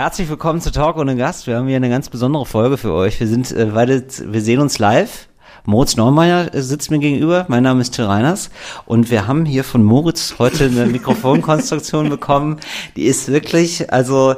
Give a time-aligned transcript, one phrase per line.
[0.00, 1.46] Herzlich willkommen zu Talk ohne Gast.
[1.46, 3.20] Wir haben hier eine ganz besondere Folge für euch.
[3.20, 5.28] Wir sind äh, beide, wir sehen uns live.
[5.66, 7.44] Moritz Neumeier äh, sitzt mir gegenüber.
[7.48, 8.48] Mein Name ist Till Reiners.
[8.86, 12.60] Und wir haben hier von Moritz heute eine Mikrofonkonstruktion bekommen.
[12.96, 14.36] Die ist wirklich, also,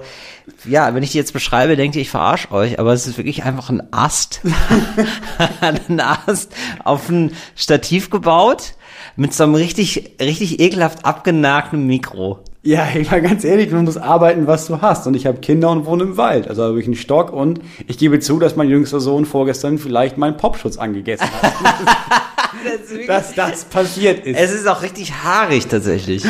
[0.65, 3.45] ja, wenn ich die jetzt beschreibe, denkt ihr, ich verarsche euch, aber es ist wirklich
[3.45, 4.41] einfach ein Ast.
[5.61, 6.53] ein Ast
[6.83, 8.75] auf ein Stativ gebaut
[9.15, 12.41] mit so einem richtig, richtig ekelhaft abgenagten Mikro.
[12.65, 15.09] Ja, ich mal ganz ehrlich, du musst arbeiten, was du hast.
[15.09, 16.47] Und ich habe Kinder und wohne im Wald.
[16.47, 20.17] Also habe ich einen Stock und ich gebe zu, dass mein jüngster Sohn vorgestern vielleicht
[20.17, 21.53] meinen Popschutz angegessen hat.
[23.09, 24.39] dass das passiert ist.
[24.39, 26.23] Es ist auch richtig haarig tatsächlich.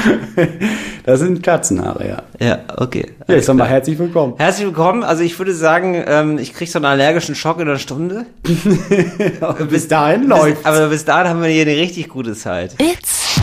[1.04, 2.22] das sind Katzenhaare, ja.
[2.40, 3.12] Ja, okay.
[3.28, 4.34] Ja, ich sag mal herzlich willkommen.
[4.38, 5.02] Herzlich willkommen.
[5.02, 8.24] Also ich würde sagen, ähm, ich krieg so einen allergischen Schock in einer Stunde.
[9.68, 10.64] bis dahin läuft.
[10.64, 12.74] Aber bis dahin haben wir hier eine richtig gute Zeit.
[12.80, 13.38] It's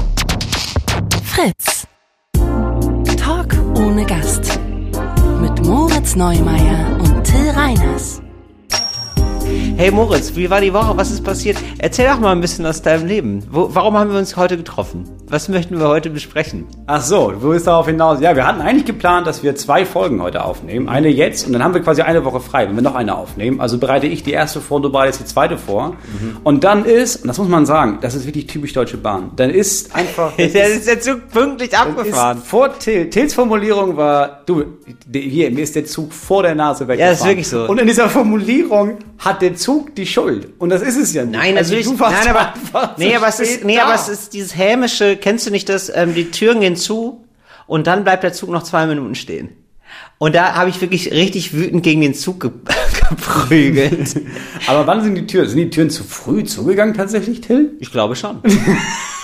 [1.24, 1.86] Fritz.
[4.20, 4.60] Gast.
[5.40, 8.22] Mit Moritz Neumeier und Till Reiners.
[9.80, 10.98] Hey Moritz, wie war die Woche?
[10.98, 11.56] Was ist passiert?
[11.78, 13.46] Erzähl doch mal ein bisschen aus deinem Leben.
[13.50, 15.06] Wo, warum haben wir uns heute getroffen?
[15.30, 16.66] Was möchten wir heute besprechen?
[16.86, 18.20] Ach so, wo ist darauf hinaus?
[18.20, 20.90] Ja, wir hatten eigentlich geplant, dass wir zwei Folgen heute aufnehmen.
[20.90, 23.62] Eine jetzt und dann haben wir quasi eine Woche frei, wenn wir noch eine aufnehmen.
[23.62, 25.92] Also bereite ich die erste vor, du bereitest die zweite vor.
[25.92, 26.40] Mhm.
[26.44, 29.32] Und dann ist, und das muss man sagen, das ist wirklich typisch Deutsche Bahn.
[29.38, 30.34] Dann ist einfach...
[30.38, 32.42] Dann ist der Zug pünktlich abgefahren.
[32.44, 33.10] Vor Till.
[33.10, 34.66] Tills Formulierung war, du,
[35.14, 37.00] hier, mir ist der Zug vor der Nase weggefahren.
[37.00, 37.66] Ja, das ist wirklich so.
[37.66, 40.50] Und in dieser Formulierung hat der Zug die Schuld.
[40.60, 41.38] Und das ist es ja nicht.
[41.38, 41.98] Nein, also natürlich.
[41.98, 45.48] Du warst nein, aber, nee, aber es ist, nee, aber es ist dieses hämische, kennst
[45.48, 47.26] du nicht das, ähm, die Türen gehen zu
[47.68, 49.50] und dann bleibt der Zug noch zwei Minuten stehen.
[50.18, 52.52] Und da habe ich wirklich richtig wütend gegen den Zug ge
[53.10, 54.22] geprügelt.
[54.68, 55.48] aber wann sind die Türen?
[55.48, 57.78] Sind die Türen zu früh zugegangen tatsächlich, Till?
[57.80, 58.42] Ich glaube schon.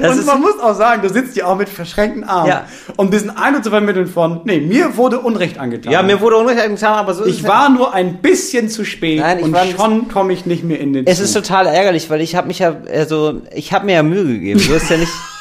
[0.00, 2.48] Das und man muss auch sagen, du sitzt ja auch mit verschränkten Armen.
[2.48, 2.64] Ja.
[2.96, 5.92] Um diesen Eindruck zu vermitteln von, nee, mir wurde Unrecht angetan.
[5.92, 9.20] Ja, mir wurde Unrecht angetan, aber so ist Ich war nur ein bisschen zu spät
[9.20, 11.24] Nein, und schon komme ich nicht mehr in den Es Zug.
[11.24, 14.60] ist total ärgerlich, weil ich habe mich ja, also, ich habe mir ja Mühe gegeben.
[14.66, 15.12] Du hast ja nicht...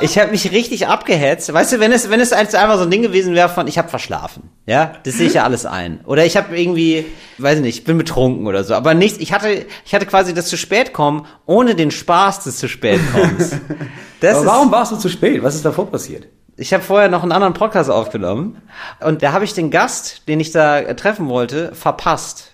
[0.00, 1.52] Ich habe mich richtig abgehetzt.
[1.52, 3.88] Weißt du, wenn es, wenn es einfach so ein Ding gewesen wäre von, ich habe
[3.88, 4.50] verschlafen.
[4.66, 6.00] Ja, das sehe ich ja alles ein.
[6.04, 7.06] Oder ich habe irgendwie,
[7.38, 8.74] weiß ich nicht, bin betrunken oder so.
[8.74, 12.58] Aber nichts, ich hatte, ich hatte quasi das zu spät kommen, ohne den Spaß des
[12.58, 13.56] zu spät kommens.
[14.20, 15.42] Warum warst du zu spät?
[15.42, 16.26] Was ist davor passiert?
[16.56, 18.62] Ich habe vorher noch einen anderen Podcast aufgenommen
[19.00, 22.52] und da habe ich den Gast, den ich da treffen wollte, verpasst.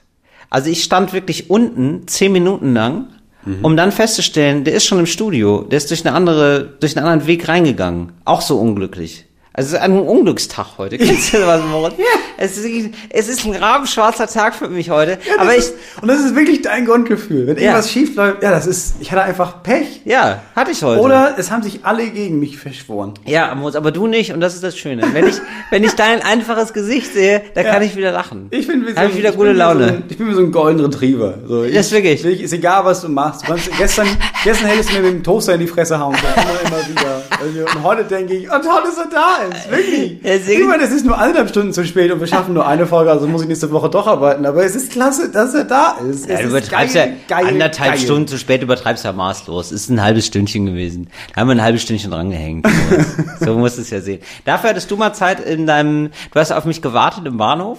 [0.50, 3.08] Also ich stand wirklich unten zehn Minuten lang
[3.44, 3.64] Mhm.
[3.64, 7.06] Um dann festzustellen, der ist schon im Studio, der ist durch eine andere, durch einen
[7.06, 8.12] anderen Weg reingegangen.
[8.24, 9.26] Auch so unglücklich.
[9.54, 10.96] Also es ist ein Unglückstag heute.
[10.96, 11.94] Kennst du was, Moritz?
[11.98, 12.04] ja.
[12.38, 15.18] Es ist, es ist ein rabenschwarzer Tag für mich heute.
[15.28, 17.46] Ja, aber ich, ist, und das ist wirklich dein Grundgefühl.
[17.46, 17.92] Wenn irgendwas ja.
[17.92, 20.00] schief läuft, ja, das ist, ich hatte einfach Pech.
[20.06, 21.02] Ja, hatte ich heute.
[21.02, 23.12] Oder es haben sich alle gegen mich verschworen.
[23.26, 25.06] Ja, Moritz, aber du nicht und das ist das Schöne.
[25.12, 25.36] Wenn ich,
[25.70, 27.72] wenn ich dein einfaches Gesicht sehe, da ja.
[27.72, 28.46] kann ich wieder lachen.
[28.50, 29.88] Ich bin wie so, ich wieder ich gute Laune.
[29.88, 31.34] So ein, ich bin wie so ein golden Retriever.
[31.46, 32.24] So, ich, das ist wirklich.
[32.24, 33.46] Ich, ist egal, was du machst.
[33.46, 34.08] Du gestern,
[34.42, 36.16] gestern hättest du mir mit dem Toaster in die Fresse hauen.
[36.16, 37.21] Immer, immer wieder.
[37.42, 39.70] Also, und heute denke ich, oh toll, dass er da ist.
[39.70, 40.18] Wirklich.
[40.62, 43.10] Ich meine, es ist nur eineinhalb Stunden zu spät und wir schaffen nur eine Folge,
[43.10, 44.46] also muss ich nächste Woche doch arbeiten.
[44.46, 46.28] Aber es ist klasse, dass er da ist.
[46.28, 48.00] Ja, du übertreibst geil, ja geil, anderthalb geil.
[48.00, 49.72] Stunden zu spät, übertreibst ja maßlos.
[49.72, 51.08] Es ist ein halbes Stündchen gewesen.
[51.34, 52.66] Da haben wir ein halbes Stündchen dran gehängt.
[53.40, 54.20] so musst du es ja sehen.
[54.44, 57.78] Dafür hattest du mal Zeit in deinem, du hast auf mich gewartet im Bahnhof.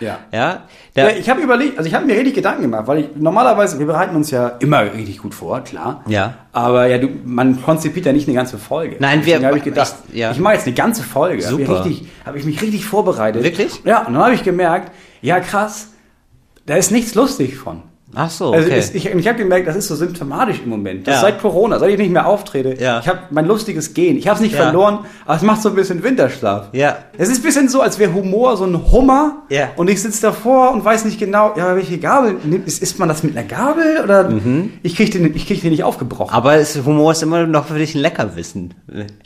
[0.00, 0.18] Ja.
[0.32, 0.62] Ja,
[0.94, 3.86] ja ich habe überlegt, also ich habe mir richtig Gedanken gemacht, weil ich normalerweise, wir
[3.86, 6.02] bereiten uns ja immer richtig gut vor, klar.
[6.06, 6.34] Ja.
[6.52, 8.96] Aber ja, du, man konzipiert ja nicht eine ganze Folge.
[8.98, 10.30] Nein, wir habe ich gedacht, ich, ja.
[10.32, 11.42] ich mache jetzt eine ganze Folge.
[11.42, 11.80] Super.
[11.80, 13.42] Habe ich, hab ich mich richtig vorbereitet.
[13.42, 13.82] Wirklich?
[13.84, 15.88] Ja, und dann habe ich gemerkt, ja krass,
[16.66, 17.82] da ist nichts lustig von.
[18.14, 18.76] Ach so, also okay.
[18.76, 21.06] Also ich, ich habe gemerkt, das ist so symptomatisch im Moment.
[21.06, 21.20] Das ja.
[21.20, 22.76] Seit Corona, seit ich nicht mehr auftrete.
[22.82, 22.98] Ja.
[22.98, 24.16] Ich habe mein lustiges Gehen.
[24.16, 24.62] Ich habe es nicht ja.
[24.64, 26.68] verloren, aber es macht so ein bisschen Winterschlaf.
[26.72, 26.98] Ja.
[27.16, 29.42] Es ist ein bisschen so, als wäre Humor so ein Hummer.
[29.48, 29.68] Ja.
[29.76, 32.36] Und ich sitze davor und weiß nicht genau, ja, welche Gabel.
[32.66, 34.72] Ist, isst man das mit einer Gabel oder mhm.
[34.82, 36.34] ich kriege den, ich krieg den nicht aufgebrochen.
[36.34, 38.74] Aber es, Humor ist immer noch für dich ein Leckerwissen.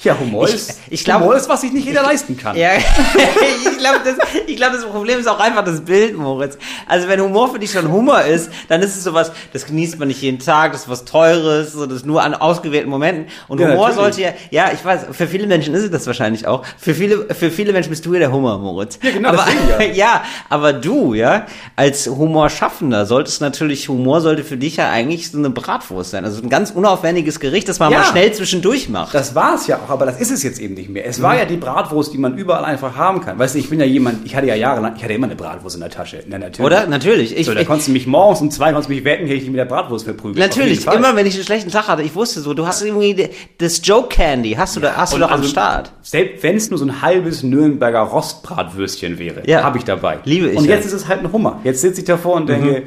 [0.03, 2.55] Ja, Humor ich, ist, ich glaub, Humor ist, was sich nicht jeder ich, leisten kann.
[2.56, 4.16] Ja, ich glaube, das,
[4.57, 6.59] glaub, das Problem ist auch einfach das Bild, Moritz.
[6.86, 10.09] Also wenn Humor für dich schon Humor ist, dann ist es sowas, das genießt man
[10.09, 13.26] nicht jeden Tag, das ist was Teures, so, das ist nur an ausgewählten Momenten.
[13.48, 14.16] Und ja, Humor natürlich.
[14.16, 16.65] sollte ja, ja, ich weiß, für viele Menschen ist es das wahrscheinlich auch.
[16.78, 18.98] Für viele, für viele Menschen bist du ja der Humor, Moritz.
[19.03, 19.47] Ja, genau, aber,
[19.78, 19.84] ja.
[19.94, 25.38] ja, aber du, ja, als Humorschaffender solltest natürlich, Humor sollte für dich ja eigentlich so
[25.38, 26.24] eine Bratwurst sein.
[26.24, 29.15] Also ein ganz unaufwendiges Gericht, das man ja, mal schnell zwischendurch macht.
[29.15, 31.06] Das war es ja auch, aber das ist es jetzt eben nicht mehr.
[31.06, 31.38] Es war mhm.
[31.41, 33.38] ja die Bratwurst, die man überall einfach haben kann.
[33.38, 35.76] Weißt du, ich bin ja jemand, ich hatte ja jahrelang, ich hatte immer eine Bratwurst
[35.76, 36.22] in der Tasche.
[36.26, 36.66] Na, natürlich.
[36.66, 36.86] Oder?
[36.86, 37.36] Natürlich.
[37.36, 39.51] Ich, so, da konntest du mich morgens um zwei konntest mich wecken, hätte ich dich
[39.51, 40.39] mit der Bratwurst verprügelt.
[40.39, 42.03] Natürlich, immer wenn ich einen schlechten Tag hatte.
[42.03, 43.28] Ich wusste so, du hast irgendwie
[43.59, 45.93] das Joke Candy, hast du, da, hast du doch also, am Start.
[46.03, 49.63] Selbst wenn es nur so ein halbes Nürnberger Rostbratwürstchen wäre, ja.
[49.63, 50.19] habe ich dabei.
[50.25, 50.59] Liebe ich.
[50.59, 50.87] Und jetzt ja.
[50.87, 51.61] ist es halt ein Hummer.
[51.65, 52.84] Jetzt sitze ich davor und denke, mhm.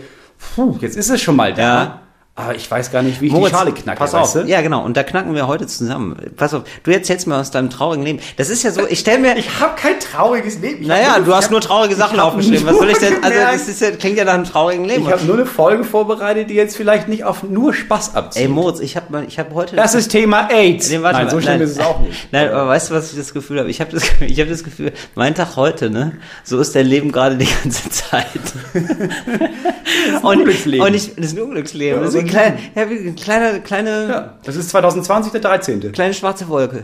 [0.55, 1.61] puh, jetzt ist es schon mal da.
[1.61, 2.01] Ja.
[2.39, 3.97] Aber ich weiß gar nicht, wie ich Moritz, die Schale knacke.
[3.97, 4.45] Pass auf.
[4.45, 4.85] Ja, genau.
[4.85, 6.15] Und da knacken wir heute zusammen.
[6.35, 6.65] Pass auf.
[6.83, 8.19] Du erzählst mir aus deinem traurigen Leben.
[8.35, 9.37] Das ist ja so, ich stelle mir...
[9.37, 10.83] ich habe kein trauriges Leben.
[10.83, 12.67] Ich naja, du hast nur traurige Sachen aufgeschrieben.
[12.67, 13.23] Was soll ich denn...
[13.23, 15.01] Also das ist ja, klingt ja nach einem traurigen Leben.
[15.01, 18.43] Ich habe nur eine Folge vorbereitet, die jetzt vielleicht nicht auf nur Spaß abzieht.
[18.43, 19.75] Ey, Moritz, ich habe ich hab heute...
[19.75, 20.91] Das, das ist Thema AIDS.
[20.91, 22.27] Nee, warte nein, so schlimm ist es auch nicht.
[22.31, 23.71] Nein, aber weißt du, was ich das Gefühl habe?
[23.71, 26.17] Ich habe das, ich hab das Gefühl, mein Tag heute, ne?
[26.43, 28.27] So ist dein Leben gerade die ganze Zeit.
[28.73, 28.99] das ist
[30.17, 30.85] ein und, Unglücksleben.
[30.85, 32.03] Und ich, das ist ein Unglücksleben.
[32.03, 34.09] Ja, das ist ein klein, ja, kleine, kleine.
[34.09, 35.91] Ja, das ist 2020 der 13.
[35.91, 36.83] Kleine schwarze Wolke.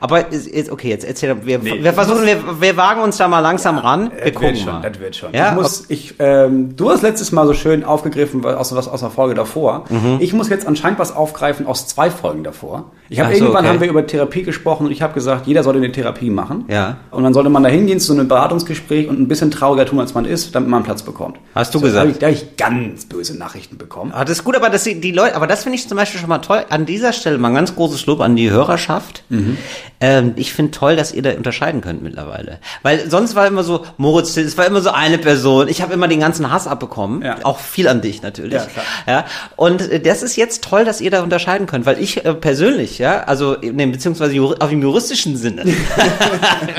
[0.00, 3.40] Aber ist, okay, jetzt erzähl, wir, nee, wir versuchen, wir, wir wagen uns da mal
[3.40, 4.12] langsam ja, ran.
[4.12, 4.90] Wir das gucken schon, mal.
[4.90, 5.32] Das wird schon.
[5.32, 5.50] Ja?
[5.50, 9.10] Ich muss, ich, ähm, du hast letztes Mal so schön aufgegriffen aus, was aus der
[9.10, 9.84] Folge davor.
[9.88, 10.18] Mhm.
[10.20, 12.92] Ich muss jetzt anscheinend was aufgreifen aus zwei Folgen davor.
[13.08, 13.74] Ich habe so, irgendwann okay.
[13.74, 16.64] haben wir über Therapie gesprochen und ich habe gesagt, jeder sollte eine Therapie machen.
[16.68, 16.96] Ja.
[17.10, 20.14] Und dann sollte man da hingehen zu einem Beratungsgespräch und ein bisschen trauriger tun, als
[20.14, 21.38] man ist, damit man einen Platz bekommt.
[21.54, 21.96] Hast du so, gesagt?
[21.96, 24.12] Da habe ich, da hab ich ganz böse Nachrichten bekommen.
[24.14, 26.28] Ah, das ist gut, aber das, die Leute, aber das finde ich zum Beispiel schon
[26.28, 26.64] mal toll.
[26.68, 29.24] An dieser Stelle mal ein ganz großes Lob an die Hörerschaft.
[29.28, 29.58] Mhm.
[30.00, 32.58] Ähm, ich finde toll, dass ihr da unterscheiden könnt mittlerweile.
[32.82, 35.68] Weil sonst war immer so, Moritz, es war immer so eine Person.
[35.68, 37.22] Ich habe immer den ganzen Hass abbekommen.
[37.22, 37.36] Ja.
[37.42, 38.54] Auch viel an dich natürlich.
[38.54, 38.84] Ja, klar.
[39.06, 39.24] ja.
[39.56, 42.98] Und äh, das ist jetzt toll, dass ihr da unterscheiden könnt, weil ich äh, persönlich,
[42.98, 45.64] ja, also nee, beziehungsweise auf dem juristischen Sinne.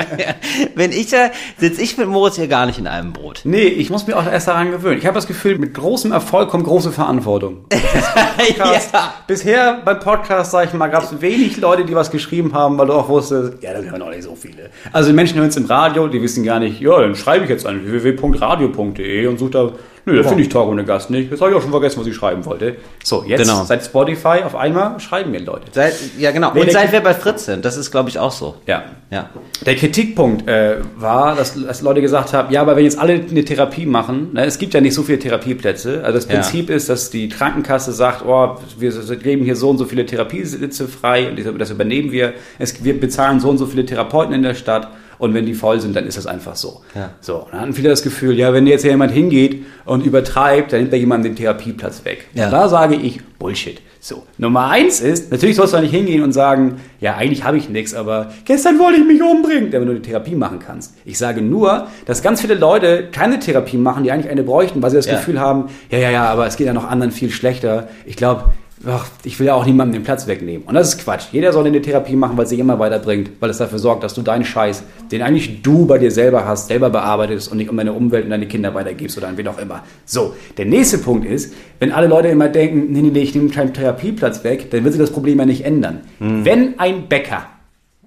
[0.76, 3.42] Wenn ich da, sitze ich mit Moritz hier gar nicht in einem Brot.
[3.44, 5.00] Nee, ich muss mir auch erst daran gewöhnen.
[5.00, 7.66] Ich habe das Gefühl, mit großem Erfolg kommt große Verantwortung.
[8.58, 9.14] ja.
[9.28, 12.88] Bisher beim Podcast, sag ich mal, gab es wenig Leute, die was geschrieben haben, weil
[12.88, 14.70] du auch wusstest, ja, da hören auch nicht so viele.
[14.92, 17.50] Also die Menschen hören es im Radio, die wissen gar nicht, ja, dann schreibe ich
[17.50, 19.72] jetzt an www.radio.de und suche da
[20.06, 21.32] Nö, das finde ich Talk ohne Gast nicht.
[21.32, 22.76] Jetzt habe ich auch schon vergessen, was ich schreiben wollte.
[23.04, 23.64] So, jetzt genau.
[23.64, 25.64] seit Spotify auf einmal schreiben mir Leute.
[25.72, 26.52] Seit, ja, genau.
[26.52, 28.56] Und seit wir bei Fritz sind, das ist, glaube ich, auch so.
[28.68, 28.84] Ja.
[29.10, 29.32] ja.
[29.66, 33.44] Der Kritikpunkt äh, war, dass, dass Leute gesagt haben, ja, aber wenn jetzt alle eine
[33.44, 36.04] Therapie machen, ne, es gibt ja nicht so viele Therapieplätze.
[36.04, 36.76] Also das Prinzip ja.
[36.76, 41.30] ist, dass die Krankenkasse sagt, oh, wir geben hier so und so viele Therapiesitze frei
[41.30, 42.34] und das übernehmen wir.
[42.60, 44.90] Es, wir bezahlen so und so viele Therapeuten in der Stadt.
[45.18, 46.82] Und wenn die voll sind, dann ist das einfach so.
[46.94, 47.12] Ja.
[47.22, 50.94] So, dann hatten viele das Gefühl, ja, wenn jetzt jemand hingeht und übertreibt, dann nimmt
[50.94, 52.28] er jemand den Therapieplatz weg.
[52.34, 52.50] Ja.
[52.50, 53.82] Da sage ich, Bullshit.
[54.00, 57.70] So, Nummer eins ist, natürlich sollst du nicht hingehen und sagen, ja, eigentlich habe ich
[57.70, 60.94] nichts, aber gestern wollte ich mich umbringen, wenn du eine Therapie machen kannst.
[61.06, 64.92] Ich sage nur, dass ganz viele Leute keine Therapie machen, die eigentlich eine bräuchten, weil
[64.92, 65.16] sie das ja.
[65.16, 67.88] Gefühl haben, ja, ja, ja, aber es geht ja noch anderen viel schlechter.
[68.06, 68.54] Ich glaube,
[68.86, 70.68] ach, ich will ja auch niemandem den Platz wegnehmen.
[70.68, 71.26] Und das ist Quatsch.
[71.32, 74.22] Jeder soll eine Therapie machen, weil sich immer weiterbringt, weil es dafür sorgt, dass du
[74.22, 77.94] deinen Scheiß, den eigentlich du bei dir selber hast, selber bearbeitest und nicht um deine
[77.94, 79.84] Umwelt und deine Kinder weitergibst oder an wen auch immer.
[80.06, 83.50] So, der nächste Punkt ist, wenn alle Leute immer denken, nee, nee, nee, ich nehme
[83.50, 86.02] keinen Therapieplatz weg, dann wird sich das Problem ja nicht ändern.
[86.20, 86.46] Mhm.
[86.46, 87.48] Wenn ein Bäcker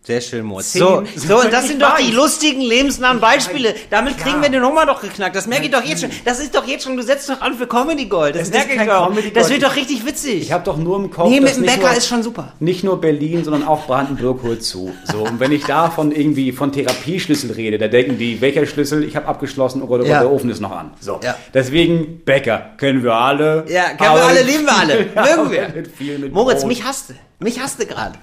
[0.08, 0.72] sehr schön, Moritz.
[0.72, 3.75] So, so, und das sind doch die lustigen, lebensnahen Beispiele.
[3.90, 5.37] Damit kriegen wir den Hummer doch geknackt.
[5.37, 6.10] Das merke ich doch jetzt schon.
[6.25, 8.34] Das ist doch jetzt schon, du setzt doch an für Comedy Gold.
[8.34, 9.12] Das, merke ich doch.
[9.34, 10.40] Das wird doch richtig witzig.
[10.40, 11.28] Ich habe doch nur im Kopf.
[11.28, 12.55] Nee, mit dem Bäcker ist schon super.
[12.58, 14.94] Nicht nur Berlin, sondern auch Brandenburg holt zu.
[15.05, 19.04] So, und wenn ich da von irgendwie von Therapieschlüssel rede, da denken die, welcher Schlüssel?
[19.04, 20.93] Ich habe abgeschlossen, oh Gott, oh Gott, der Ofen ist noch an.
[21.00, 21.20] So.
[21.52, 22.70] Deswegen Bäcker.
[22.78, 23.66] Können wir alle.
[23.69, 24.94] Ja, können wir alle, lieben wir alle.
[25.37, 26.31] Mögen wir.
[26.31, 27.14] Moritz, mich hasste.
[27.40, 28.19] Mich hasste gerade.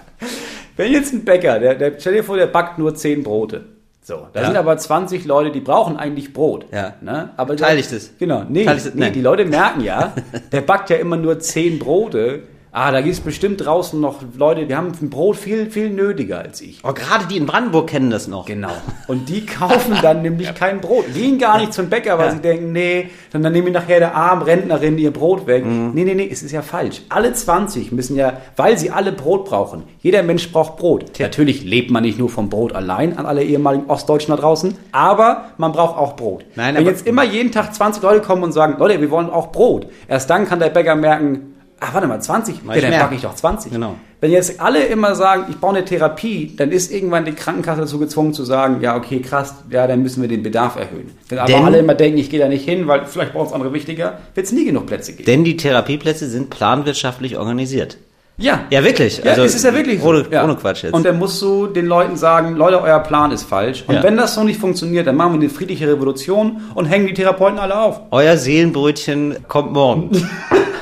[0.75, 3.65] Wenn jetzt ein Bäcker, der, der, stell dir vor, der backt nur 10 Brote.
[4.01, 4.45] So, da ja.
[4.45, 6.67] sind aber 20 Leute, die brauchen eigentlich Brot.
[6.71, 6.93] Ja.
[7.01, 7.31] Ne?
[7.37, 8.11] Aber Teile ich das?
[8.19, 8.93] Genau, nee, ich das?
[8.93, 10.13] nee, die Leute merken ja,
[10.51, 12.43] der backt ja immer nur 10 Brote
[12.75, 16.39] ah, da gibt es bestimmt draußen noch Leute, die haben ein Brot viel, viel nötiger
[16.39, 16.79] als ich.
[16.83, 18.45] Oh, gerade die in Brandenburg kennen das noch.
[18.45, 18.73] Genau.
[19.07, 21.05] Und die kaufen dann nämlich kein Brot.
[21.13, 22.31] Gehen gar nicht zum Bäcker, weil ja.
[22.33, 25.65] sie denken, nee, dann, dann nehmen nachher der armen Rentnerin ihr Brot weg.
[25.65, 25.91] Mhm.
[25.93, 27.01] Nee, nee, nee, es ist ja falsch.
[27.07, 29.83] Alle 20 müssen ja, weil sie alle Brot brauchen.
[30.01, 31.13] Jeder Mensch braucht Brot.
[31.13, 31.27] Tja.
[31.27, 35.45] Natürlich lebt man nicht nur vom Brot allein an alle ehemaligen Ostdeutschen da draußen, aber
[35.57, 36.43] man braucht auch Brot.
[36.55, 39.53] Nein, Wenn jetzt immer jeden Tag 20 Leute kommen und sagen, Leute, wir wollen auch
[39.53, 41.54] Brot, erst dann kann der Bäcker merken,
[41.85, 43.71] ach warte mal, 20, ja, dann packe ich doch 20.
[43.71, 43.95] Genau.
[44.21, 47.99] Wenn jetzt alle immer sagen, ich baue eine Therapie, dann ist irgendwann die Krankenkasse dazu
[47.99, 51.11] gezwungen zu sagen, ja okay, krass, ja, dann müssen wir den Bedarf erhöhen.
[51.29, 53.73] Wenn aber alle immer denken, ich gehe da nicht hin, weil vielleicht braucht es andere
[53.73, 55.25] wichtiger, wird es nie genug Plätze geben.
[55.25, 57.97] Denn die Therapieplätze sind planwirtschaftlich organisiert.
[58.37, 58.65] Ja.
[58.69, 59.21] Ja, wirklich.
[59.23, 60.09] Ja, also, es ist ja wirklich so.
[60.09, 60.43] Ohne, ja.
[60.43, 60.93] ohne Quatsch jetzt.
[60.93, 63.85] Und dann musst du den Leuten sagen, Leute, euer Plan ist falsch.
[63.87, 64.03] Und ja.
[64.03, 67.59] wenn das so nicht funktioniert, dann machen wir eine friedliche Revolution und hängen die Therapeuten
[67.59, 68.01] alle auf.
[68.11, 70.11] Euer Seelenbrötchen kommt morgen.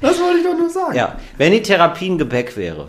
[0.00, 0.94] Das wollte ich doch nur sagen.
[0.94, 2.88] Ja, wenn die Therapie ein Gebäck wäre,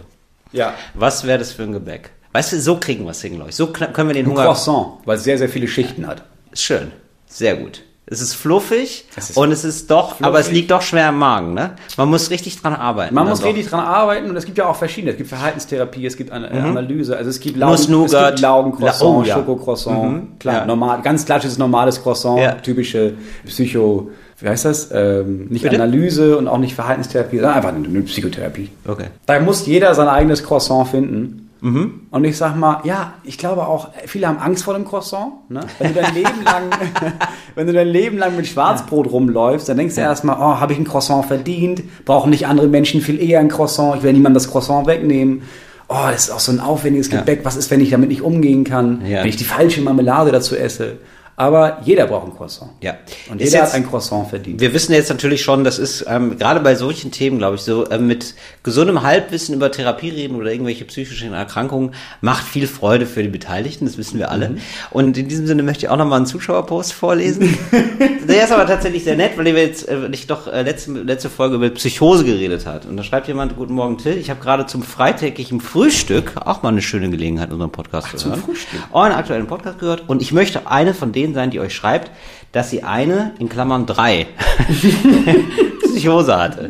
[0.52, 0.74] ja.
[0.94, 2.12] was wäre das für ein Gebäck?
[2.32, 3.56] Weißt du, so kriegen wir es hin, glaube ich.
[3.56, 4.46] So können wir den ein Hunger.
[4.46, 6.24] Croissant, weil es sehr, sehr viele Schichten hat.
[6.54, 6.92] Schön.
[7.28, 7.84] Sehr gut.
[8.08, 10.26] Es ist fluffig es ist und es ist doch, fluffig.
[10.26, 11.76] aber es liegt doch schwer im Magen, ne?
[11.98, 13.14] Man muss richtig dran arbeiten.
[13.14, 15.12] Man muss richtig dran arbeiten und es gibt ja auch verschiedene.
[15.12, 16.78] Es gibt Verhaltenstherapie, es gibt eine mhm.
[16.78, 19.36] Analyse, also es gibt Laugen, es gibt Laugencroissant, oh, ja.
[19.36, 20.40] Schokocroissant, mhm.
[20.40, 20.66] klar, ja.
[20.66, 22.54] normal, ganz klassisches normales Croissant, ja.
[22.54, 23.14] typische
[23.46, 24.90] Psycho, wie heißt das?
[24.92, 25.76] Ähm, nicht Bitte?
[25.76, 28.72] Analyse und auch nicht Verhaltenstherapie, sondern einfach eine Psychotherapie.
[28.88, 29.06] Okay.
[29.28, 31.41] Da muss jeder sein eigenes Croissant finden.
[31.62, 32.08] Mhm.
[32.10, 35.50] Und ich sag mal, ja, ich glaube auch, viele haben Angst vor dem Croissant.
[35.50, 35.62] Ne?
[35.78, 36.64] Wenn du dein Leben lang,
[37.56, 39.12] wenn du dein Leben lang mit Schwarzbrot ja.
[39.12, 40.08] rumläufst, dann denkst du ja.
[40.08, 41.84] erstmal, oh, habe ich ein Croissant verdient?
[42.04, 43.98] Brauchen nicht andere Menschen viel eher ein Croissant?
[43.98, 45.44] Ich will niemandem das Croissant wegnehmen.
[45.88, 47.40] Oh, das ist auch so ein aufwendiges Gebäck.
[47.40, 47.46] Ja.
[47.46, 49.02] Was ist, wenn ich damit nicht umgehen kann?
[49.04, 50.98] Wenn ich die falsche Marmelade dazu esse?
[51.36, 52.72] Aber jeder braucht ein Croissant.
[52.82, 52.96] Ja.
[53.30, 54.60] Und jeder jetzt, hat ein Croissant verdient.
[54.60, 57.90] Wir wissen jetzt natürlich schon, das ist ähm, gerade bei solchen Themen, glaube ich, so
[57.90, 63.24] ähm, mit gesundem Halbwissen über Therapie reden oder irgendwelche psychischen Erkrankungen macht viel Freude für
[63.24, 64.50] die Beteiligten, das wissen wir alle.
[64.50, 64.58] Mhm.
[64.92, 67.58] Und in diesem Sinne möchte ich auch nochmal einen Zuschauerpost vorlesen.
[68.28, 71.30] Der ist aber tatsächlich sehr nett, weil wir jetzt äh, ich doch äh, letzte, letzte
[71.30, 72.86] Folge über Psychose geredet hat.
[72.86, 76.70] Und da schreibt jemand, guten Morgen Till, ich habe gerade zum freitägigen Frühstück, auch mal
[76.70, 78.80] eine schöne Gelegenheit, unseren Podcast Ach, zu hören, zum Frühstück.
[78.94, 82.12] einen aktuellen Podcast gehört und ich möchte eine von denen sein, die euch schreibt,
[82.52, 84.28] dass sie eine, in Klammern drei,
[85.84, 86.70] Psychose hatte.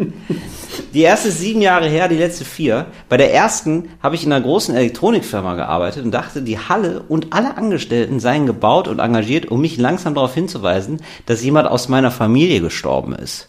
[0.93, 2.87] Die erste ist sieben Jahre her, die letzte vier.
[3.07, 7.31] Bei der ersten habe ich in einer großen Elektronikfirma gearbeitet und dachte, die Halle und
[7.31, 12.11] alle Angestellten seien gebaut und engagiert, um mich langsam darauf hinzuweisen, dass jemand aus meiner
[12.11, 13.47] Familie gestorben ist.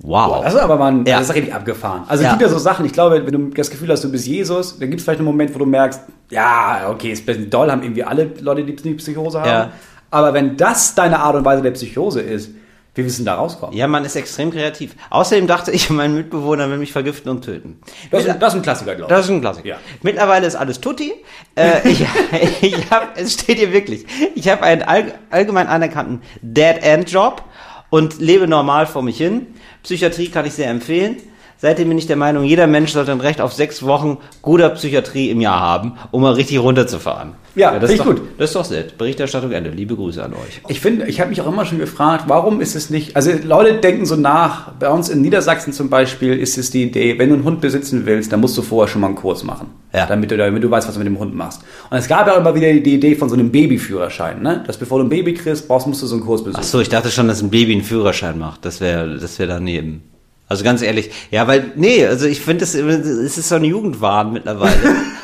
[0.00, 0.44] Wow.
[0.44, 1.18] Das ist aber mal ein, ja.
[1.18, 2.02] das ist richtig abgefahren.
[2.06, 4.26] Also es gibt ja so Sachen, ich glaube, wenn du das Gefühl hast, du bist
[4.26, 7.50] Jesus, dann gibt es vielleicht einen Moment, wo du merkst, ja, okay, ist ein bisschen
[7.50, 9.48] doll, haben irgendwie alle Leute, die Psychose haben.
[9.48, 9.72] Ja.
[10.10, 12.50] Aber wenn das deine Art und Weise der Psychose ist,
[12.94, 13.76] wie willst du da rauskommen?
[13.76, 14.96] Ja, man ist extrem kreativ.
[15.10, 17.80] Außerdem dachte ich, mein Mitbewohner will mich vergiften und töten.
[18.10, 19.16] Das, ist, das ist ein Klassiker, glaube ich.
[19.16, 19.68] Das ist ein Klassiker.
[19.68, 19.76] Ja.
[20.02, 21.12] Mittlerweile ist alles tutti.
[21.54, 22.04] Äh, ich
[22.60, 24.82] ich habe, es steht hier wirklich, ich habe einen
[25.30, 27.44] allgemein anerkannten Dead-End-Job
[27.90, 29.46] und lebe normal vor mich hin.
[29.84, 31.18] Psychiatrie kann ich sehr empfehlen.
[31.60, 35.28] Seitdem bin ich der Meinung, jeder Mensch sollte ein Recht auf sechs Wochen guter Psychiatrie
[35.28, 37.32] im Jahr haben, um mal richtig runterzufahren.
[37.56, 38.22] Ja, ja das ist doch, gut.
[38.38, 38.96] Das ist doch nett.
[38.96, 39.70] Berichterstattung Ende.
[39.70, 40.62] Liebe Grüße an euch.
[40.68, 43.74] Ich finde, ich habe mich auch immer schon gefragt, warum ist es nicht, also Leute
[43.74, 47.34] denken so nach, bei uns in Niedersachsen zum Beispiel ist es die Idee, wenn du
[47.34, 49.70] einen Hund besitzen willst, dann musst du vorher schon mal einen Kurs machen.
[49.92, 50.06] Ja.
[50.06, 51.62] Damit du, damit du weißt, was du mit dem Hund machst.
[51.90, 54.62] Und es gab ja immer wieder die Idee von so einem Babyführerschein, ne?
[54.64, 56.60] Dass bevor du ein Baby kriegst, brauchst, musst du so einen Kurs besuchen.
[56.62, 58.64] Ach so, ich dachte schon, dass ein Baby einen Führerschein macht.
[58.64, 60.02] Das wäre, das wäre daneben.
[60.48, 64.74] Also ganz ehrlich, ja, weil, nee, also ich finde, es ist so ein Jugendwahn mittlerweile.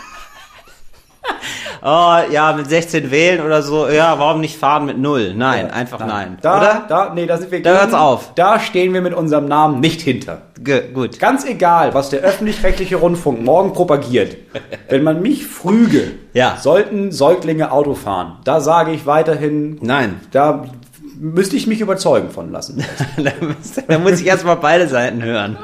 [1.82, 5.34] oh, ja, mit 16 wählen oder so, ja, warum nicht fahren mit null?
[5.34, 6.08] Nein, ja, einfach nein.
[6.08, 6.38] nein.
[6.42, 6.84] Da, oder?
[6.88, 8.34] Da, nee, da sind wir Da hört's auf.
[8.34, 10.42] Da stehen wir mit unserem Namen nicht hinter.
[10.58, 11.18] G gut.
[11.18, 14.36] Ganz egal, was der öffentlich-rechtliche Rundfunk morgen propagiert.
[14.88, 16.56] wenn man mich früge, ja.
[16.60, 18.38] sollten Säuglinge Auto fahren.
[18.44, 20.20] Da sage ich weiterhin, nein.
[20.30, 20.64] Da
[21.18, 22.84] müsste ich mich überzeugen von lassen.
[23.88, 25.56] da muss ich erstmal beide Seiten hören.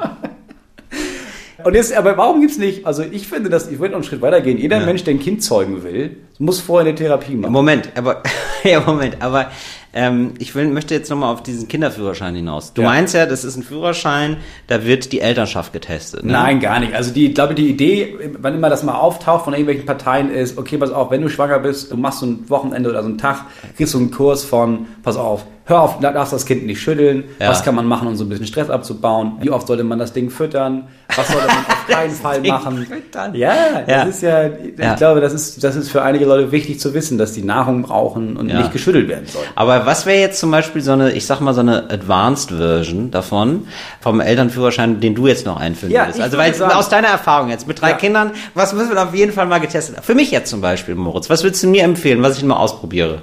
[1.63, 4.03] Und jetzt, aber warum gibt es nicht, also ich finde, dass, ich würde noch einen
[4.03, 4.57] Schritt weitergehen.
[4.57, 4.85] Jeder ja.
[4.85, 7.51] Mensch, der ein Kind zeugen will, muss vorher eine Therapie machen.
[7.51, 8.23] Moment, aber,
[8.63, 9.51] ja, Moment, aber
[9.93, 12.73] ähm, ich will, möchte jetzt nochmal auf diesen Kinderführerschein hinaus.
[12.73, 12.87] Du ja.
[12.87, 16.23] meinst ja, das ist ein Führerschein, da wird die Elternschaft getestet.
[16.23, 16.31] Ne?
[16.31, 16.93] Nein, gar nicht.
[16.93, 20.57] Also die, ich glaube, die Idee, wann immer das mal auftaucht von irgendwelchen Parteien ist,
[20.57, 23.17] okay, pass auf, wenn du schwanger bist, du machst so ein Wochenende oder so einen
[23.17, 23.45] Tag,
[23.75, 27.49] kriegst du einen Kurs von, pass auf, hör auf, darfst das Kind nicht schütteln, ja.
[27.49, 30.13] was kann man machen, um so ein bisschen Stress abzubauen, wie oft sollte man das
[30.13, 32.85] Ding füttern, was sollte man auf keinen Fall machen.
[32.85, 33.35] Füttern.
[33.35, 34.03] Ja, das ja.
[34.03, 37.33] ist ja, ich glaube, das ist, das ist für einige Leute wichtig zu wissen, dass
[37.33, 39.43] die Nahrung brauchen und nicht geschüttelt werden soll.
[39.55, 43.11] Aber was wäre jetzt zum Beispiel so eine, ich sag mal so eine Advanced Version
[43.11, 43.67] davon,
[43.99, 46.21] vom Elternführerschein, den du jetzt noch einführen ja, würdest?
[46.21, 49.31] Also weil sagen, aus deiner Erfahrung jetzt mit drei Kindern, was müssen wir auf jeden
[49.31, 50.03] Fall mal getestet haben?
[50.03, 53.21] Für mich jetzt zum Beispiel, Moritz, was würdest du mir empfehlen, was ich mal ausprobiere?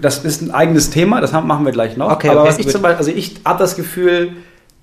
[0.00, 2.10] Das ist ein eigenes Thema, das machen wir gleich noch.
[2.10, 4.30] Okay, Aber okay, was ich zum Beispiel, also ich habe das Gefühl,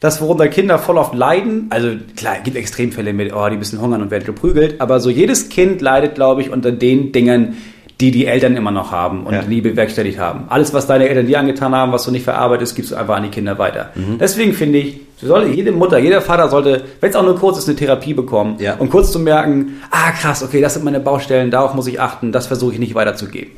[0.04, 3.80] dass worunter Kinder voll oft leiden, also klar, es gibt Extremfälle mit, oh, die müssen
[3.80, 7.56] hungern und werden geprügelt, aber so jedes Kind leidet, glaube ich, unter den Dingen,
[8.02, 9.44] die die Eltern immer noch haben und ja.
[9.44, 10.44] nie bewerkstelligt haben.
[10.50, 13.24] Alles, was deine Eltern dir angetan haben, was du nicht verarbeitest, gibst du einfach an
[13.24, 13.92] die Kinder weiter.
[13.96, 14.18] Mhm.
[14.18, 17.78] Deswegen finde ich, jede Mutter, jeder Vater sollte, wenn es auch nur kurz ist, eine
[17.78, 18.76] Therapie bekommen, ja.
[18.76, 22.34] um kurz zu merken, ah krass, okay, das sind meine Baustellen, darauf muss ich achten,
[22.34, 23.52] das versuche ich nicht weiterzugeben.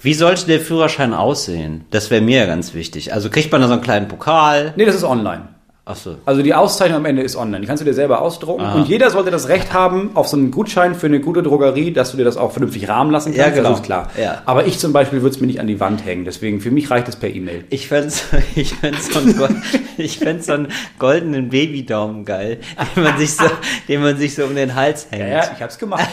[0.00, 1.84] Wie sollte der Führerschein aussehen?
[1.92, 3.12] Das wäre mir ganz wichtig.
[3.12, 4.72] Also kriegt man da so einen kleinen Pokal?
[4.74, 5.51] Nee, das ist online.
[5.84, 6.16] Ach so.
[6.24, 7.60] Also die Auszeichnung am Ende ist online.
[7.60, 8.62] Die kannst du dir selber ausdrucken.
[8.62, 8.74] Aha.
[8.74, 12.12] Und jeder sollte das Recht haben auf so einen Gutschein für eine gute Drogerie, dass
[12.12, 13.38] du dir das auch vernünftig rahmen lassen kannst.
[13.38, 13.70] Ja, genau.
[13.70, 14.08] Das ist klar.
[14.16, 14.42] Ja.
[14.46, 16.24] Aber ich zum Beispiel würde es mir nicht an die Wand hängen.
[16.24, 17.64] Deswegen, für mich reicht es per E-Mail.
[17.70, 18.12] Ich fände
[18.54, 19.48] ich so,
[19.96, 20.68] ich fänd's so einen
[21.00, 22.60] goldenen Babydaumen geil,
[22.94, 23.44] den man, sich so,
[23.88, 25.22] den man sich so um den Hals hängt.
[25.22, 26.08] Ja, ja ich hab's gemacht.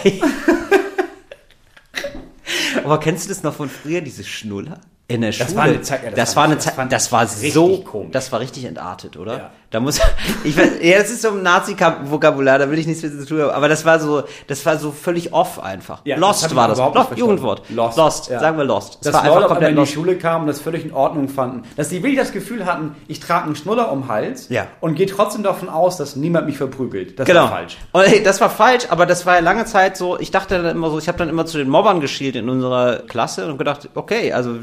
[2.83, 4.79] Aber kennst du das noch von früher, diese Schnuller?
[5.07, 5.45] In der Schule.
[5.45, 7.79] Das war eine Zeit, ja, das, das war eine Zeit, das war, das war so,
[7.79, 8.11] komisch.
[8.11, 9.37] das war richtig entartet, oder?
[9.37, 9.51] Ja.
[9.71, 9.99] Da muss,
[10.43, 13.41] ich weiß, ja, das ist so ein Nazi-Vokabular, da will ich nichts mit zu tun
[13.41, 16.01] haben, aber das war so, das war so völlig off einfach.
[16.05, 16.79] Ja, das lost ich war das.
[16.79, 17.17] Lost.
[17.17, 17.61] Jugendwort.
[17.69, 18.39] Lost, Lost, ja.
[18.39, 18.97] sagen wir lost.
[19.05, 19.93] Dass war Leute aber in die lost.
[19.93, 21.63] Schule kamen und das völlig in Ordnung fanden.
[21.77, 24.65] Dass die wirklich das Gefühl hatten, ich trage einen Schnuller um den Hals Ja.
[24.81, 27.19] und gehe trotzdem davon aus, dass niemand mich verprügelt.
[27.19, 27.41] Das Genau.
[27.43, 27.77] war falsch.
[27.91, 30.75] Und, ey, das war falsch, aber das war ja lange Zeit so, ich dachte dann
[30.75, 33.89] immer so, ich habe dann immer zu den Mobbern geschielt in unserer Klasse und gedacht,
[33.93, 34.55] okay, also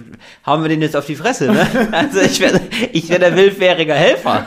[0.45, 1.65] hauen wir den jetzt auf die Fresse, ne?
[1.93, 2.61] Also ich werde
[2.93, 4.47] ich wär der willfährige Helfer.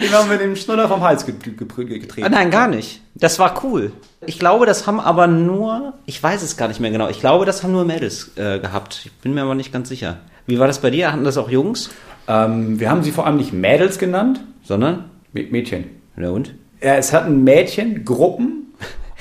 [0.00, 2.26] Den haben wir dem Schnuller vom Hals ge- ge- ge- getreten.
[2.26, 3.00] Ah, nein, gar nicht.
[3.14, 3.92] Das war cool.
[4.26, 7.44] Ich glaube, das haben aber nur, ich weiß es gar nicht mehr genau, ich glaube,
[7.44, 9.02] das haben nur Mädels äh, gehabt.
[9.04, 10.18] Ich bin mir aber nicht ganz sicher.
[10.46, 11.12] Wie war das bei dir?
[11.12, 11.90] Hatten das auch Jungs?
[12.28, 15.04] Ähm, wir haben sie vor allem nicht Mädels genannt, Sondern?
[15.34, 15.84] Mä- Mädchen.
[16.16, 16.54] Na und?
[16.82, 18.74] Ja, es hatten Mädchen, Gruppen.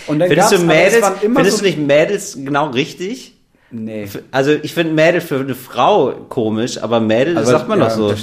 [0.07, 3.33] Und dann Findest du Mädels, findest so, du nicht Mädels genau richtig?
[3.71, 4.07] Nee.
[4.31, 7.95] Also ich finde Mädel für eine Frau komisch, aber Mädel Aber, sagt man ja, doch
[7.95, 8.13] so.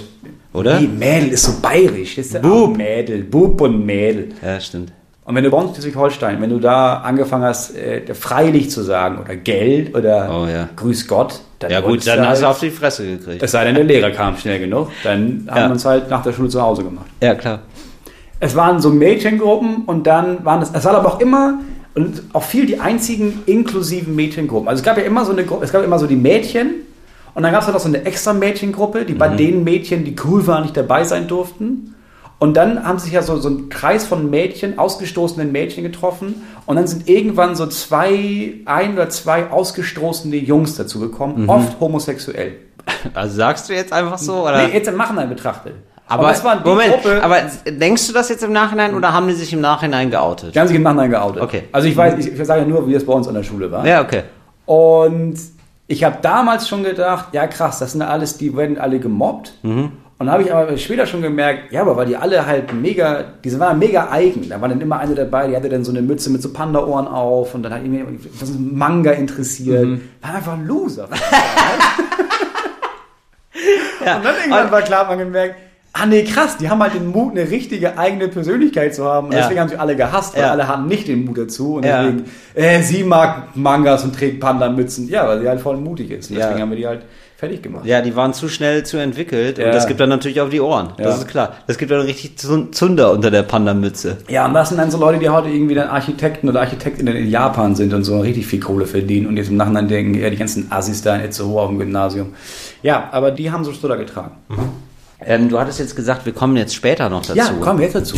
[0.52, 0.80] Oder?
[0.80, 2.16] Nee, Mädel ist so bayerisch.
[2.16, 2.76] Das ist Bub.
[2.76, 3.22] Mädel.
[3.24, 4.28] Bub und Mädel.
[4.44, 4.92] Ja, stimmt.
[5.24, 8.82] Und wenn du bei uns in Schleswig-Holstein, wenn du da angefangen hast, äh, freilich zu
[8.82, 10.68] sagen oder Geld oder Oh, ja.
[10.74, 13.40] Grüß Gott, dann Ja gut, dann halt, hast du auf die Fresse gekriegt.
[13.42, 15.66] Es sei denn, der Lehrer kam schnell genug, dann haben Ja.
[15.68, 17.06] wir uns halt nach der Schule zu Hause gemacht.
[17.22, 17.60] Ja, klar.
[18.40, 21.60] Es waren so Mädchengruppen und dann waren es, es waren aber auch immer
[21.94, 24.68] und auch viel die einzigen inklusiven Mädchengruppen.
[24.68, 26.72] Also es gab ja immer so eine Gruppe, es gab immer so die Mädchen
[27.34, 30.14] und dann gab es halt auch so eine extra Mädchengruppe, die bei den Mädchen, die
[30.24, 31.94] cool waren, nicht dabei sein durften.
[32.38, 36.42] Und dann haben sich ja so, so ein Kreis von Mädchen, ausgestoßenen Mädchen getroffen.
[36.66, 42.54] Und dann sind irgendwann so zwei, ein oder zwei ausgestoßene Jungs dazu gekommen, oft homosexuell.
[43.14, 44.42] Also sagst du jetzt einfach so?
[44.42, 44.66] Oder?
[44.66, 45.74] Nee, jetzt im Nachhinein betrachtet.
[46.08, 49.28] aber es waren die Moment, Gruppe, aber denkst du das jetzt im Nachhinein oder haben
[49.28, 50.52] die sich im Nachhinein geoutet?
[50.52, 51.42] die haben sich im Nachhinein geoutet.
[51.42, 51.62] Okay.
[51.70, 53.70] Also ich weiß, ich, ich sage ja nur, wie es bei uns an der Schule
[53.70, 53.86] war.
[53.86, 54.24] Ja, okay.
[54.66, 55.36] Und
[55.92, 59.52] ich habe damals schon gedacht, ja krass, das sind alles, die werden alle gemobbt.
[59.62, 59.92] Mhm.
[60.18, 63.24] Und dann habe ich aber später schon gemerkt, ja, aber weil die alle halt mega,
[63.44, 64.48] die waren mega eigen.
[64.48, 67.06] Da war dann immer eine dabei, die hatte dann so eine Mütze mit so Panda-Ohren
[67.08, 69.84] auf und dann hat irgendwie was ist Manga interessiert.
[69.84, 70.00] Mhm.
[70.22, 71.08] War einfach ein Loser.
[74.04, 74.16] Ja.
[74.16, 75.56] Und dann irgendwann war klar, man gemerkt,
[75.92, 79.26] ah nee, krass, die haben halt den Mut, eine richtige eigene Persönlichkeit zu haben.
[79.28, 79.40] Und Ja.
[79.42, 80.50] deswegen haben sie alle gehasst, weil Ja.
[80.52, 81.74] alle hatten nicht den Mut dazu.
[81.76, 82.02] Und Ja.
[82.02, 82.24] deswegen,
[82.54, 85.08] äh, sie mag Mangas und trägt Panda-Mützen.
[85.08, 86.30] Ja, weil sie halt voll mutig ist.
[86.30, 86.46] Und Ja.
[86.46, 87.02] deswegen haben wir die halt
[87.36, 87.84] fertig gemacht.
[87.84, 90.90] Ja, die waren zu schnell zu entwickelt und das gibt dann natürlich auf die Ohren.
[90.96, 91.54] Das ist klar.
[91.66, 94.18] Das gibt dann richtig Zun- Zunder unter der Panda-Mütze.
[94.28, 97.28] Ja, und das sind dann so Leute, die heute irgendwie dann Architekten oder Architektinnen in
[97.28, 100.36] Japan sind und so richtig viel Kohle verdienen und jetzt im Nachhinein denken, ja, die
[100.36, 102.32] ganzen Assis da in Itzehoe auf dem Gymnasium.
[102.84, 104.36] Ja, aber die haben so Stutter getragen.
[105.26, 107.36] Ähm, du hattest jetzt gesagt, wir kommen jetzt später noch dazu.
[107.38, 108.16] Ja, kommen wir jetzt dazu.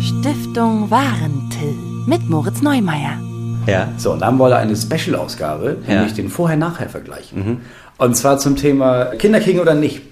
[0.00, 1.74] Stiftung Warentil
[2.06, 3.18] mit Moritz Neumeier.
[3.66, 3.88] Ja.
[3.96, 5.94] So, und dann wollen wir eine Special-Ausgabe, Ja.
[5.96, 7.32] nämlich den Vorher-Nachher-Vergleich.
[7.98, 10.02] Und zwar zum Thema Kinder kriegen oder nicht.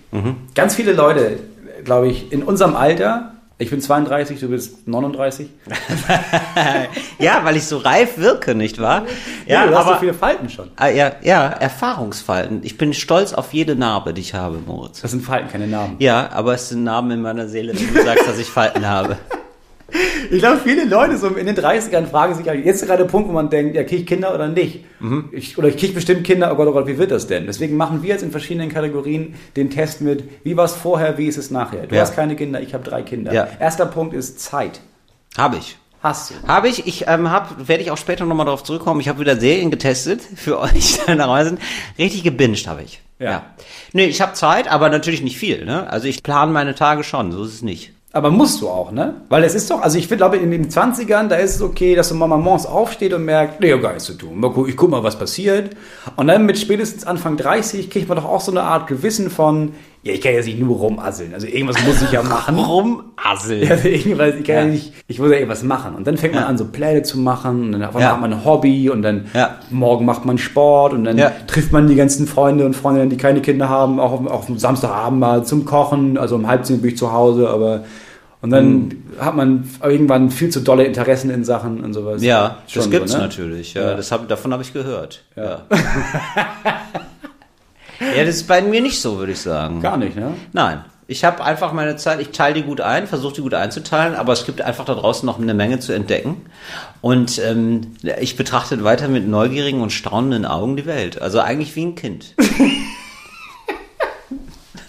[0.54, 1.38] Ganz viele Leute,
[1.84, 5.48] glaube ich, in unserem Alter, ich bin 32, du bist 39.
[7.20, 9.06] ja, weil ich so reif wirke, nicht wahr?
[9.46, 10.70] Ja, du hast aber so viele Falten schon.
[10.76, 12.60] Ah, ja, ja, Erfahrungsfalten.
[12.64, 15.02] Ich bin stolz auf jede Narbe, die ich habe, Moritz.
[15.02, 15.96] Das sind Falten, keine Namen.
[16.00, 19.18] Ja, aber es sind Narben in meiner Seele, wenn du sagst, dass ich Falten habe.
[20.30, 23.28] Ich glaube, viele Leute so in den 30ern fragen sich, jetzt ist gerade der Punkt,
[23.28, 24.84] wo man denkt, ja, kriege ich Kinder oder nicht?
[25.32, 27.46] Ich, oder ich kriege bestimmt Kinder, oh Gott, oh Gott, wie wird das denn?
[27.46, 31.26] Deswegen machen wir jetzt in verschiedenen Kategorien den Test mit, wie war es vorher, wie
[31.26, 31.86] ist es nachher?
[31.86, 32.00] Du Ja.
[32.02, 33.32] hast keine Kinder, ich habe drei Kinder.
[33.32, 33.46] Ja.
[33.60, 34.80] Erster Punkt ist Zeit.
[35.36, 35.76] Habe ich.
[36.02, 36.34] Hast du.
[36.46, 39.00] Habe ich, ich ähm, habe, werde ich auch später nochmal darauf zurückkommen.
[39.00, 41.60] Ich habe wieder Serien getestet für euch, da sind.
[41.98, 43.00] Richtig gebinged habe ich.
[43.18, 43.44] Ja.
[43.92, 45.64] Nee, ich habe Zeit, aber natürlich nicht viel.
[45.64, 45.88] Ne?
[45.88, 47.92] Also ich plane meine Tage schon, so ist es nicht.
[48.14, 49.16] Aber musst du auch, ne?
[49.28, 52.10] Weil es ist doch, also ich glaube, in den 20ern, da ist es okay, dass
[52.10, 54.40] du mal morgens aufsteht und merkt, nee, gar nichts zu tun.
[54.68, 55.70] Ich guck mal, was passiert.
[56.14, 59.72] Und dann mit spätestens Anfang 30 kriegt man doch auch so eine Art Gewissen von,
[60.04, 61.34] ja, ich kann ja nicht nur rumasseln.
[61.34, 62.56] Also irgendwas muss ich ja machen.
[62.58, 63.64] Rumassel.
[63.64, 64.60] Ja, also irgendwas, ich kann ja.
[64.62, 64.66] Ja.
[64.68, 65.96] nicht, ich muss ja irgendwas machen.
[65.96, 66.48] Und dann fängt man Ja.
[66.48, 67.64] an, so Pläne zu machen.
[67.64, 68.12] Und dann Ja.
[68.12, 69.26] hat man ein Hobby und dann
[69.70, 73.40] morgen macht man Sport und dann trifft man die ganzen Freunde und Freundinnen, die keine
[73.40, 76.16] Kinder haben, auch auf, auf Samstagabend mal zum Kochen.
[76.16, 77.84] Also um halb zehn bin ich zu Hause, aber
[78.44, 78.92] und dann Mhm.
[79.18, 82.22] hat man irgendwann viel zu dolle Interessen in Sachen und sowas.
[82.22, 83.24] Ja, das Schon gibt's so, ne?
[83.24, 83.72] natürlich.
[83.74, 83.94] Ja, Ja.
[83.94, 85.22] Das hab, davon habe ich gehört.
[85.34, 85.42] Ja.
[85.44, 85.62] Ja.
[88.16, 89.80] ja, das ist bei mir nicht so, würde ich sagen.
[89.80, 90.34] Gar nicht, ne?
[90.52, 90.84] Nein.
[91.06, 94.32] Ich habe einfach meine Zeit, ich teile die gut ein, versuche die gut einzuteilen, aber
[94.32, 96.46] es gibt einfach da draußen noch eine Menge zu entdecken.
[97.02, 101.20] Und ähm, ich betrachte weiter mit neugierigen und staunenden Augen die Welt.
[101.20, 102.34] Also eigentlich wie ein Kind.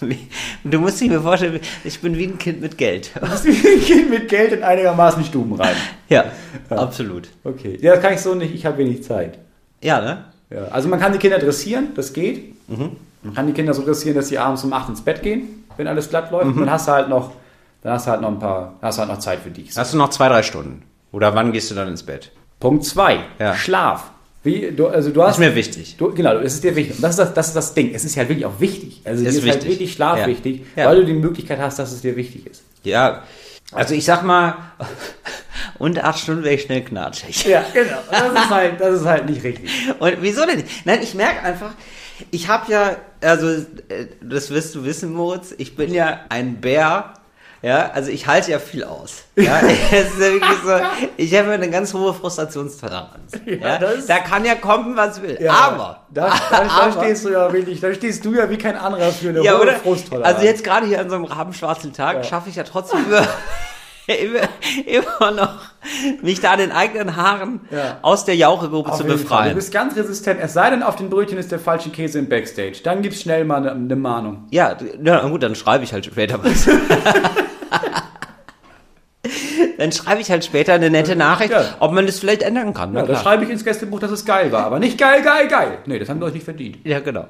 [0.64, 3.12] Du musst dir mir vorstellen, ich bin wie ein Kind mit Geld.
[3.20, 5.76] Das ist wie ein Kind mit Geld in einigermaßen Stuben rein.
[6.10, 6.26] Ja,
[6.70, 7.30] absolut.
[7.44, 7.80] Okay.
[7.82, 9.40] Ja, das kann ich so nicht, ich habe wenig Zeit.
[9.82, 10.26] Ja, ne?
[10.52, 12.54] Ja, also man kann die Kinder dressieren, das geht.
[12.68, 15.88] Man kann die Kinder so dressieren, dass sie abends um 8 ins Bett gehen, wenn
[15.88, 16.46] alles glatt läuft.
[16.46, 17.32] Und dann hast du halt noch,
[17.82, 19.76] dann hast du halt noch ein paar, hast du halt noch Zeit für dich.
[19.76, 20.84] Hast du noch zwei, drei Stunden?
[21.12, 22.32] Oder wann gehst du dann ins Bett?
[22.60, 23.20] Punkt 2.
[23.40, 23.56] Ja.
[23.56, 24.12] Schlaf.
[24.46, 25.96] Wie, du, also du hast, ist mir wichtig.
[25.98, 26.98] Du, genau, das ist dir wichtig.
[26.98, 27.96] Und das ist das, das ist das Ding.
[27.96, 29.02] Es ist halt wirklich auch wichtig.
[29.04, 30.28] Also dir Ist ist halt wirklich Schlaf Ja.
[30.28, 30.86] Ja.
[30.88, 32.62] weil du die Möglichkeit hast, dass es dir wichtig ist.
[32.84, 33.24] Ja,
[33.72, 34.56] also ich sag mal,
[35.80, 37.44] unter acht Stunden wäre ich schnell knatschig.
[37.48, 37.98] Ja, genau.
[38.12, 39.70] Das ist halt, das ist halt nicht richtig.
[40.00, 40.58] Und wieso denn?
[40.58, 40.86] nicht?
[40.86, 41.72] Nein, ich merke einfach,
[42.30, 47.14] ich habe ja, also äh, das wirst du wissen, Moritz, ich bin ja ein Bär.
[47.66, 49.24] Ja, also ich halte ja viel aus.
[49.36, 49.60] Ja,
[49.92, 50.72] es ist ja wirklich so,
[51.18, 53.32] ich habe eine ganz hohe Frustrationstoleranz.
[53.46, 55.36] Ja, das- da kann ja kommen, was will.
[55.42, 58.58] Ja, aber, da, da, da aber- stehst du ja wirklich, da stehst du ja wie
[58.58, 59.74] kein anderer für eine ja, hohe oder?
[59.74, 60.36] Frusttoleranz.
[60.36, 63.28] Also jetzt gerade hier an so einem rabenschwarzen Tag schaffe ich ja trotzdem immer,
[64.08, 64.48] immer,
[64.86, 65.56] immer noch,
[66.22, 67.98] mich da an den eigenen Haaren Ja.
[68.04, 69.50] aus der Jauchegruppe zu befreien.
[69.50, 70.40] Du bist ganz resistent.
[70.40, 72.82] Es sei denn, auf den Brötchen ist der falsche Käse im Backstage.
[72.84, 74.46] Dann gibt's schnell mal eine, eine Mahnung.
[74.52, 76.68] Ja, ja, na gut, dann schreibe ich halt später was.
[79.78, 81.64] dann schreibe ich halt später eine nette Nachricht, Ja.
[81.80, 82.94] ob man das vielleicht ändern kann.
[82.94, 83.24] Ja, Na da klar.
[83.24, 84.66] schreibe ich ins Gästebuch, dass es geil war.
[84.66, 85.78] Aber nicht geil, geil, geil.
[85.86, 86.78] Nee, das haben wir euch nicht verdient.
[86.84, 87.26] ja, genau.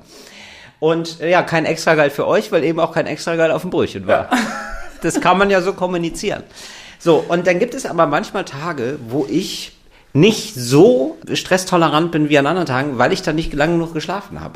[0.80, 4.08] Und äh, ja, kein Extrageld für euch, weil eben auch kein Extrageld auf dem Brötchen
[4.08, 4.30] war.
[5.02, 6.42] Das kann man ja so kommunizieren.
[6.98, 9.78] So, und dann gibt es aber manchmal Tage, wo ich
[10.14, 14.42] nicht so stresstolerant bin wie an anderen Tagen, weil ich dann nicht lange genug geschlafen
[14.42, 14.54] habe.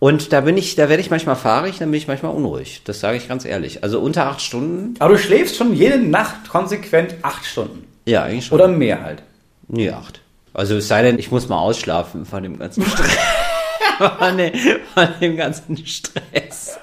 [0.00, 2.82] Und da bin ich, da werde ich manchmal fahrig, dann bin ich manchmal unruhig.
[2.84, 3.82] Das sage ich ganz ehrlich.
[3.82, 7.84] Also unter acht Stunden, Aber du schläfst schon jede Nacht konsequent acht Stunden.
[8.06, 8.58] ja, eigentlich schon.
[8.60, 9.22] Oder mehr halt.
[9.66, 10.20] Nee, acht.
[10.54, 13.16] Also es sei denn, ich muss mal ausschlafen von dem ganzen Stress.
[14.18, 14.52] von, dem,
[14.94, 16.78] von dem ganzen Stress.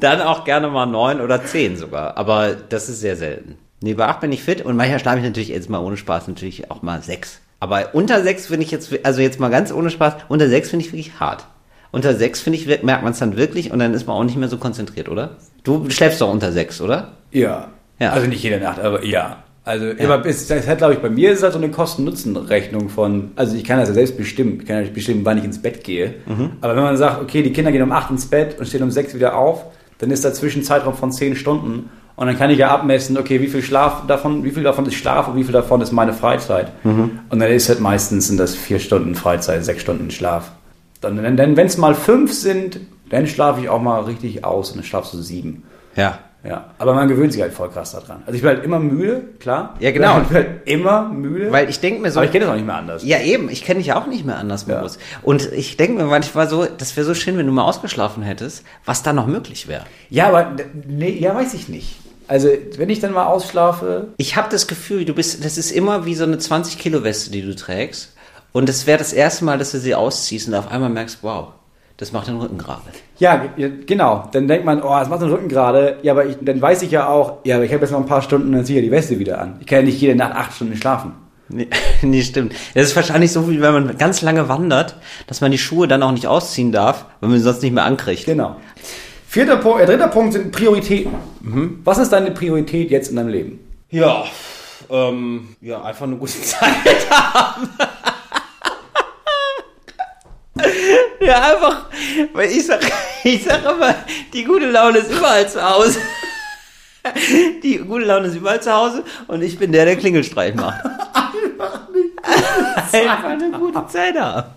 [0.00, 2.16] Dann auch gerne mal neun oder zehn sogar.
[2.16, 3.56] Aber das ist sehr selten.
[3.80, 6.28] Nee, bei acht bin ich fit und manchmal schlafe ich natürlich jetzt mal ohne Spaß
[6.28, 7.40] natürlich auch mal sechs.
[7.60, 10.84] Aber unter sechs finde ich jetzt, also jetzt mal ganz ohne Spaß, unter sechs finde
[10.84, 11.46] ich wirklich hart.
[11.94, 14.36] Unter sechs finde ich, merkt man es dann wirklich und dann ist man auch nicht
[14.36, 15.36] mehr so konzentriert, oder?
[15.62, 17.12] Du schläfst doch unter sechs, oder?
[17.30, 17.68] Ja.
[18.00, 18.10] Ja.
[18.10, 19.44] Also nicht jede Nacht, aber ja.
[19.62, 22.88] Also immer bis, das hat, glaube ich, bei mir ist es halt so eine Kosten-Nutzen-Rechnung
[22.88, 25.44] von, also ich kann das ja selbst bestimmen, ich kann ja nicht bestimmen, wann ich
[25.44, 26.14] ins Bett gehe.
[26.60, 28.90] Aber wenn man sagt, okay, die Kinder gehen um acht ins Bett und stehen um
[28.90, 29.64] sechs wieder auf,
[29.98, 33.40] dann ist dazwischen ein Zeitraum von zehn Stunden und dann kann ich ja abmessen, okay,
[33.40, 36.12] wie viel Schlaf davon, wie viel davon ist Schlaf und wie viel davon ist meine
[36.12, 36.72] Freizeit.
[37.30, 40.50] Und dann ist halt meistens sind das vier Stunden Freizeit, sechs Stunden Schlaf.
[41.04, 44.78] Dann, dann wenn es mal fünf sind, dann schlafe ich auch mal richtig aus und
[44.78, 45.62] dann schlafst du sieben.
[45.96, 46.18] Ja.
[46.46, 48.22] Ja, aber man gewöhnt sich halt voll krass daran.
[48.26, 49.76] Also ich bin halt immer müde, klar.
[49.80, 50.20] Ja, genau.
[50.20, 51.50] Ich bin halt immer müde.
[51.50, 53.02] Weil ich denke mir so, aber ich kenne das auch nicht mehr anders.
[53.02, 53.48] Ja, eben.
[53.48, 54.98] Ich kenne dich ja auch nicht mehr anders, Moritz.
[55.22, 58.62] Und ich denke mir manchmal so, das wäre so schön, wenn du mal ausgeschlafen hättest,
[58.84, 59.84] was da noch möglich wäre.
[60.10, 60.54] Ja, aber
[60.86, 61.96] nee, ja, weiß ich nicht.
[62.28, 66.04] Also, wenn ich dann mal ausschlafe, Ich habe das Gefühl, du bist, das ist immer
[66.04, 68.13] wie so eine 20 Kilo Weste, die du trägst.
[68.54, 71.48] Und es wäre das erste Mal, dass du sie ausziehst und auf einmal merkst, wow,
[71.96, 72.82] das macht den Rücken gerade.
[73.18, 73.46] ja,
[73.84, 75.98] genau, dann denkt man, oh, das macht den Rücken gerade.
[76.02, 78.06] Ja, aber ich, dann weiß ich ja auch, ja, aber ich habe jetzt noch ein
[78.06, 79.56] paar Stunden, dann ziehe ich ja die Weste wieder an.
[79.58, 81.14] Ich kann ja nicht jede Nacht acht Stunden schlafen.
[81.48, 81.66] Nee,
[82.02, 82.54] nee, stimmt.
[82.74, 86.04] Das ist wahrscheinlich so, wie wenn man ganz lange wandert, dass man die Schuhe dann
[86.04, 88.24] auch nicht ausziehen darf, weil man sie sonst nicht mehr ankriegt.
[88.24, 88.54] Genau.
[89.26, 91.12] Vierter Punkt, äh, dritter Punkt sind Prioritäten.
[91.82, 93.58] Was ist deine Priorität jetzt in deinem Leben?
[93.90, 94.26] Ja,
[94.90, 97.68] ähm, ja, einfach eine gute Zeit haben.
[101.20, 101.86] Ja, einfach,
[102.32, 102.80] weil ich sag,
[103.24, 103.94] ich sag immer,
[104.32, 105.98] die gute Laune ist überall zu Hause.
[107.62, 110.82] Die gute Laune ist überall zu Hause und ich bin der, der Klingelstreich macht.
[112.92, 114.48] Einfach eine gute Zeit haben.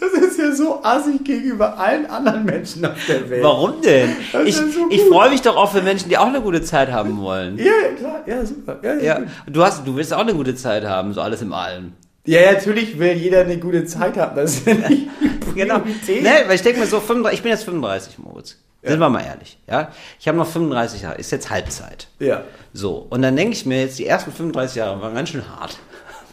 [0.00, 3.42] Das ist ja so assig gegenüber allen anderen Menschen auf der Welt.
[3.42, 4.16] Warum denn?
[4.32, 6.90] Das Ich, so ich freue mich doch auch für Menschen, die auch eine gute Zeit
[6.90, 7.58] haben wollen.
[7.58, 8.78] Ja, ja, klar, ja, super.
[8.82, 11.52] Ja, ja, Ja, du hast, du willst auch eine gute Zeit haben, so alles im
[11.52, 11.92] Allen.
[12.24, 14.36] Ja, natürlich will jeder eine gute Zeit haben.
[14.36, 15.08] Das ist ja nicht
[15.54, 15.80] Genau.
[15.80, 16.22] Priorität.
[16.22, 18.56] Ne, weil ich denke mir so, 35, ich bin jetzt 35, Moritz.
[18.82, 19.90] Sind wir mal ehrlich, ja?
[20.18, 22.08] Ich habe noch 35 Jahre, ist jetzt Halbzeit.
[22.18, 22.44] Ja.
[22.72, 25.76] So, und dann denke ich mir jetzt, die ersten 35 Jahre waren ganz schön hart.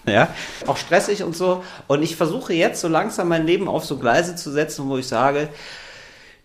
[0.09, 0.29] Ja,
[0.67, 1.65] auch stressig und so.
[1.87, 5.05] Und ich versuche jetzt so langsam mein Leben auf so Gleise zu setzen, wo ich
[5.05, 5.49] sage,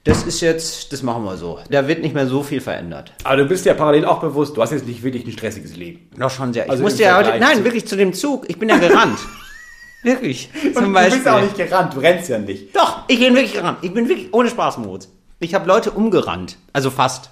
[0.04, 1.60] das ist jetzt, das machen wir so.
[1.70, 3.12] Da wird nicht mehr so viel verändert.
[3.24, 6.08] Aber du bist ja parallel auch bewusst, du hast jetzt nicht wirklich ein stressiges Leben.
[6.16, 6.64] Noch schon sehr.
[6.64, 8.48] Ich Also musste ja heute, nein, zu- wirklich zu dem Zug.
[8.48, 9.18] Ich bin ja gerannt.
[10.02, 10.50] wirklich.
[10.74, 11.10] Zum Und Beispiel.
[11.10, 12.74] du bist ja auch nicht gerannt, du rennst ja nicht.
[12.74, 13.78] Doch, ich bin wirklich gerannt.
[13.82, 15.08] Ich bin wirklich ohne Spaß, Moritz.
[15.38, 16.56] Ich habe Leute umgerannt.
[16.72, 17.30] Also fast.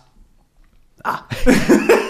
[1.02, 1.20] Ah.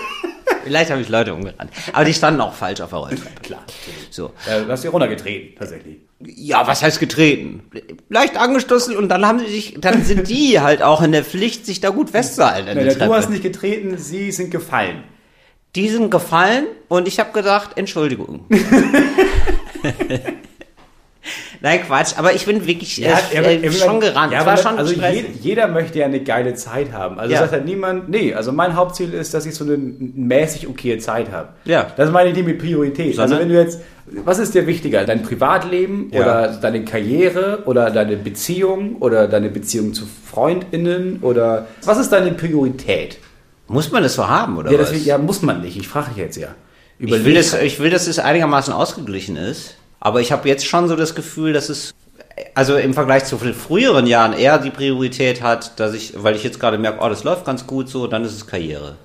[0.64, 1.70] Vielleicht habe ich Leute umgerannt.
[1.92, 3.40] Aber die standen auch falsch auf der Rolltreppe.
[3.42, 3.64] Klar.
[4.10, 4.32] So.
[4.48, 5.96] Ja, du hast dich runtergetreten, tatsächlich.
[6.20, 7.62] Ja, was heißt getreten?
[8.08, 11.64] Leicht angestoßen und dann haben sie sich, dann sind die halt auch in der Pflicht,
[11.64, 12.66] sich da gut festzuhalten.
[12.66, 15.04] der du hast nicht getreten, sie sind gefallen.
[15.76, 18.46] Die sind gefallen und ich habe gedacht, Entschuldigung.
[21.62, 24.32] Nein, Quatsch, aber ich bin wirklich ja, äh, äh, schon gerannt.
[24.32, 27.18] Ja, war schon also jeder, jeder, möchte ja eine geile Zeit haben.
[27.18, 27.40] Also ja.
[27.40, 31.30] sagt halt niemand, nee, also mein Hauptziel ist, dass ich so eine mäßig okay Zeit
[31.30, 31.50] habe.
[31.66, 31.86] Ja.
[31.96, 33.14] Das meine ich nicht mit Priorität.
[33.14, 33.80] Sondern also wenn du jetzt,
[34.24, 35.04] was ist dir wichtiger?
[35.04, 36.22] Dein Privatleben ja.
[36.22, 42.32] oder deine Karriere oder deine Beziehung oder deine Beziehung zu FreundInnen oder was ist deine
[42.32, 43.18] Priorität?
[43.68, 44.88] Muss man das so haben, oder ja, was?
[44.88, 45.76] Deswegen, ja, muss man nicht.
[45.76, 46.48] Ich frage dich jetzt ja.
[46.98, 49.76] Ich will, das, ich will, dass es einigermaßen ausgeglichen ist.
[50.00, 51.94] Aber ich habe jetzt schon so das Gefühl, dass es
[52.54, 56.58] also im Vergleich zu früheren Jahren eher die Priorität hat, dass ich, weil ich jetzt
[56.58, 58.96] gerade merke, oh, das läuft ganz gut so, dann ist es Karriere.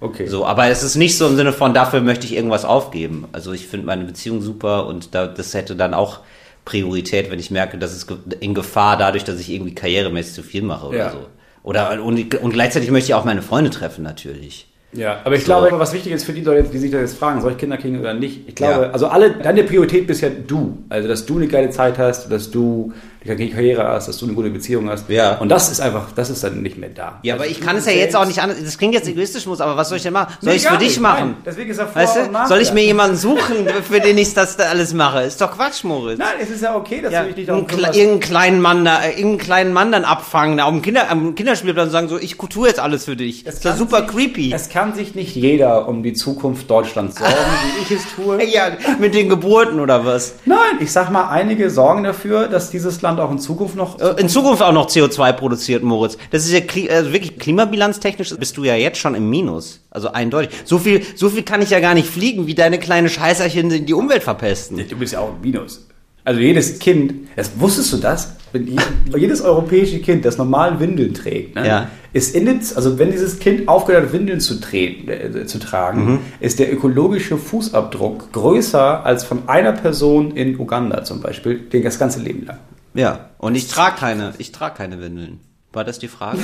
[0.00, 0.26] Okay.
[0.26, 3.28] So, aber es ist nicht so im Sinne von, dafür möchte ich irgendwas aufgeben.
[3.32, 6.20] Also ich finde meine Beziehung super und da, das hätte dann auch
[6.64, 8.06] Priorität, wenn ich merke, dass es
[8.40, 11.10] in Gefahr dadurch, dass ich irgendwie karrieremäßig zu viel mache oder ja.
[11.10, 11.26] so.
[11.62, 14.69] Oder und, und gleichzeitig möchte ich auch meine Freunde treffen natürlich.
[14.92, 15.46] Ja, aber ich so.
[15.46, 17.76] glaube, was wichtig ist für die Leute, die sich da jetzt fragen, soll ich Kinder
[17.76, 18.48] kriegen oder nicht?
[18.48, 18.90] Ich glaube, ja.
[18.90, 20.78] also alle, deine Priorität bist ja du.
[20.88, 22.92] Also, dass du eine geile Zeit hast, dass du
[23.24, 25.08] eine Karriere hast, dass du eine gute Beziehung hast.
[25.10, 25.36] Ja.
[25.36, 27.18] Und das ist einfach, das ist dann nicht mehr da.
[27.22, 28.58] Ja, aber also ich kann es ja jetzt auch nicht anders.
[28.62, 30.34] Das klingt jetzt egoistisch, muss, aber was soll ich denn machen?
[30.40, 31.00] Soll nee, ich es für dich nicht.
[31.00, 31.30] machen?
[31.32, 32.48] Nein, deswegen ist er vor weißt du?
[32.48, 35.22] Soll ich mir jemanden suchen, für den ich das da alles mache?
[35.22, 36.18] Ist doch Quatsch, Moritz.
[36.18, 37.94] Nein, es ist ja okay, dass ja, du dich nicht darum kümmerst.
[37.94, 41.86] Irgendeinen kleinen Mann da, irgendeinen kleinen Mann dann abfangen, da auf dem, Kinder, am Kinderspielplatz
[41.86, 43.46] und sagen so, ich tue jetzt alles für dich.
[43.46, 44.52] Es ist ja super sich, creepy.
[44.52, 47.34] Es kann sich nicht jeder um die Zukunft Deutschlands sorgen,
[47.76, 48.42] wie ich es tue.
[48.50, 50.36] ja, mit den Geburten oder was?
[50.46, 53.98] Nein, ich sag mal, einige sorgen dafür, dass dieses Land auch in Zukunft noch.
[53.98, 56.16] Äh, in Zukunft auch noch CO2 produziert, Moritz.
[56.30, 56.60] Das ist ja
[56.94, 59.80] also wirklich klimabilanztechnisch bist du ja jetzt schon im Minus.
[59.90, 60.50] Also eindeutig.
[60.64, 63.94] So viel, so viel kann ich ja gar nicht fliegen, wie deine kleine Scheißerchen die
[63.94, 64.82] Umwelt verpesten.
[64.88, 65.86] Du bist ja auch im Minus.
[66.24, 68.36] Also jedes Kind, das, wusstest du das?
[68.52, 68.78] Wenn
[69.16, 71.90] jedes europäische Kind, das normal Windeln trägt, ne, ja.
[72.12, 76.04] ist in den, also wenn dieses Kind aufgehört hat, Windeln zu, treten, äh, zu tragen,
[76.04, 76.18] mhm.
[76.40, 82.20] ist der ökologische Fußabdruck größer als von einer Person in Uganda zum Beispiel, das ganze
[82.20, 82.58] Leben lang.
[82.94, 85.40] Ja, und ich trage keine, ich trage keine Windeln.
[85.72, 86.40] War das die Frage?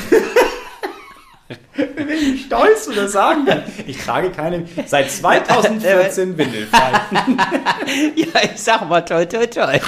[1.74, 3.72] Wie stolz du das sagen kannst.
[3.86, 7.00] Ich trage keine, seit 2014 Windelfrei.
[8.16, 9.78] ja, ich sag mal toi toi toi.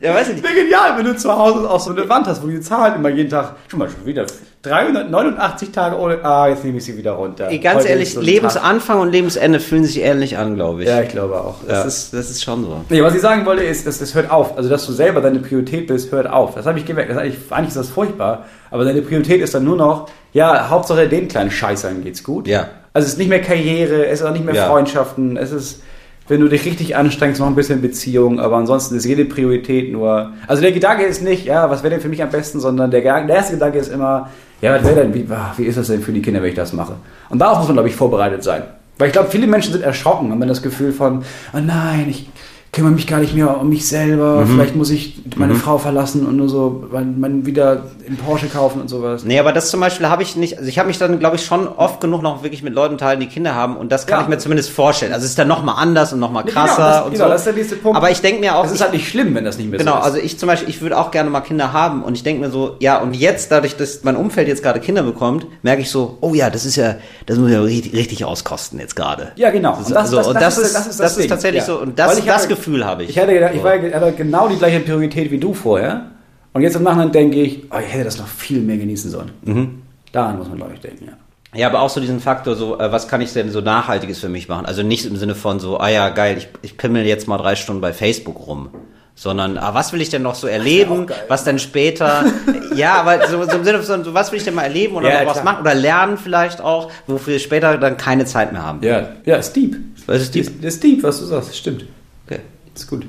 [0.00, 0.54] Ja, weiß ich nicht.
[0.54, 3.30] genial, wenn du zu Hause auch so eine Wand hast, wo die Zahlen immer jeden
[3.30, 4.26] Tag, schon mal schon wieder
[4.62, 7.48] 389 Tage ohne, ah, jetzt nehme ich sie wieder runter.
[7.48, 10.88] Ey, ganz Heute ehrlich, so Lebensanfang und Lebensende fühlen sich ähnlich an, glaube ich.
[10.88, 11.56] Ja, ich glaube auch.
[11.66, 11.84] Das, ja.
[11.84, 12.84] ist, das ist schon so.
[12.88, 14.56] Nee, was ich sagen wollte ist, dass das hört auf.
[14.56, 16.56] Also, dass du selber deine Priorität bist, hört auf.
[16.56, 17.10] Das habe ich gemerkt.
[17.10, 18.46] Das eigentlich, eigentlich ist das furchtbar.
[18.70, 22.48] Aber deine Priorität ist dann nur noch, ja, Hauptsache den kleinen Scheißern geht's gut.
[22.48, 22.68] Ja.
[22.92, 24.66] Also, es ist nicht mehr Karriere, es ist auch nicht mehr ja.
[24.66, 25.82] Freundschaften, es ist,
[26.28, 30.32] wenn du dich richtig anstrengst, noch ein bisschen Beziehung, aber ansonsten ist jede Priorität nur.
[30.46, 33.00] Also der Gedanke ist nicht, ja, was wäre denn für mich am besten, sondern der,
[33.00, 34.28] der erste Gedanke ist immer,
[34.60, 36.72] ja, was wäre denn, wie, wie ist das denn für die Kinder, wenn ich das
[36.72, 36.96] mache?
[37.30, 38.62] Und darauf muss man, glaube ich, vorbereitet sein.
[38.98, 41.22] Weil ich glaube, viele Menschen sind erschrocken, haben dann das Gefühl von,
[41.54, 42.28] oh nein, ich,
[42.72, 44.44] kümmere mich gar nicht mehr um mich selber.
[44.44, 44.46] Mhm.
[44.48, 45.58] Vielleicht muss ich meine mhm.
[45.58, 49.24] Frau verlassen und nur so man wieder in Porsche kaufen und sowas.
[49.24, 50.58] Nee, aber das zum Beispiel habe ich nicht.
[50.58, 53.20] Also ich habe mich dann, glaube ich, schon oft genug noch wirklich mit Leuten teilen,
[53.20, 54.24] die Kinder haben und das kann ja.
[54.24, 55.12] ich mir zumindest vorstellen.
[55.12, 57.30] Also es ist dann nochmal anders und nochmal krasser genau, das, und genau, so.
[57.30, 57.96] das ist der nächste Punkt.
[57.96, 58.64] Aber ich denke mir auch.
[58.64, 60.04] Es ist halt nicht schlimm, wenn das nicht mehr genau, so ist.
[60.04, 62.42] Genau, also ich zum Beispiel, ich würde auch gerne mal Kinder haben und ich denke
[62.42, 65.90] mir so, ja, und jetzt, dadurch, dass mein Umfeld jetzt gerade Kinder bekommt, merke ich
[65.90, 69.32] so, oh ja, das ist ja, das muss ja richtig, richtig auskosten jetzt gerade.
[69.36, 69.76] Ja, genau.
[69.76, 71.66] Und das, also, das, ist, das, ist, das ist tatsächlich ja.
[71.66, 73.10] so, und das, das Gefühl habe ich.
[73.10, 76.10] Ich hatte gedacht, ich war, hatte genau die gleiche Priorität wie du vorher.
[76.52, 79.30] Und jetzt im Nachhinein denke ich, oh, ich hätte das noch viel mehr genießen sollen.
[79.44, 79.82] Mhm.
[80.12, 81.12] Daran muss man, glaube ich, denken, ja.
[81.54, 84.28] Ja, aber auch so diesen Faktor, so, äh, was kann ich denn so Nachhaltiges für
[84.28, 84.66] mich machen?
[84.66, 87.56] Also nicht im Sinne von so, ah ja, geil, ich, ich pimmel jetzt mal drei
[87.56, 88.68] Stunden bei Facebook rum.
[89.14, 91.06] Sondern, ah, was will ich denn noch so erleben?
[91.26, 92.24] Was denn später?
[92.76, 95.12] ja, aber so, so, im Sinne von, so, was will ich denn mal erleben oder
[95.12, 95.62] ja, noch was machen?
[95.62, 98.80] Oder lernen vielleicht auch, wofür wir später dann keine Zeit mehr haben.
[98.82, 99.76] Ja, ja, ist deep.
[100.06, 100.62] Was ist deep?
[100.62, 101.84] Das ist deep, was du sagst, stimmt.
[102.28, 102.40] Okay.
[102.74, 103.06] Ist gut.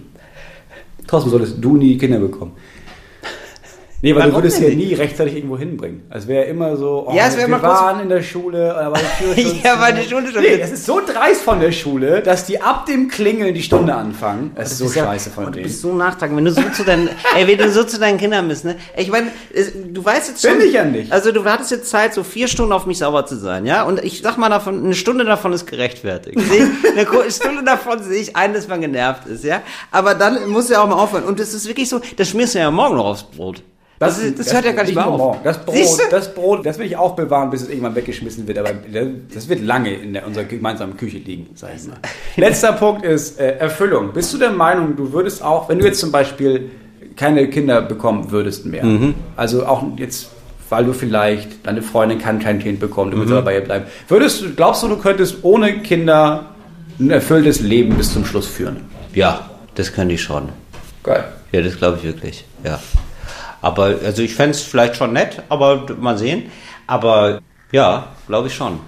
[1.05, 2.53] Trotzdem solltest du nie Kinder bekommen.
[4.01, 6.03] Nee, weil Warum du würdest ja nie rechtzeitig irgendwo hinbringen.
[6.09, 9.43] Es wäre immer so, oh, ja, es wir immer waren in der Schule, aber die
[9.43, 10.41] Tür Ja, war die Schule schon.
[10.41, 13.93] Nee, das ist so dreist von der Schule, dass die ab dem Klingeln die Stunde
[13.93, 14.51] anfangen.
[14.55, 15.55] Das, das ist so scheiße von denen.
[15.55, 18.17] Du bist so nachtragend, wenn du so zu deinen, ey, wenn du so zu deinen
[18.17, 18.77] Kindern bist, ne?
[18.95, 19.31] Ich meine,
[19.91, 20.57] du weißt jetzt schon.
[20.57, 21.11] Bin ich ja nicht.
[21.11, 23.83] Also du hattest jetzt Zeit, so vier Stunden auf mich sauer zu sein, ja?
[23.83, 26.37] Und ich sag mal davon, eine Stunde davon ist gerechtfertigt.
[26.39, 29.61] eine Stunde davon sehe ich ein, dass man genervt ist, ja?
[29.91, 31.25] Aber dann muss ja auch mal aufhören.
[31.25, 33.61] Und es ist wirklich so, das schmierst du ja morgen noch aufs Brot.
[33.99, 35.37] Das, das, das, hört ja gar nicht mehr auf.
[35.43, 38.57] Das Brot, das Brot, das will ich auch bewahren, bis es irgendwann weggeschmissen wird.
[38.57, 38.71] Aber
[39.33, 41.97] das wird lange in der, unserer gemeinsamen Küche liegen, sag ich mal.
[42.37, 44.13] Letzter Punkt ist äh, Erfüllung.
[44.13, 46.71] Bist du der Meinung, du würdest auch, wenn du jetzt zum Beispiel
[47.17, 49.15] keine Kinder bekommen würdest mehr, mhm.
[49.35, 50.29] also auch jetzt
[50.69, 53.37] weil du vielleicht, deine Freundin kann kein Kind bekommen, du willst mhm.
[53.37, 53.85] aber bei ihr bleiben.
[54.07, 56.45] Würdest glaubst du, du könntest ohne Kinder
[56.99, 58.81] ein erfülltes Leben bis zum Schluss führen?
[59.13, 60.49] Ja, Das können die schon.
[61.03, 61.23] Geil.
[61.51, 62.45] Ja, das glaube ich wirklich.
[62.63, 62.79] Ja.
[63.61, 66.51] Aber, also ich fände es vielleicht schon nett, aber mal sehen.
[66.87, 67.41] Aber
[67.71, 68.79] ja, glaube ich schon.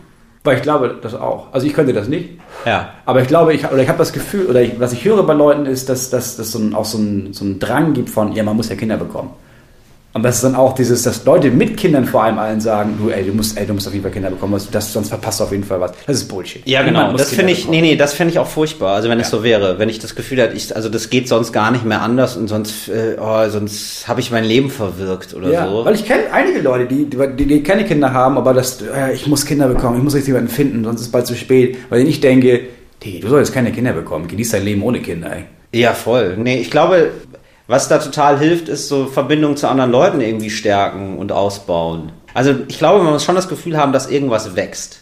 [0.43, 1.53] Weil ich glaube das auch.
[1.53, 2.29] Also ich könnte das nicht.
[2.65, 2.93] Ja.
[3.05, 5.33] Aber ich glaube, ich, oder ich habe das Gefühl, oder ich, was ich höre bei
[5.33, 8.43] Leuten ist, dass das so ein, auch so ein, so ein Drang gibt von, ja,
[8.43, 9.31] man muss ja Kinder bekommen.
[10.13, 13.09] Und das ist dann auch dieses, dass Leute mit Kindern vor allem allen sagen, du,
[13.09, 15.45] ey, du musst, ey, du musst auf jeden Fall Kinder bekommen, das, sonst verpasst du
[15.45, 15.93] auf jeden Fall was.
[16.05, 16.61] Das ist Bullshit.
[16.67, 17.13] Ja, genau.
[17.13, 17.79] Das finde ich, bekommen.
[17.81, 18.95] nee, nee, das fände ich auch furchtbar.
[18.95, 19.37] Also wenn es Ja.
[19.37, 22.01] so wäre, wenn ich das Gefühl hätte, ich, also das geht sonst gar nicht mehr
[22.01, 25.85] anders und sonst, äh, oh, sonst habe ich mein Leben verwirkt oder Ja, so.
[25.85, 29.27] weil ich kenne einige Leute, die, die, die keine Kinder haben, aber das, äh, ich
[29.27, 31.77] muss Kinder bekommen, ich muss jetzt jemanden finden, sonst ist es bald zu spät.
[31.89, 32.59] Weil ich denke,
[33.01, 35.43] hey, du solltest keine Kinder bekommen, genieß dein Leben ohne Kinder, ey.
[35.79, 36.35] Ja, voll.
[36.37, 37.11] Nee, ich glaube,
[37.71, 42.11] was da total hilft, ist so Verbindung zu anderen Leuten irgendwie stärken und ausbauen.
[42.33, 44.99] Also ich glaube, man muss schon das Gefühl haben, dass irgendwas wächst.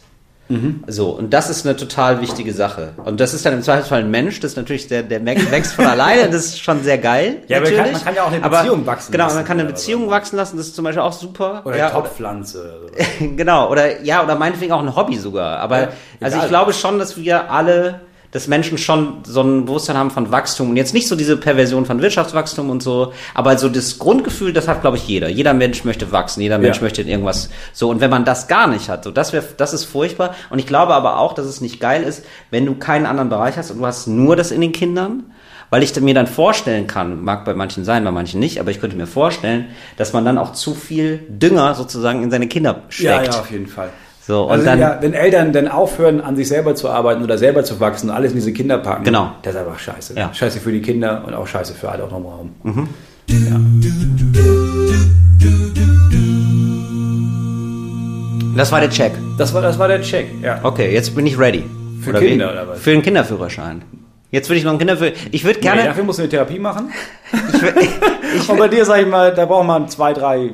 [0.87, 2.93] So, und das ist eine total wichtige Sache.
[3.05, 5.85] Und das ist dann im Zweifelsfall ein Mensch, das ist natürlich, der, der wächst von
[5.85, 7.43] alleine, das ist schon sehr geil.
[7.47, 7.93] Ja, aber man kann- natürlich.
[7.93, 10.09] man kann ja auch eine Aber- Beziehung wachsen Genau, lassen man kann eine Beziehung so.
[10.09, 11.61] wachsen lassen, das ist zum Beispiel auch super.
[11.65, 12.79] Oder ja, Topfpflanze.
[12.83, 15.59] Oder genau, oder ja, oder meinetwegen auch ein Hobby sogar.
[15.59, 15.87] Aber Ja,
[16.19, 16.45] also egal.
[16.45, 20.69] ich glaube schon, dass wir alle, dass Menschen schon so ein Bewusstsein haben von Wachstum
[20.69, 24.67] und jetzt nicht so diese Perversion von Wirtschaftswachstum und so, aber so das Grundgefühl, das
[24.67, 25.29] hat glaube ich jeder.
[25.29, 26.83] Jeder Mensch möchte wachsen, jeder Mensch Ja.
[26.83, 29.73] möchte in irgendwas so und wenn man das gar nicht hat, so das wäre das
[29.73, 33.05] ist furchtbar und ich glaube aber auch, dass es nicht geil ist, wenn du keinen
[33.05, 35.23] anderen Bereich hast und du hast nur das in den Kindern.
[35.71, 38.81] Weil ich mir dann vorstellen kann, mag bei manchen sein, bei manchen nicht, aber ich
[38.81, 43.27] könnte mir vorstellen, dass man dann auch zu viel Dünger sozusagen in seine Kinder steckt.
[43.27, 43.91] Ja, ja, auf jeden Fall.
[44.29, 47.39] So, und also dann, ja, wenn Eltern dann aufhören, an sich selber zu arbeiten oder
[47.39, 49.31] selber zu wachsen und alles in diese Kinder packen, Genau.
[49.41, 50.13] das ist einfach scheiße.
[50.15, 50.31] Ja.
[50.31, 52.51] Scheiße für die Kinder und auch scheiße für alle auch drumherum.
[58.55, 59.13] das war der Check.
[59.39, 60.59] Das war, das war der Check, ja.
[60.61, 61.63] Okay, jetzt bin ich ready.
[62.01, 62.27] Für wie?
[62.27, 62.79] Kinder, oder was?
[62.81, 63.81] Für einen Kinderführerschein.
[64.31, 65.29] Jetzt würde ich noch einen Kinderführerschein.
[65.31, 65.81] Ich würde gerne.
[65.81, 66.91] Nee, dafür musst du eine Therapie machen.
[67.31, 67.75] ich würd,
[68.35, 70.51] ich Und würd, bei dir, sag ich mal, da braucht man zwei, drei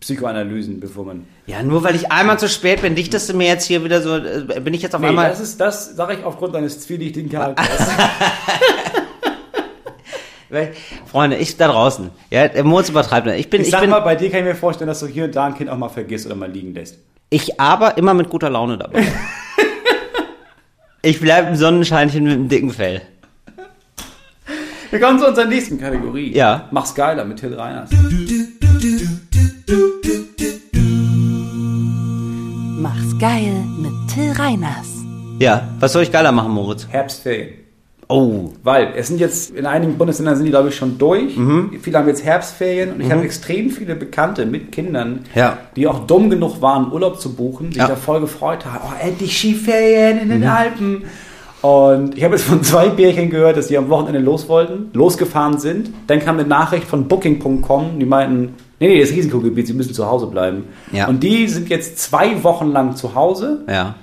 [0.00, 1.26] Psychoanalysen, bevor man.
[1.46, 4.16] ja, nur weil ich einmal zu spät bin, dichtest du mir jetzt hier wieder so,
[4.16, 5.30] äh, bin ich jetzt auf Nee, einmal.
[5.30, 7.66] das ist das, sage ich aufgrund deines zwielichtigen Charakters.
[11.06, 12.10] Freunde, ich da draußen.
[12.30, 13.26] Ja, der Moritz übertreibt.
[13.26, 13.38] nicht.
[13.40, 15.06] Ich bin, Ich ich, sag bin, mal, bei dir kann ich mir vorstellen, dass du
[15.06, 16.98] hier und da ein Kind auch mal vergisst oder mal liegen lässt.
[17.30, 19.04] ich aber immer mit guter Laune dabei.
[21.02, 23.02] ich bleibe im Sonnenscheinchen mit dem dicken Fell.
[24.90, 26.32] Wir kommen zu unserer nächsten Kategorie.
[26.32, 26.68] Ja.
[26.70, 27.90] Mach's geiler mit Till Reiners.
[32.80, 34.86] Mach's geil mit Till Reiners.
[35.40, 36.86] Ja, was soll ich geiler machen, Moritz?
[36.88, 37.50] Herbstferien.
[38.08, 41.36] Oh, Weil es sind jetzt, in einigen Bundesländern sind die, glaube ich, schon durch.
[41.36, 41.72] Mhm.
[41.82, 45.58] Viele haben jetzt Herbstferien und ich habe extrem viele Bekannte mit Kindern, Ja.
[45.74, 47.86] die auch dumm genug waren, Urlaub zu buchen, sich Ja.
[47.86, 47.88] Mhm.
[47.90, 48.84] da voll gefreut haben.
[48.86, 51.02] Oh, endlich Skiferien in den Alpen.
[51.62, 55.58] Und ich habe jetzt von zwei Bärchen gehört, dass die am Wochenende los wollten, losgefahren
[55.58, 55.90] sind.
[56.06, 60.06] Dann kam eine Nachricht von Booking.com, die meinten, nee, nee, das Risikogebiet, sie müssen zu
[60.06, 60.64] Hause bleiben.
[60.92, 61.08] Ja.
[61.08, 63.94] Und die sind jetzt zwei Wochen lang zu Hause, ja,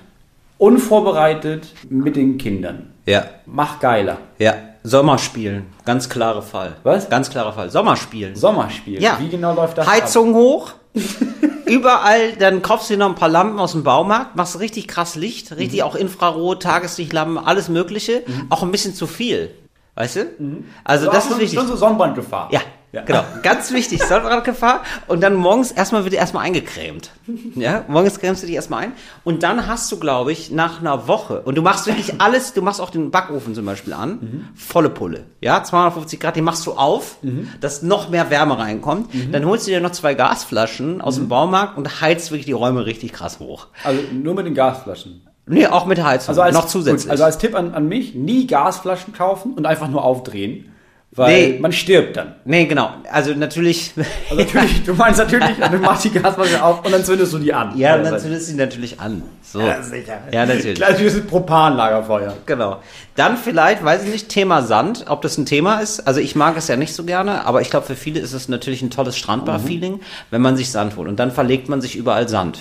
[0.57, 2.91] unvorbereitet mit den Kindern.
[3.05, 3.25] ja.
[3.45, 4.17] Mach geiler.
[4.39, 4.55] Ja,
[4.85, 6.75] Sommerspielen, ganz klarer Fall.
[6.83, 7.09] Was?
[7.09, 7.69] Ganz klarer Fall.
[7.69, 8.35] Sommerspielen.
[8.35, 9.01] Sommerspiel.
[9.01, 9.17] Ja.
[9.19, 9.87] Wie genau läuft das?
[9.87, 10.71] Heizung hoch.
[11.65, 15.15] Überall, dann kaufst du dir noch ein paar Lampen aus dem Baumarkt, machst richtig krass
[15.15, 15.85] Licht, richtig Mhm.
[15.85, 18.23] auch Infrarot, Tageslichtlampen, alles Mögliche.
[18.49, 19.51] Auch ein bisschen zu viel.
[19.95, 20.63] Weißt du?
[20.83, 21.13] Also ab?
[21.13, 21.57] das ist wichtig.
[21.59, 22.49] Schon so Sonnenbrandgefahr.
[22.51, 22.59] Ja,
[23.01, 23.23] genau.
[23.41, 24.83] Ganz wichtig, Sonnenbrandgefahr.
[25.07, 27.11] Und dann morgens erstmal wird erstmal eingecremt.
[27.55, 28.91] Ja, morgens cremst du dich erstmal ein.
[29.23, 32.61] Und dann hast du, glaube ich, nach einer Woche, und du machst wirklich alles, du
[32.61, 35.23] machst auch den Backofen zum Beispiel an, volle Pulle.
[35.41, 37.17] Ja, 250 Grad, den machst du auf,
[37.61, 39.09] dass noch mehr Wärme reinkommt.
[39.31, 42.85] Dann holst du dir noch zwei Gasflaschen aus dem Baumarkt und heizt wirklich die Räume
[42.85, 43.67] richtig krass hoch.
[43.83, 45.27] Also nur mit den Gasflaschen.
[45.45, 46.29] Nee, auch mit Heizung.
[46.29, 47.03] Also als, noch zusätzlich.
[47.03, 50.72] Gut, also als Tipp an, an mich, nie Gasflaschen kaufen und einfach nur aufdrehen.
[51.15, 51.59] Weil Nee.
[51.59, 52.35] man stirbt dann.
[52.45, 52.89] nee, genau.
[53.11, 53.93] Also natürlich.
[54.29, 57.53] Also natürlich, du meinst natürlich, du machst die Gasflasche auf und dann zündest du die
[57.53, 57.77] an.
[57.77, 59.21] ja, Also, dann zündest du sie natürlich an.
[59.43, 59.59] So.
[59.61, 60.17] Ja, sicher.
[60.31, 60.75] Ja, natürlich.
[60.75, 62.33] Gleich wie das Propanlagerfeuer.
[62.47, 62.77] Genau.
[63.15, 66.07] Dann vielleicht, weiß ich nicht, Thema Sand, ob das ein Thema ist.
[66.07, 68.49] Also ich mag es ja nicht so gerne, aber ich glaube, für viele ist es
[68.49, 69.99] natürlich ein tolles Strandbar-Feeling,
[70.31, 71.07] wenn man sich Sand holt.
[71.07, 72.59] Und dann verlegt man sich überall Sand.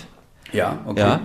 [0.52, 1.00] Ja, okay.
[1.00, 1.20] Ja.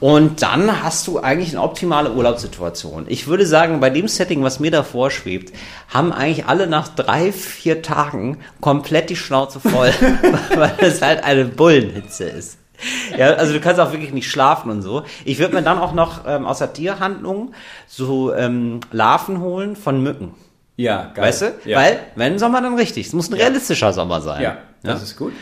[0.00, 3.06] Und dann hast du eigentlich eine optimale Urlaubssituation.
[3.08, 5.52] Ich würde sagen, bei dem Setting, was mir da vorschwebt,
[5.88, 9.92] haben eigentlich alle nach drei, vier Tagen komplett die Schnauze voll,
[10.54, 12.58] weil es halt eine Bullenhitze ist.
[13.16, 15.02] Ja, also du kannst auch wirklich nicht schlafen und so.
[15.24, 17.52] Ich würde mir dann auch noch ähm, aus der Tierhandlung
[17.88, 20.34] so ähm, Larven holen von Mücken.
[20.76, 21.24] Ja, geil.
[21.24, 21.54] Weißt du?
[21.64, 21.78] Ja.
[21.78, 23.08] Weil, wenn Sommer, dann richtig.
[23.08, 24.42] Es muss ein realistischer Sommer sein.
[24.42, 25.32] ja, das ist gut.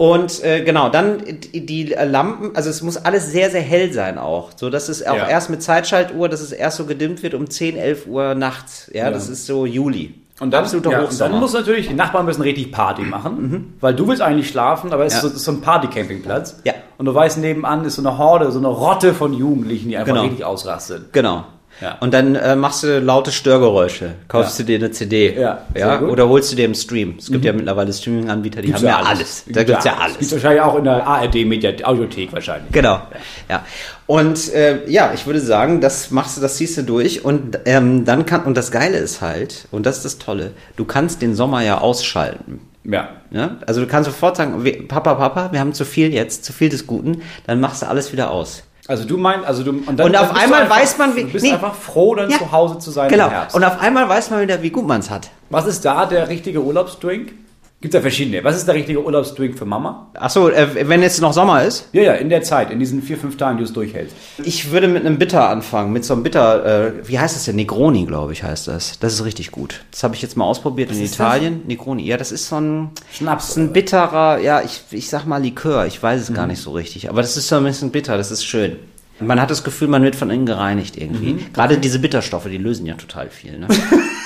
[0.00, 1.18] Und äh, genau, dann
[1.52, 4.48] die, Lampen, also es muss alles sehr, sehr hell sein auch.
[4.56, 5.28] So dass es auch Ja.
[5.28, 8.90] erst mit Zeitschaltuhr, dass es erst so gedimmt wird um 10, 11 Uhr nachts.
[8.94, 9.10] Ja, Ja.
[9.10, 10.14] das ist so Juli.
[10.40, 13.74] Und dann, ja, und dann muss natürlich, die Nachbarn müssen richtig Party machen, mhm.
[13.80, 15.18] weil du willst eigentlich schlafen, aber es ja.
[15.18, 16.62] ist, so, ist so ein Party-Campingplatz.
[16.64, 16.72] Ja.
[16.96, 20.14] Und du weißt, nebenan ist so eine Horde, so eine Rotte von Jugendlichen, die einfach
[20.14, 20.22] genau.
[20.22, 21.12] richtig ausrastet.
[21.12, 21.44] Genau.
[21.80, 21.96] Ja.
[22.00, 24.14] Und dann äh, machst du laute Störgeräusche.
[24.28, 24.64] Kaufst ja.
[24.64, 25.34] du dir eine CD.
[25.34, 25.62] Ja.
[25.74, 26.00] ja?
[26.00, 27.14] Oder holst du dir im Stream.
[27.18, 27.46] Es gibt mhm.
[27.46, 29.08] ja mittlerweile Streaming-Anbieter, die gibt's haben ja alles.
[29.08, 29.44] alles.
[29.48, 30.18] Da gibt's ja alles.
[30.18, 32.70] Gibt's wahrscheinlich auch in der ARD-Audiothek wahrscheinlich.
[32.72, 33.00] Genau.
[33.48, 33.64] Ja.
[34.06, 38.04] Und äh, ja, ich würde sagen, das machst du, das ziehst du durch und ähm,
[38.04, 41.34] dann kann, und das Geile ist halt, und das ist das Tolle, du kannst den
[41.34, 42.60] Sommer ja ausschalten.
[42.84, 43.10] Ja.
[43.30, 43.58] ja.
[43.66, 46.86] Also du kannst sofort sagen, Papa, Papa, wir haben zu viel jetzt, zu viel des
[46.86, 48.64] Guten, dann machst du alles wieder aus.
[48.90, 51.28] Also du meinst, also du und, dann, und auf einmal einfach, weiß man, wie du
[51.28, 53.30] bist nee, einfach froh, dann ja, zu Hause zu sein genau.
[53.52, 55.30] Und auf einmal weiß man wieder, wie gut man es hat.
[55.48, 57.32] Was ist da der richtige Urlaubsdrink?
[57.80, 58.44] Gibt ja verschiedene.
[58.44, 60.10] Was ist der richtige Urlaubsdrink für Mama?
[60.12, 61.88] Achso, äh, wenn jetzt noch Sommer ist?
[61.92, 64.14] Ja, ja, in der Zeit, in diesen vier, fünf Tagen, die du es durchhältst.
[64.44, 67.56] Ich würde mit einem Bitter anfangen, mit so einem Bitter, äh, wie heißt das denn?
[67.56, 68.98] Negroni, glaube ich, heißt das.
[68.98, 69.80] Das ist richtig gut.
[69.92, 71.60] Das habe ich jetzt mal ausprobiert Was in Italien.
[71.60, 71.68] Das?
[71.68, 73.56] Negroni, ja, das ist so ein Schnaps.
[73.56, 76.34] ein bitterer, ja, ich, ich sag mal Likör, ich weiß es mhm.
[76.34, 77.08] gar nicht so richtig.
[77.08, 78.76] Aber das ist so ein bisschen bitter, das ist schön.
[79.20, 81.34] Man hat das Gefühl, man wird von innen gereinigt irgendwie.
[81.34, 81.52] Mhm.
[81.54, 83.58] Gerade diese Bitterstoffe, die lösen ja total viel.
[83.58, 83.68] Ne?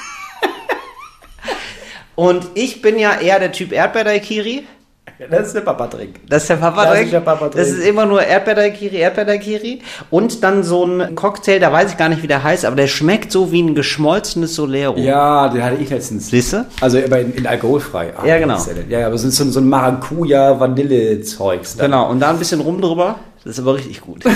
[2.15, 4.65] Und ich bin ja eher der Typ Erdbeerdaikiri.
[5.31, 6.29] Das ist der Papa-Drink.
[6.29, 7.13] Das ist der Papa-Drink.
[7.13, 9.81] Das, Papa das ist immer nur Erdbeerdaikiri, Erdbeerdaikiri.
[10.11, 12.89] Und dann so ein Cocktail, da weiß ich gar nicht, wie der heißt, aber der
[12.89, 14.99] schmeckt so wie ein geschmolzenes Solero.
[14.99, 16.31] Ja, den hatte ich letztens.
[16.31, 16.67] Siehst du?
[16.81, 18.13] Also in, in alkoholfrei.
[18.17, 18.59] Ah, ja, genau.
[18.89, 21.79] Ja, aber so, so, so ein Maracuja-Vanille-Zeugs.
[21.79, 23.21] Genau, und da ein bisschen rum drüber.
[23.45, 24.25] Das ist aber richtig gut.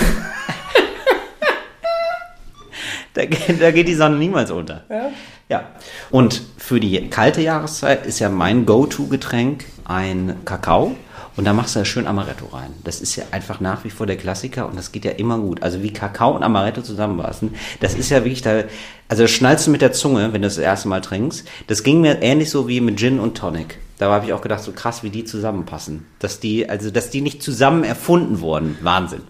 [3.13, 3.21] da,
[3.59, 4.83] da geht die Sonne niemals unter.
[4.89, 5.09] Ja.
[5.49, 5.67] Ja.
[6.11, 10.95] Und für die kalte Jahreszeit ist ja mein Go-To-Getränk ein Kakao.
[11.35, 12.71] Und da machst du ja schön Amaretto rein.
[12.83, 15.63] Das ist ja einfach nach wie vor der Klassiker und das geht ja immer gut.
[15.63, 18.63] Also wie Kakao und Amaretto zusammenpassen, das ist ja wirklich da,
[19.07, 21.47] also das schnallst du mit der Zunge, wenn du das erste Mal trinkst.
[21.67, 23.79] Das ging mir ähnlich so wie mit Gin und Tonic.
[23.99, 26.05] Da habe ich auch gedacht, so krass, wie die zusammenpassen.
[26.19, 28.77] Dass die, also dass die nicht zusammen erfunden wurden.
[28.81, 29.21] Wahnsinn.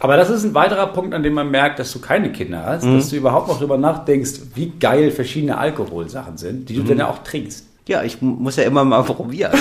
[0.00, 2.84] Aber das ist ein weiterer Punkt, an dem man merkt, dass du keine Kinder hast,
[2.84, 2.96] mhm.
[2.96, 6.88] dass du überhaupt noch darüber nachdenkst, wie geil verschiedene Alkoholsachen sind, die du mhm.
[6.88, 7.66] dann ja auch trinkst.
[7.86, 9.52] Ja, ich muss ja immer mal probieren.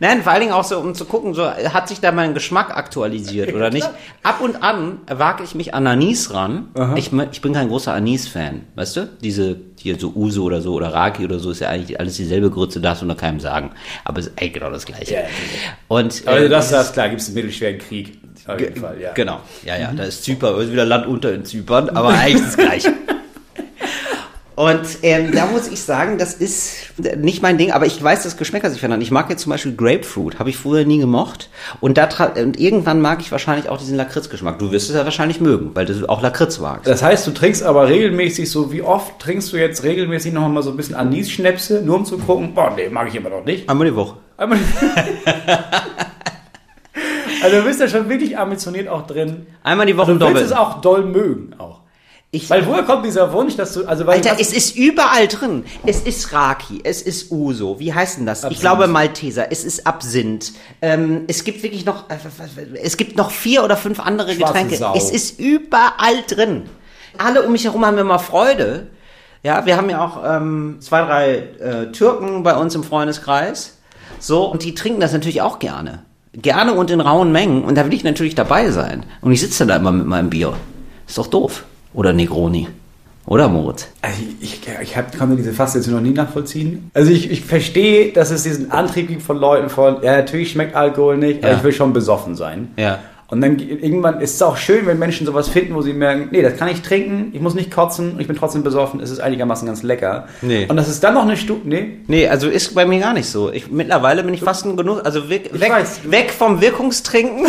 [0.00, 2.76] Nein, vor allen Dingen auch so, um zu gucken, so hat sich da mein Geschmack
[2.76, 3.88] aktualisiert oder nicht.
[4.22, 6.68] Ab und an wage ich mich an Anis ran.
[6.96, 9.08] Ich, ich, bin kein großer Anis-Fan, weißt du?
[9.22, 12.50] Diese hier so Uso oder so oder Raki oder so ist ja eigentlich alles dieselbe
[12.50, 13.70] Grütze, darfst du noch keinem sagen.
[14.04, 15.14] Aber es ist eigentlich genau das Gleiche.
[15.14, 15.20] Ja,
[15.88, 18.18] und, äh, also das, das ist klar, gibt es einen mittelschweren Krieg.
[18.46, 19.12] Auf jeden Fall, ja.
[19.12, 19.96] Genau, ja, ja, mhm.
[19.96, 22.92] da ist Zypern, ist wieder Land unter in Zypern, aber eigentlich das Gleiche.
[24.56, 28.38] Und ähm, da muss ich sagen, das ist nicht mein Ding, aber ich weiß, dass
[28.38, 29.02] Geschmäcker sich verändern.
[29.02, 31.50] Ich mag jetzt zum Beispiel Grapefruit, habe ich früher nie gemocht.
[31.80, 32.08] Und, da
[32.40, 34.58] und irgendwann mag ich wahrscheinlich auch diesen Lakritzgeschmack.
[34.58, 36.86] Du wirst es ja wahrscheinlich mögen, weil du auch Lakritz magst.
[36.86, 40.62] Das heißt, du trinkst aber regelmäßig so, wie oft trinkst du jetzt regelmäßig noch mal
[40.62, 43.68] so ein bisschen Anis-Schnäpse, nur um zu gucken, boah, nee, mag ich immer noch nicht.
[43.68, 44.16] Einmal die Woche.
[44.38, 45.64] Einmal die Woche.
[47.42, 49.46] Also du bist ja schon wirklich ambitioniert auch drin.
[49.62, 51.80] Einmal die Woche also, du willst es auch doll mögen auch.
[52.36, 55.64] Ich, Weil woher kommt dieser Wunsch, dass du, also Alter, es ist überall drin.
[55.86, 57.80] Es ist Raki, es ist Uso.
[57.80, 58.44] Wie heißt denn das?
[58.44, 58.52] Absinth.
[58.52, 59.50] Ich glaube Malteser.
[59.50, 60.52] Es ist Absinth.
[60.82, 62.18] Ähm, es gibt wirklich noch, äh,
[62.82, 64.76] es gibt noch vier oder fünf andere Schwarze Getränke.
[64.76, 64.94] Sau.
[64.94, 66.64] Es ist überall drin.
[67.16, 68.88] Alle um mich herum haben immer Freude.
[69.42, 73.78] Ja, wir haben ja auch ähm, zwei, drei äh, Türken bei uns im Freundeskreis.
[74.18, 76.02] So, und die trinken das natürlich auch gerne.
[76.34, 77.64] Gerne und in rauen Mengen.
[77.64, 79.06] Und da will ich natürlich dabei sein.
[79.22, 80.52] Und ich sitze da immer mit meinem Bier.
[81.06, 81.64] Ist doch doof.
[81.96, 82.68] Oder Negroni.
[83.24, 83.88] Oder Moritz?
[84.02, 86.90] Also ich, ich, ich hab, kann diese Faszination noch nie nachvollziehen.
[86.94, 90.76] Also ich, ich verstehe, dass es diesen Antrieb gibt von Leuten von, ja, natürlich schmeckt
[90.76, 91.48] Alkohol nicht, ja.
[91.48, 92.68] aber ich will schon besoffen sein.
[92.76, 93.00] Ja.
[93.28, 96.42] Und dann irgendwann ist es auch schön, wenn Menschen sowas finden, wo sie merken, nee,
[96.42, 99.66] das kann ich trinken, ich muss nicht kotzen, ich bin trotzdem besoffen, es ist einigermaßen
[99.66, 100.28] ganz lecker.
[100.42, 100.66] Nee.
[100.68, 101.98] Und das ist dann noch eine Stufe, nee?
[102.06, 103.50] Nee, also ist bei mir gar nicht so.
[103.50, 105.72] Ich, mittlerweile bin ich fast ein Genuss, also weg, weg,
[106.04, 107.46] weg vom Wirkungstrinken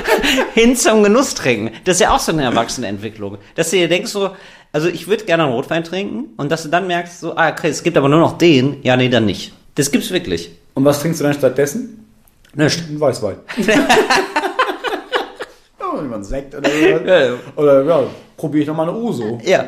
[0.54, 1.70] hin zum Genusstrinken.
[1.84, 3.36] Das ist ja auch so eine Erwachsenenentwicklung.
[3.56, 4.30] Dass du dir denkst so,
[4.72, 7.68] also ich würde gerne einen Rotwein trinken und dass du dann merkst so, ah, okay,
[7.68, 9.52] es gibt aber nur noch den, ja, nee, dann nicht.
[9.74, 10.50] Das gibt's wirklich.
[10.72, 12.06] Und was trinkst du dann stattdessen?
[12.54, 12.88] Nicht.
[12.88, 13.36] Ein Weißwein.
[16.08, 16.76] mal einen Sekt oder so.
[17.06, 18.02] ja, Oder ja,
[18.40, 19.38] probiere ich nochmal eine Uso.
[19.44, 19.64] Ja,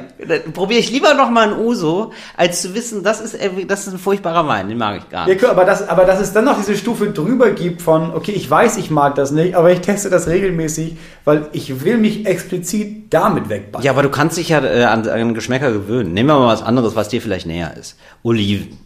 [0.54, 4.48] probiere ich lieber nochmal einen Uso, als zu wissen, das ist, das ist ein furchtbarer
[4.48, 5.42] Wein, den mag ich gar nicht.
[5.42, 8.50] Ja, aber, das, aber dass es dann noch diese Stufe drüber gibt von, okay, ich
[8.50, 13.12] weiß, ich mag das nicht, aber ich teste das regelmäßig, weil ich will mich explizit
[13.12, 13.84] damit wegballern.
[13.84, 16.14] Ja, aber du kannst dich ja äh, an, an Geschmäcker gewöhnen.
[16.14, 17.98] Nehmen wir mal was anderes, was dir vielleicht näher ist.
[18.22, 18.78] Oliven.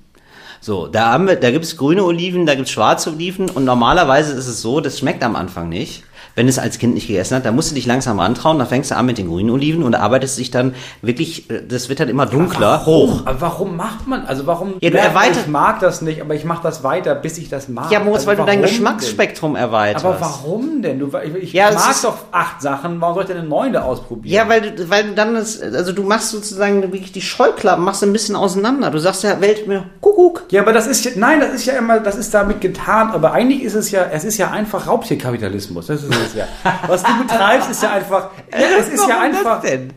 [0.61, 4.49] So, da haben wir, da gibt's grüne Oliven, da gibt's schwarze Oliven und normalerweise ist
[4.49, 6.03] es so, das schmeckt am Anfang nicht
[6.37, 8.91] wenn es als Kind nicht gegessen hat, dann musst du dich langsam rantrauen, dann fängst
[8.91, 12.09] du an mit den grünen Oliven und arbeitest dich dann wirklich, äh, das wird dann
[12.11, 13.23] immer dunkler, hoch.
[13.25, 16.45] Aber warum macht man, also warum, Ja, du erweitert- ich mag das nicht, aber ich
[16.45, 17.91] mache das weiter, bis ich das mag.
[17.91, 19.63] Ja, Moritz, Also weil du dein warum Geschmacksspektrum denn?
[19.63, 20.05] erweiterst.
[20.05, 20.99] Aber warum denn?
[20.99, 24.35] Du, ich ich Ja, mag doch acht Sachen, warum soll ich denn eine neunte ausprobieren?
[24.35, 28.03] Ja, weil du, weil du dann das, also du machst sozusagen wirklich die Scheuklappen, machst
[28.03, 28.91] ein bisschen auseinander.
[28.91, 30.45] Du sagst ja, Welt mir, Kuckuck.
[30.51, 33.33] Ja, aber das ist ja, nein, das ist ja immer, das ist damit getan, aber
[33.33, 36.47] eigentlich ist es ja, es ist ja einfach Raubtierkapitalismus, das ist es ja.
[36.87, 39.93] Was du betreibst, ist ja einfach, ja, es ist ja Warum das einfach, denn?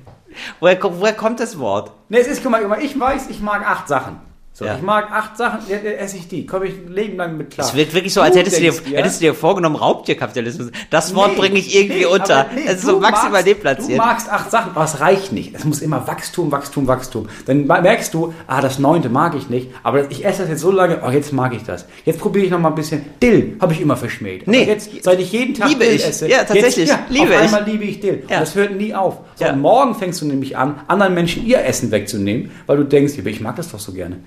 [0.59, 1.91] Woher, kommt- woher kommt das Wort?
[2.09, 4.19] ne, es ist, guck mal, ich weiß, ich mag acht Sachen.
[4.60, 4.76] So, Ja.
[4.76, 7.66] ich mag acht Sachen, ja, esse ich die, komme ich ein Leben lang mit klar.
[7.66, 10.72] Es wirkt wirklich so, als hättest du, dir, hättest du dir vorgenommen, Raubtierkapitalismus.
[10.89, 12.47] Das Wort Nee, bringe ich irgendwie nee, unter.
[12.53, 13.91] nee, es ist du so maximal magst- deplatziert.
[13.91, 15.55] Du magst acht Sachen, aber es reicht nicht.
[15.55, 17.30] Es muss immer Wachstum, Wachstum, Wachstum.
[17.45, 20.72] Dann merkst du, ah, das neunte mag ich nicht, aber ich esse das jetzt so
[20.72, 21.86] lange, oh, jetzt mag ich das.
[22.03, 23.05] Jetzt probiere ich noch mal ein bisschen.
[23.24, 24.45] Dill habe ich immer verschmäht.
[24.45, 24.64] Nee.
[24.64, 26.05] Aber jetzt, seit ich jeden Tag Liebe Dill ich.
[26.05, 26.76] esse, Ja, tatsächlich.
[26.76, 27.38] Jetzt, ja, Liebe auf ich.
[27.39, 28.24] einmal liebe ich Dill.
[28.30, 28.41] Ja.
[28.41, 29.20] Das hört nie auf.
[29.36, 33.39] So, morgen fängst du nämlich an, anderen Menschen ihr Essen wegzunehmen, weil du denkst, ich
[33.39, 34.18] mag das doch so gerne.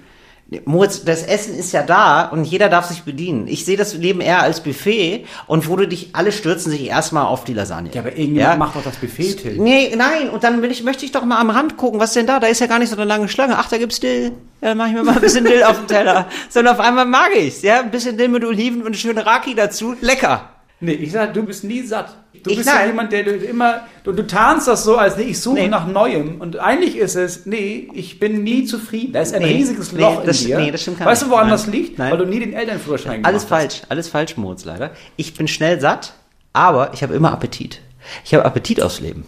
[0.64, 3.46] Moritz, das Essen ist ja da und jeder darf sich bedienen.
[3.48, 7.24] Ich sehe das Leben eher als Buffet und wo du dich, alle stürzen sich erstmal
[7.26, 7.90] auf die Lasagne.
[7.92, 8.56] Ja, aber irgendjemand Ja?
[8.56, 9.58] macht doch das Buffet, Till.
[9.58, 12.26] Nee, nein, und dann will ich, möchte ich doch mal am Rand gucken, was denn
[12.26, 12.40] da?
[12.40, 13.56] Da ist ja gar nicht so eine lange Schlange.
[13.58, 14.32] Ach, da gibt's Dill.
[14.60, 16.26] Ja, dann mach ich mir mal ein bisschen Dill auf den Teller.
[16.48, 17.80] Sondern auf einmal mag ich's, ja?
[17.80, 19.96] Ein bisschen Dill mit Oliven und eine schöne Raki dazu.
[20.00, 20.50] Lecker.
[20.84, 22.12] Nee, ich sag, du bist nie satt.
[22.42, 22.88] Du Ich bist ja nein.
[22.88, 25.68] jemand, der du immer, du, du tarnst das so, als nee, ich suche Nee.
[25.68, 26.40] nach Neuem.
[26.40, 29.12] Und eigentlich ist es, nee, ich bin nie zufrieden.
[29.12, 30.58] Da ist ein Nee, riesiges nee, Loch das- in dir.
[30.58, 31.32] nee, das stimmt gar weißt du, nicht.
[31.32, 31.52] woran Nein.
[31.52, 31.98] das liegt?
[31.98, 32.10] Nein.
[32.10, 34.90] Weil du nie den Elternführerschein Alles gemacht falsch, alles falsch, Moritz, leider.
[35.16, 36.14] Ich bin schnell satt,
[36.52, 37.80] aber ich habe immer Appetit.
[38.24, 39.24] Ich habe Appetit aufs Leben.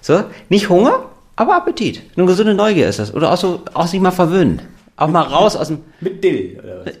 [0.00, 2.02] So, nicht Hunger, aber Appetit.
[2.16, 3.14] Eine gesunde Neugier ist das.
[3.14, 4.60] Oder auch so, auch sich mal verwöhnen.
[4.96, 6.02] Auch mal raus aus dem, hast.
[6.02, 6.58] Mit Dill.
[6.62, 6.94] Oder was?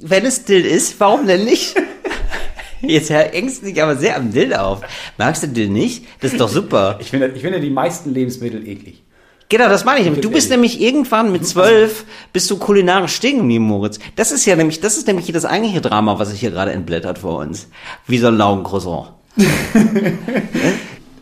[0.00, 1.76] wenn es Dill ist, warum denn nicht?
[2.88, 4.80] Jetzt hängst du dich aber sehr am Dill auf.
[5.18, 6.04] Magst du Dill nicht?
[6.20, 6.98] Das ist doch super.
[7.00, 9.02] Ich finde, ich finde die meisten Lebensmittel eklig.
[9.48, 10.04] Genau, das meine ich.
[10.04, 10.22] nämlich.
[10.22, 13.98] Du bist nämlich irgendwann mit zwölf bist du kulinarisch stehen geblieben, Moritz.
[14.16, 17.18] Das ist ja nämlich, das ist nämlich das eigentliche Drama, was sich hier gerade entblättert
[17.18, 17.68] vor uns.
[18.06, 19.12] Wie so ein Laugencroissant.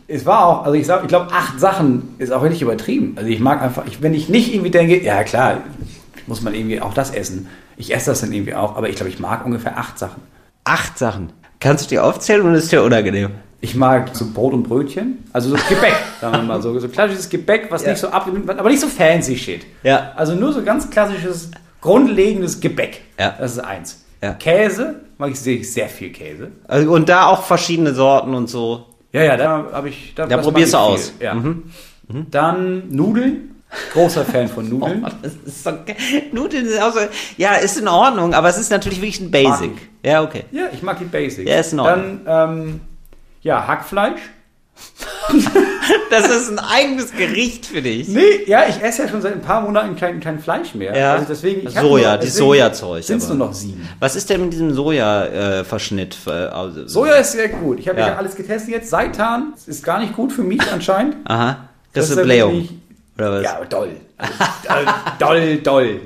[0.07, 3.13] Es war auch, also ich sag, ich glaube, acht Sachen ist auch wirklich übertrieben.
[3.15, 5.63] Also ich mag einfach, ich, wenn ich nicht irgendwie denke, ja klar,
[6.27, 7.47] muss man irgendwie auch das essen.
[7.77, 10.21] Ich esse das dann irgendwie auch, aber ich glaube, ich mag ungefähr acht Sachen.
[10.65, 11.31] Acht Sachen.
[11.63, 13.31] Kannst du die aufzählen und ist dir unangenehm?
[13.61, 17.29] Ich mag so Brot und Brötchen, also so Gebäck, sagen wir mal so, so klassisches
[17.29, 17.91] Gebäck, was Ja.
[17.91, 19.61] nicht so abgenimmt wird, aber nicht so fancy shit.
[19.81, 20.11] Ja.
[20.17, 21.49] Also nur so ganz klassisches,
[21.79, 22.99] grundlegendes Gebäck.
[23.17, 23.33] Ja.
[23.39, 24.03] Das ist eins.
[24.21, 24.33] Ja.
[24.33, 26.51] Käse, mag ich sehr, sehr viel Käse.
[26.67, 28.85] Also, und da auch verschiedene Sorten und so.
[29.13, 30.13] Ja, ja, da habe ich.
[30.15, 31.13] Da, Da probierst du aus.
[31.21, 31.33] Ja.
[31.33, 31.63] Mhm.
[32.29, 33.52] Dann Nudeln.
[33.93, 35.05] Großer Fan von Nudeln.
[35.05, 35.71] Oh, ist so,
[36.31, 36.99] Nudeln sind auch so,
[37.37, 39.71] ja, ist in Ordnung, aber es ist natürlich wirklich ein Basic.
[40.03, 40.43] Ja, okay.
[40.51, 41.49] Ja, ich mag die Basics.
[41.49, 42.21] Ja, ist in Ordnung.
[42.25, 42.81] Dann, ähm,
[43.41, 44.19] ja, Hackfleisch.
[46.09, 48.07] Das ist ein eigenes Gericht für dich.
[48.07, 50.95] Nee, ja, ich esse ja schon seit ein paar Monaten kein, kein Fleisch mehr.
[50.97, 51.13] Ja.
[51.13, 53.87] Also deswegen, ich Soja, nur, die Sojazeug, Sind es nur noch sieben.
[53.99, 56.17] Was ist denn mit diesem Soja-Verschnitt?
[56.27, 57.79] Äh, also- Soja ist sehr gut.
[57.79, 58.09] Ich habe Ja.
[58.09, 58.15] ja.
[58.15, 58.89] alles getestet jetzt.
[58.89, 61.17] Seitan ist gar nicht gut für mich anscheinend.
[61.25, 61.67] Aha.
[61.93, 62.69] Das, Das ist ist Blähung.
[63.17, 63.43] Oder was?
[63.43, 63.89] Ja, doll.
[64.17, 65.99] Also, doll, doll.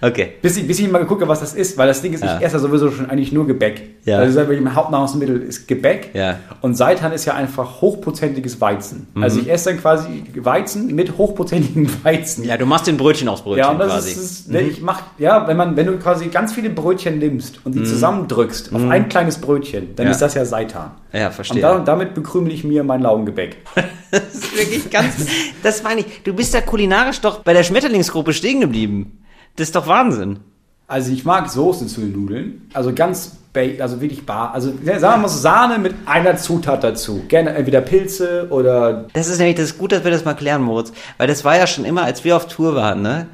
[0.00, 0.34] Okay.
[0.40, 2.36] Bis ich, bis ich mal habe, was das ist, weil das Ding ist, Ja.
[2.38, 3.82] ich esse ja sowieso schon eigentlich nur Gebäck.
[4.04, 4.18] Ja.
[4.18, 6.10] Also mein Hauptnahrungsmittel ist Gebäck.
[6.14, 6.38] Ja.
[6.60, 9.08] Und Seitan ist ja einfach hochprozentiges Weizen.
[9.14, 9.22] Mhm.
[9.24, 12.44] Also ich esse dann quasi Weizen mit hochprozentigem Weizen.
[12.44, 14.10] Ja, du machst den Brötchen aufs Brötchen Ja, und das quasi.
[14.12, 17.58] ist, ist ne, ich mach, ja, wenn man, wenn du quasi ganz viele Brötchen nimmst
[17.64, 20.12] und die zusammendrückst auf ein kleines Brötchen, dann Mhm.
[20.12, 20.92] Ist das ja Seitan.
[21.12, 21.60] Ja, Und verstehe.
[21.60, 23.56] da, damit bekrümel ich mir mein Laugengebäck.
[24.10, 25.14] Das ist wirklich ganz,
[25.62, 26.22] das meine ich.
[26.24, 29.18] Du bist ja kulinarisch doch bei der Schmetterlingsgruppe stehen geblieben.
[29.56, 30.38] Das ist doch Wahnsinn.
[30.88, 32.68] Also ich mag Soße zu den Nudeln.
[32.72, 33.32] Also ganz,
[33.80, 34.52] also wirklich bar.
[34.54, 37.24] Also sagen wir mal so Sahne mit einer Zutat dazu.
[37.26, 40.62] Gerne entweder Pilze oder Das ist nämlich das ist gut, dass wir das mal klären,
[40.62, 40.92] Moritz.
[41.18, 43.26] Weil das war ja schon immer, als wir auf Tour waren, ne?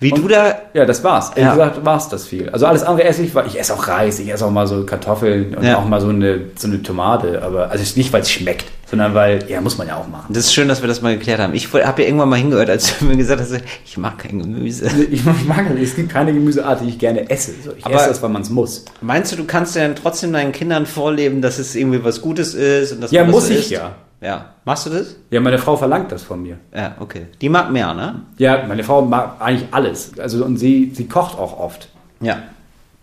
[0.00, 1.28] Wie du da, Ja, das war's.
[1.30, 1.52] Ehrlich Ja.
[1.54, 2.48] gesagt war's das viel.
[2.50, 4.84] Also alles andere esse ich, weil ich esse auch Reis, ich esse auch mal so
[4.84, 5.76] Kartoffeln und Ja.
[5.78, 7.42] auch mal so eine, so eine Tomate.
[7.42, 10.26] Aber also nicht, weil es schmeckt, sondern weil, ja, muss man ja auch machen.
[10.32, 11.54] das ist schön, dass wir das mal geklärt haben.
[11.54, 13.52] Ich habe ja irgendwann mal hingehört, als du mir gesagt hast,
[13.84, 14.88] ich mag kein Gemüse.
[15.10, 15.36] Ich mag
[15.80, 17.52] es gibt keine Gemüseart, die ich gerne esse.
[17.64, 18.84] So, ich Aber- esse das, weil man es muss.
[19.00, 22.54] Meinst du, du kannst ja dann trotzdem deinen Kindern vorleben, dass es irgendwie was Gutes
[22.54, 23.70] ist und dass Ja, man das muss so ich isst?
[23.70, 23.92] ja.
[24.20, 24.46] Ja.
[24.64, 25.14] Machst du das?
[25.30, 26.56] Ja, meine Frau verlangt das von mir.
[26.74, 27.26] Ja, okay.
[27.42, 28.22] Die mag mehr, ne?
[28.38, 30.12] Ja, meine Frau mag eigentlich alles.
[30.18, 31.88] Also und sie, sie kocht auch oft.
[32.20, 32.38] Ja.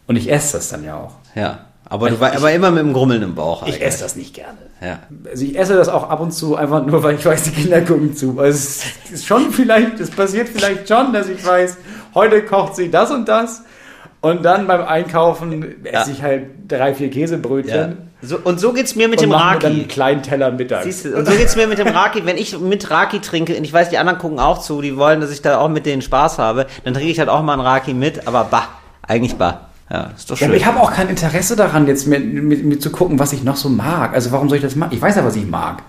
[0.08, 1.14] Und ich esse das dann ja auch.
[1.36, 1.60] Ja.
[1.90, 3.64] Aber, du, war aber immer mit dem Grummeln im Bauch.
[3.64, 3.88] Ich eigentlich.
[3.88, 4.58] esse das nicht gerne.
[4.82, 5.00] Ja.
[5.30, 7.82] Also ich esse das auch ab und zu einfach nur, weil ich weiß, die Kinder
[7.82, 8.40] gucken zu.
[8.40, 11.78] Also es ist schon vielleicht, es passiert vielleicht schon, dass ich weiß,
[12.16, 13.64] heute kocht sie das und das.
[14.22, 17.76] Und dann beim Einkaufen esse ich halt drei, vier Käsebrötchen.
[17.76, 17.96] Ja.
[18.26, 19.66] So, und so geht's mir mit Und dem mir dann Raki.
[19.68, 20.86] einen kleinen Teller mittags.
[20.86, 22.26] Siehst du, und so geht's mir mit dem Raki.
[22.26, 25.20] Wenn ich mit Raki trinke, und ich weiß, die anderen gucken auch zu, die wollen,
[25.20, 27.62] dass ich da auch mit denen Spaß habe, dann trinke ich halt auch mal einen
[27.62, 28.70] Raki mit, aber bah,
[29.06, 29.70] eigentlich bah.
[29.90, 30.48] Ja, ist doch Ja, schön.
[30.50, 33.44] aber ich habe auch kein Interesse daran, jetzt mir, mir, mir zu gucken, was ich
[33.44, 34.14] noch so mag.
[34.14, 34.92] Also warum soll ich das machen?
[34.94, 35.80] Ich weiß ja, was ich mag.
[35.80, 35.84] Und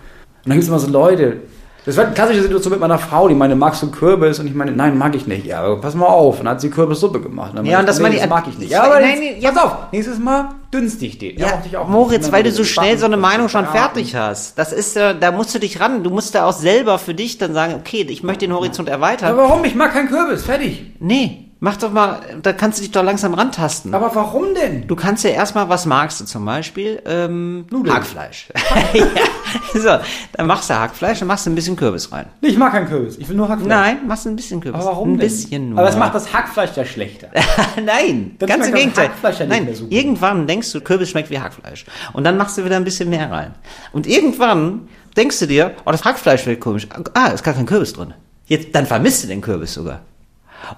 [0.47, 1.39] dann gibt es immer so Leute.
[1.87, 4.39] Das war eine klassische Situation mit meiner Frau, die meine, magst du Kürbis?
[4.39, 5.45] Und ich meine, nein, mag ich nicht.
[5.45, 6.39] Ja, aber pass mal auf.
[6.39, 7.51] Und dann hat sie Kürbissuppe gemacht.
[7.51, 8.71] Und dann Ja, und das meine nee, ich- das mag ich nicht.
[8.71, 9.51] Ja, Ja, aber nein, jetzt, nee, ja.
[9.53, 9.77] pass auf.
[9.93, 11.39] Nächstes Mal dünstig ich den.
[11.39, 11.87] Ja, ich auch.
[11.87, 14.59] Moritz, weil du so schnell so eine Meinung schon fertig hast.
[14.59, 16.03] Das ist, äh, da musst du dich ran.
[16.03, 19.33] Du musst da auch selber für dich dann sagen, okay, ich möchte den Horizont erweitern.
[19.33, 19.65] Aber warum?
[19.67, 20.43] Ich mag keinen Kürbis.
[20.43, 20.87] Fertig.
[21.01, 23.95] Nee, mach doch mal, da kannst du dich doch langsam rantasten.
[23.95, 24.87] Aber warum denn?
[24.87, 27.01] Du kannst ja erstmal, was magst du zum Beispiel?
[27.07, 27.97] Ähm, Nudeln.
[27.97, 28.49] Hackfleisch.
[28.93, 30.05] ja, so,
[30.35, 32.27] dann machst du Hackfleisch, dann machst du ein bisschen Kürbis rein.
[32.43, 33.17] Nee, ich mag keinen Kürbis.
[33.17, 33.69] Ich will nur Hackfleisch.
[33.69, 34.83] Nein, machst du ein bisschen Kürbis.
[34.83, 35.29] Aber warum Ein denn?
[35.29, 35.79] bisschen nur.
[35.79, 37.29] Aber das macht das Hackfleisch ja schlechter.
[37.83, 39.09] Nein, Dann ganz im das Gegenteil.
[39.09, 39.93] Hackfleisch ja nicht Nein, mehr so gut.
[39.93, 41.87] irgendwann denkst du, Kürbis schmeckt wie Hackfleisch.
[42.13, 43.55] Und dann machst du wieder ein bisschen mehr rein.
[43.93, 44.87] Und irgendwann
[45.17, 46.87] denkst du dir, oh, das Hackfleisch schmeckt komisch.
[47.15, 48.13] Ah, ist gar kein Kürbis drin.
[48.47, 50.03] Jetzt, dann vermisst du den Kürbis sogar.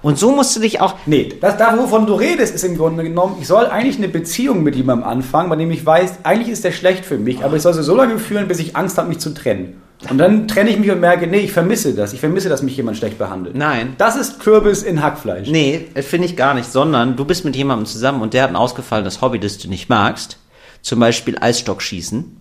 [0.02, 3.02] Und so musst du dich auch, Nee, das, da wovon du redest, ist im Grunde
[3.02, 6.64] genommen, ich soll eigentlich eine Beziehung mit jemandem anfangen, bei dem ich weiß, eigentlich ist
[6.64, 9.08] der schlecht für mich, aber ich soll sie so lange führen, bis ich Angst habe,
[9.08, 9.80] mich zu trennen.
[10.10, 12.12] Und dann trenne ich mich und merke, nee, ich vermisse das.
[12.12, 13.56] Ich vermisse, dass mich jemand schlecht behandelt.
[13.56, 13.94] Nein.
[13.96, 15.48] Das ist Kürbis in Hackfleisch.
[15.48, 18.56] nee, finde ich gar nicht, sondern du bist mit jemandem zusammen und der hat ein
[18.56, 20.38] ausgefallenes Hobby, das du nicht magst.
[20.82, 22.36] Zum Beispiel Eisstockschießen.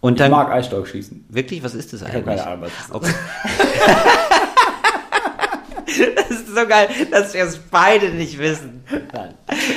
[0.00, 1.26] Und Ich dann, mag Eisstock-Schießen.
[1.28, 2.26] wirklich, was ist das Ich eigentlich?
[2.26, 2.94] habe keine Ahnung, was ist.
[2.94, 3.10] Okay.
[6.54, 8.84] das ist so geil, dass wir es beide nicht wissen.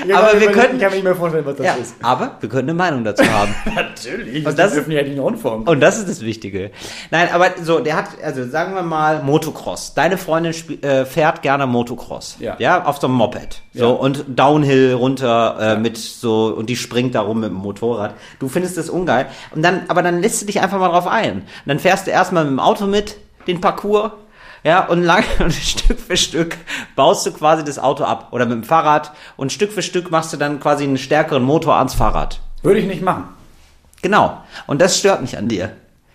[0.05, 1.95] Ich Aber wir könnten- Ich kann mir nicht mehr vorstellen, was das Ja, ist.
[2.01, 3.53] aber wir können eine Meinung dazu haben.
[3.75, 4.38] Natürlich.
[4.39, 5.69] Und das- das ist öffentlichen Rundfunk.
[5.69, 6.71] Und das ist das Wichtige.
[7.11, 9.93] Nein, aber so, der hat, also sagen wir mal Motocross.
[9.93, 12.38] Deine Freundin äh, fährt gerne Motocross.
[12.39, 12.55] Ja.
[12.59, 13.61] Ja, auf so einem Moped.
[13.73, 13.88] So, Ja.
[13.91, 18.13] und Downhill runter äh, mit so, und die springt da rum mit dem Motorrad.
[18.39, 19.28] Du findest das ungeil.
[19.55, 21.34] Und dann, aber dann lässt du dich einfach mal drauf ein.
[21.39, 23.17] Und dann fährst du erstmal mit dem Auto mit,
[23.47, 24.11] den Parcours.
[24.68, 26.57] Ja, und lang, und Stück für Stück
[26.97, 28.28] baust du quasi das Auto ab.
[28.32, 29.13] Oder mit dem Fahrrad.
[29.38, 32.41] Und Stück für Stück machst du dann quasi einen stärkeren Motor ans Fahrrad.
[32.63, 33.30] Würde ich nicht machen.
[34.01, 34.43] Genau.
[34.65, 35.72] Und das stört mich an dir.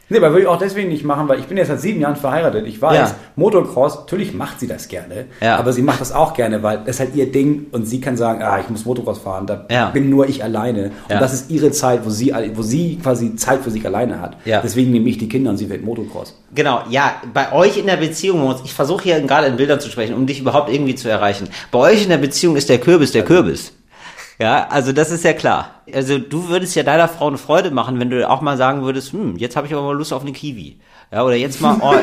[0.09, 2.17] Nee, aber würde ich auch deswegen nicht machen, weil ich bin jetzt seit sieben Jahren
[2.17, 2.67] verheiratet.
[2.67, 3.15] Ich weiß, Ja.
[3.37, 5.57] Motocross, natürlich macht sie das gerne, Ja.
[5.57, 8.17] aber sie macht das auch gerne, weil das ist halt ihr Ding und sie kann
[8.19, 9.89] sagen, ah, ich muss Motocross fahren, da Ja.
[9.91, 10.91] bin nur ich alleine.
[11.09, 14.37] Und das ist ihre Zeit, wo sie, wo sie quasi Zeit für sich alleine hat.
[14.45, 14.61] Ja.
[14.63, 16.39] Deswegen nehme ich die Kinder und sie wird Motocross.
[16.55, 20.15] Genau, ja, bei euch in der Beziehung, ich versuche hier gerade in Bildern zu sprechen,
[20.15, 21.49] um dich überhaupt irgendwie zu erreichen.
[21.71, 23.73] Bei euch in der Beziehung ist der Kürbis der Kürbis.
[24.43, 25.71] Ja, also das ist ja klar.
[25.95, 29.13] Also du würdest ja deiner Frau eine Freude machen, wenn du auch mal sagen würdest,
[29.13, 30.81] hm, jetzt habe ich aber mal Lust auf eine Kiwi.
[31.13, 31.95] Ja, oder jetzt mal, oh,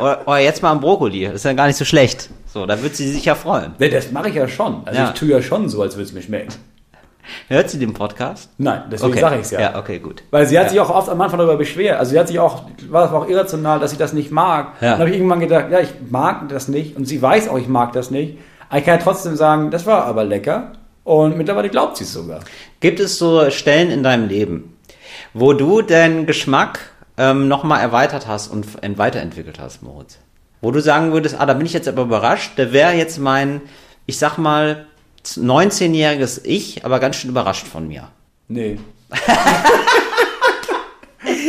[0.00, 1.24] oder, oder jetzt mal ein Brokkoli.
[1.24, 2.28] Das ist ja gar nicht so schlecht.
[2.46, 3.72] So, da wird sie sich ja freuen.
[3.78, 4.82] Nee, das mache ich ja schon.
[4.84, 5.08] Also Ja.
[5.08, 6.52] ich tue ja schon so, als würde es mir schmecken.
[7.48, 8.50] Hört sie den Podcast?
[8.58, 9.20] Nein, deswegen Okay.
[9.22, 9.60] sage ich es ja.
[9.60, 10.22] Ja, okay, gut.
[10.30, 10.70] Weil sie hat Ja.
[10.70, 11.98] sich auch oft am Anfang darüber beschwert.
[11.98, 14.72] Also sie hat sich auch, war auch irrational, dass ich das nicht mag.
[14.82, 14.90] Ja.
[14.90, 16.94] Dann habe ich irgendwann gedacht, ja, ich mag das nicht.
[16.96, 18.36] Und sie weiß auch, ich mag das nicht.
[18.68, 20.72] Aber ich kann ja trotzdem sagen, das war aber lecker.
[21.04, 22.40] Und mittlerweile glaubt sie es sogar.
[22.80, 24.76] Gibt es so Stellen in deinem Leben,
[25.34, 26.80] wo du deinen Geschmack
[27.18, 28.66] ähm, nochmal erweitert hast und
[28.98, 30.18] weiterentwickelt hast, Moritz?
[30.62, 33.60] Wo du sagen würdest, ah, da bin ich jetzt aber überrascht, da wäre jetzt mein,
[34.06, 34.86] ich sag mal,
[35.26, 38.08] 19-jähriges Ich, aber ganz schön überrascht von mir.
[38.48, 38.78] Nee.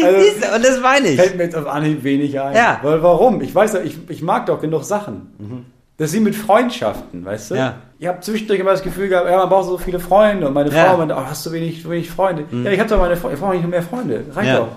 [0.04, 1.20] also, Siehst du, Und das meine ich.
[1.20, 2.56] fällt mir jetzt auf Anhieb wenig ein.
[2.56, 2.80] Ja.
[2.84, 3.42] Weil warum?
[3.42, 5.68] Ich weiß ja, ich, ich mag doch genug Sachen.
[5.98, 7.56] Das ist wie mit Freundschaften, weißt du?
[7.56, 7.76] Ja.
[8.00, 10.48] Ich habe zwischendurch immer das Gefühl gehabt, ja, man braucht so viele Freunde.
[10.48, 10.84] Und meine Ja.
[10.84, 10.88] Mhm.
[10.90, 12.44] Frau meinte, oh, hast du wenig, so wenig Freunde?
[12.52, 14.26] Ja, ich habe doch meine Freunde, ich brauche nicht mehr Freunde.
[14.34, 14.58] Reicht Ja.
[14.60, 14.68] doch.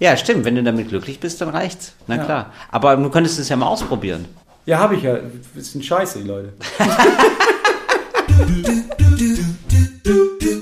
[0.00, 1.94] ja, stimmt, wenn du damit glücklich bist, dann reicht's.
[2.08, 2.24] Na Ja.
[2.24, 2.52] klar.
[2.72, 4.24] Aber du könntest es ja mal ausprobieren.
[4.64, 5.16] Ja, habe ich ja.
[5.54, 6.52] Das sind scheiße, die Leute.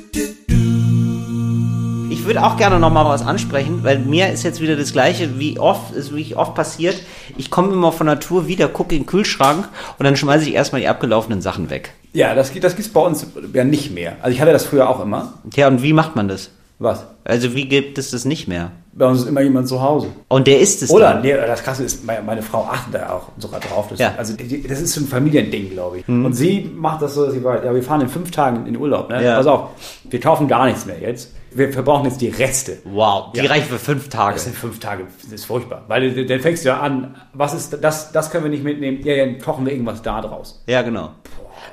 [2.24, 5.38] Ich würde auch gerne noch mal was ansprechen, weil mir ist jetzt wieder das Gleiche,
[5.38, 6.96] wie oft, ist wie oft passiert.
[7.36, 9.68] Ich komme immer von Natur wieder, gucke in den Kühlschrank
[9.98, 11.92] und dann schmeiße ich erstmal die abgelaufenen Sachen weg.
[12.14, 14.14] Ja, das, gibt- das gibt's bei uns ja nicht mehr.
[14.22, 15.34] Also ich hatte das früher auch immer.
[15.50, 16.48] Tja, und wie macht man das?
[16.78, 17.04] Was?
[17.24, 18.70] Also wie gibt es das nicht mehr?
[18.94, 20.06] Bei uns ist immer jemand zu Hause.
[20.28, 21.22] Und der ist es Oder, dann.
[21.22, 23.88] nee, das Krasse ist, meine, meine Frau achtet da auch sogar drauf.
[23.90, 24.10] Das, Ja.
[24.12, 24.18] Mhm.
[24.18, 24.34] Also
[24.68, 26.08] das ist so ein Familiending, glaube ich.
[26.08, 28.78] Und sie macht das so, dass sie weiß, ja, wir fahren in fünf Tagen in
[28.78, 29.10] Urlaub.
[29.10, 29.22] Ne?
[29.22, 29.36] Ja.
[29.36, 29.68] Pass auf,
[30.08, 31.32] wir kaufen gar nichts mehr jetzt.
[31.57, 32.78] Wir verbrauchen jetzt die Reste.
[32.84, 33.50] Wow, die Ja.
[33.50, 34.34] reicht für fünf Tage.
[34.34, 35.84] Das sind fünf Tage, das ist furchtbar.
[35.88, 39.00] Weil du- dann fängst du ja an, was ist das, das können wir nicht mitnehmen,
[39.05, 40.62] ja, dann kochen wir irgendwas da draus.
[40.66, 41.11] Ja, genau.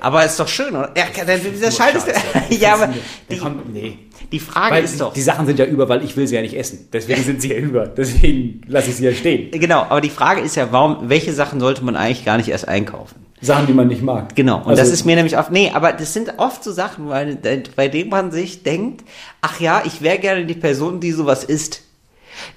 [0.00, 0.90] Aber ist doch schön, oder?
[0.96, 2.06] Ja, der, dieser Schalt ist.
[2.06, 2.54] Scheiße.
[2.60, 2.88] ja, aber
[3.30, 3.98] die, kommt- nee.
[4.32, 5.12] die Frage Weil ist doch.
[5.12, 6.88] die Sachen sind ja über, weil ich will sie ja nicht essen.
[6.92, 7.86] Deswegen sind sie ja über.
[7.86, 9.50] Deswegen lasse ich sie ja stehen.
[9.52, 12.68] Genau, aber die Frage ist ja, warum, welche Sachen sollte man eigentlich gar nicht erst
[12.68, 13.21] einkaufen?
[13.42, 14.34] Sachen, die man nicht mag.
[14.36, 14.58] Genau.
[14.58, 17.36] Und also, das ist mir nämlich oft, nee, aber das sind oft so Sachen, weil,
[17.74, 19.04] bei denen man sich denkt,
[19.40, 21.82] ach ja, ich wäre gerne die Person, die sowas isst.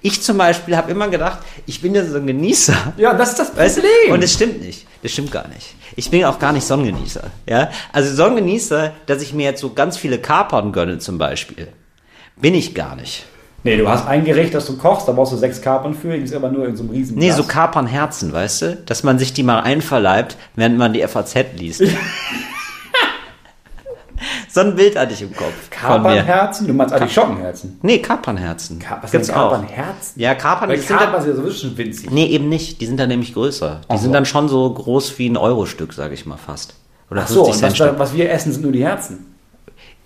[0.02, 2.94] Ich zum Beispiel habe immer gedacht, ich bin ja so ein Genießer.
[2.98, 4.14] Ja, das ist das Problem.
[4.14, 4.86] Und es stimmt nicht.
[5.04, 5.76] Das stimmt gar nicht.
[5.96, 7.24] Ich bin auch gar nicht Sonnengenießer.
[7.48, 7.70] Ja?
[7.92, 11.68] Also Sonnengenießer, dass ich mir jetzt so ganz viele Kapern gönne zum Beispiel,
[12.38, 13.26] bin ich gar nicht.
[13.66, 16.24] Nee, du hast ein Gericht, das du kochst, da brauchst du sechs Kapern für, die
[16.24, 18.76] ist aber nur in so einem riesen Nee, so Kapernherzen, weißt du?
[18.86, 21.82] Dass man sich die mal einverleibt, während man die FAZ liest.
[24.50, 25.72] so ein Bild hatte ich im Kopf.
[25.72, 26.68] Kapernherzen?
[26.68, 27.80] Du meinst eigentlich Schockenherzen?
[27.82, 28.78] Nee, Kapernherzen.
[28.78, 30.22] Ka was Gibt's Kapernherzen?
[30.22, 32.12] Ja, Kapern Weil sind Kapern sind ja sowieso schon winzig.
[32.12, 32.82] Nee, eben nicht.
[32.82, 33.82] Die sind dann nämlich größer.
[33.82, 34.14] Die Ach sind so.
[34.14, 36.76] dann schon so groß wie ein Eurostück, sag ich mal fast.
[37.10, 39.35] Oder Ach so, und was, was wir essen, sind nur die Herzen.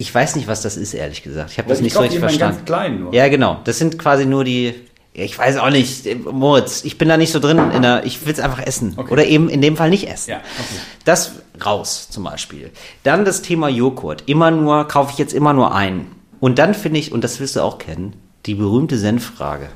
[0.02, 1.52] Ich weiß nicht, was das ist, ehrlich gesagt.
[1.52, 2.56] Ich habe das nicht so richtig verstanden.
[2.56, 3.14] Ganz klein nur.
[3.14, 3.60] Ja, genau.
[3.66, 4.74] Das sind quasi nur die.
[5.12, 8.32] Ich weiß auch nicht, Moritz, ich bin da nicht so drin in der, ich will
[8.32, 8.93] es einfach essen.
[8.95, 9.12] Okay.
[9.12, 10.30] Oder eben in dem Fall nicht essen.
[10.30, 10.80] Ja, okay.
[11.04, 11.34] Das
[11.66, 12.72] raus zum Beispiel.
[13.04, 14.24] Dann das Thema Joghurt.
[14.28, 16.08] Immer nur, kaufe ich jetzt immer nur einen.
[16.39, 18.14] Und dann finde ich, und das wirst du auch kennen,
[18.45, 19.68] die berühmte Senffrage.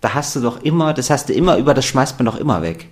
[0.00, 2.62] Da hast du doch immer, das hast du immer über, das schmeißt man doch immer
[2.62, 2.86] weg.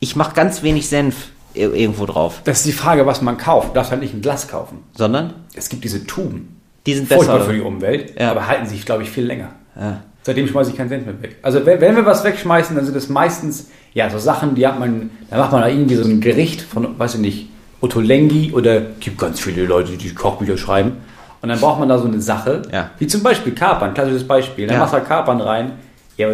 [0.00, 2.40] Ich mache ganz wenig Senf irgendwo drauf.
[2.44, 3.70] Das ist die Frage, was man kauft.
[3.70, 4.78] Du darfst halt nicht ein Glas kaufen.
[4.96, 5.34] Sondern?
[5.54, 6.60] Es gibt diese Tuben.
[6.86, 7.24] Die sind besser.
[7.24, 8.30] Furchtbar für die Umwelt, ja.
[8.30, 9.50] aber halten sich, glaube ich, viel länger.
[9.78, 10.02] Ja.
[10.22, 11.36] Seitdem schmeiße ich keinen Cent mehr weg.
[11.42, 14.78] Also wenn, wenn wir was wegschmeißen, dann sind es meistens ja so Sachen, die hat
[14.78, 17.48] man, da macht man da irgendwie so ein Gericht von, weiß ich nicht,
[17.80, 20.98] Ottolenghi oder gibt ganz viele Leute, die Kochbücher schreiben.
[21.40, 22.90] Und dann braucht man da so eine Sache, ja.
[22.98, 24.66] wie zum Beispiel Kapern, klassisches Beispiel.
[24.66, 24.80] Dann ja.
[24.80, 25.72] machst du Kapern rein,
[26.16, 26.28] ja,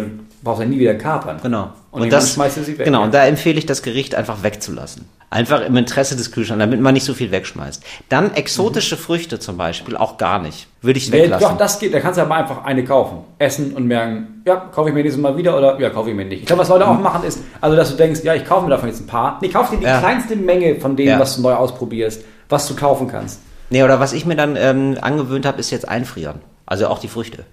[0.45, 1.39] aber du brauchst ja nie wieder Kapern.
[1.41, 1.71] Genau.
[1.91, 2.85] Und, und das schmeißt du sie weg.
[2.85, 5.05] Genau, und da empfehle ich das Gericht einfach wegzulassen.
[5.29, 7.83] Einfach im Interesse des Kühlschranks, damit man nicht so viel wegschmeißt.
[8.09, 8.99] Dann exotische mhm.
[8.99, 10.67] Früchte zum Beispiel auch gar nicht.
[10.81, 11.49] Würde ich weglassen.
[11.49, 11.93] Doch, das geht.
[11.93, 13.19] Da kannst du aber einfach eine kaufen.
[13.39, 16.25] Essen und merken, ja, kaufe ich mir dieses Mal wieder oder ja, kaufe ich mir
[16.25, 16.41] nicht.
[16.41, 17.03] Ich glaube, was Leute auch mhm.
[17.03, 19.39] machen ist, also dass du denkst, ja, ich kaufe mir davon jetzt ein paar.
[19.41, 19.99] Nee, kauf dir die ja.
[19.99, 21.19] kleinste Menge von dem, ja.
[21.19, 23.39] was du neu ausprobierst, was du kaufen kannst.
[23.69, 26.39] Nee, oder was ich mir dann ähm, angewöhnt habe, ist jetzt einfrieren.
[26.67, 27.45] Also auch die Früchte.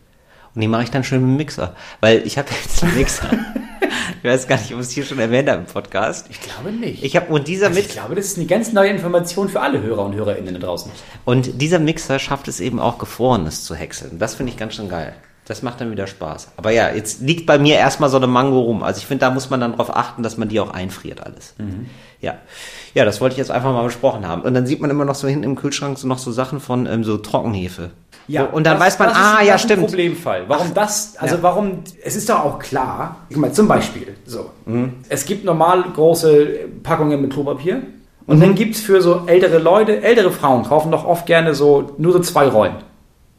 [0.55, 1.75] Und die mache ich dann schön mit dem Mixer.
[2.01, 3.31] Weil ich habe jetzt einen Mixer.
[4.23, 6.27] ich weiß gar nicht, ob ich es hier schon erwähnt habe im Podcast.
[6.29, 7.03] Ich glaube nicht.
[7.03, 9.81] Ich habe und dieser also Ich glaube, das ist eine ganz neue Information für alle
[9.81, 10.93] Hörer und Hörerinnen da draußen.
[11.25, 14.19] Und dieser Mixer schafft es eben auch Gefrorenes zu häckseln.
[14.19, 15.15] Das finde ich ganz schön geil.
[15.47, 16.53] Das macht dann wieder Spaß.
[16.57, 18.85] Aber ja, jetzt liegt bei mir erstmal so eine Mango rum.
[18.85, 21.55] Also ich finde, da muss man dann darauf achten, dass man die auch einfriert alles.
[21.59, 21.87] Mhm.
[22.21, 22.37] Ja.
[22.95, 24.43] Ja, das wollte ich jetzt einfach mal besprochen haben.
[24.43, 26.87] Und dann sieht man immer noch so hinten im Kühlschrank so noch so Sachen von
[26.87, 27.91] ähm, so Trockenhefe.
[28.29, 29.87] Ja, und dann das, weiß man, ah, ja, stimmt.
[29.87, 30.45] Problemfall.
[30.49, 31.43] Warum Ach, das, also ja.
[31.43, 34.95] warum, es ist doch auch klar, ich meine, zum Beispiel, so, mhm.
[35.09, 36.49] es gibt normal große
[36.83, 37.83] Packungen mit Klopapier
[38.27, 38.41] und mhm.
[38.41, 42.13] dann gibt es für so ältere Leute, ältere Frauen kaufen doch oft gerne so, nur
[42.13, 42.77] so zwei Rollen.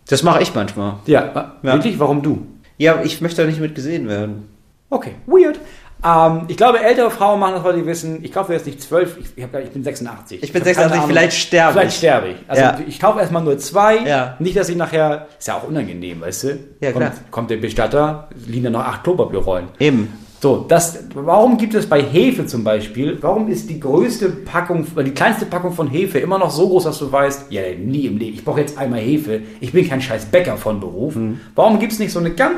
[0.07, 0.95] Das mache ich manchmal.
[1.05, 1.97] Ja, ja, wirklich?
[1.99, 2.45] Warum du?
[2.77, 4.49] Ja, ich möchte da nicht mit gesehen werden.
[4.89, 5.59] Okay, weird.
[6.03, 9.17] Ähm, ich glaube, ältere Frauen machen das, weil sie wissen, ich kaufe jetzt nicht zwölf,
[9.17, 10.43] ich, ich, ich, bin 86.
[10.43, 11.79] Ich bin ich 86, vielleicht sterbe ich.
[11.79, 12.35] Vielleicht sterbe ich.
[12.47, 12.77] Also ja.
[12.85, 14.35] ich kaufe erstmal nur zwei, ja.
[14.39, 16.59] nicht, dass ich nachher, ist ja auch unangenehm, weißt du?
[16.81, 17.09] Ja, klar.
[17.09, 19.69] Kommt, kommt der Bestatter, liegen da noch acht Klopapierrollen.
[19.79, 20.11] Eben.
[20.41, 25.11] So, das, warum gibt es bei Hefe zum Beispiel, warum ist die größte Packung, die
[25.11, 28.35] kleinste Packung von Hefe immer noch so groß, dass du weißt, ja, nie im Leben,
[28.35, 31.15] ich brauche jetzt einmal Hefe, ich bin kein scheiß Bäcker von Beruf.
[31.15, 31.39] Hm.
[31.55, 32.57] Warum gibt es nicht so eine ganz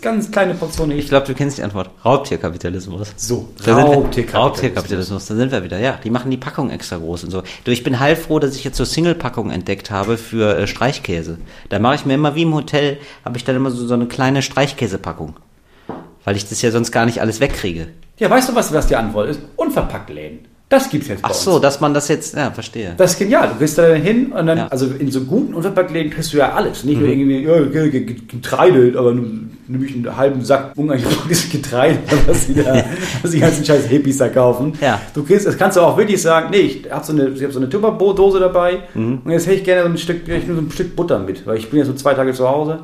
[0.00, 1.90] ganz kleine Portion Ich glaube, du kennst die Antwort.
[2.04, 3.12] Raubtierkapitalismus.
[3.16, 4.34] So, Raubtierkapitalismus.
[4.34, 5.26] Raubtierkapitalismus.
[5.26, 5.78] Da sind wir wieder.
[5.78, 7.42] Ja, die machen die Packung extra groß und so.
[7.64, 11.38] Du, ich bin heilfroh, dass ich jetzt so Single-Packungen entdeckt habe für äh, Streichkäse.
[11.68, 14.06] Da mache ich mir immer wie im Hotel, habe ich dann immer so, so eine
[14.06, 15.36] kleine Streichkäsepackung.
[16.24, 17.88] Weil ich das ja sonst gar nicht alles wegkriege.
[18.18, 19.40] Ja, weißt du, was, was die Antwort ist?
[19.56, 20.51] Unverpackt Läden.
[20.72, 22.94] Das gibt's jetzt Ach so, dass man das jetzt, ja, verstehe.
[22.96, 23.50] Das ist genial.
[23.50, 24.68] Du gehst da hin und dann, ja.
[24.68, 26.82] also in so guten Unverpacktläden kriegst du ja alles.
[26.82, 27.02] Nicht mhm.
[27.02, 29.26] nur irgendwie, ja, Getreide, aber nur
[29.68, 32.84] nämlich einen halben Sack unangebrauchtes Getreide, was die, da,
[33.20, 34.72] was die ganzen scheiß Hippies da kaufen.
[34.80, 34.98] Ja.
[35.12, 37.52] Du kriegst, das kannst du auch wirklich sagen, nee, ich habe so eine, ich hab
[37.52, 39.20] so eine Tupperbo-Dose dabei mhm.
[39.22, 41.46] und jetzt hätte ich gerne so ein Stück, ich nur so ein Stück Butter mit,
[41.46, 42.80] weil ich bin ja so zwei Tage zu Hause.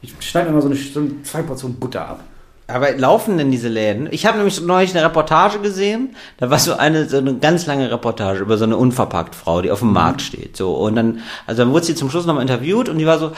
[0.00, 2.20] Ich schneide mir mal so, eine, so zwei Portionen Butter ab.
[2.72, 4.08] Aber laufen denn diese Läden?
[4.10, 6.16] Ich habe nämlich neulich eine Reportage gesehen.
[6.38, 9.70] Da war so eine, so eine ganz lange Reportage über so eine unverpackt Frau, die
[9.70, 9.94] auf dem mhm.
[9.94, 10.56] Markt steht.
[10.56, 13.32] So und dann, also dann wurde sie zum Schluss nochmal interviewt und die war so,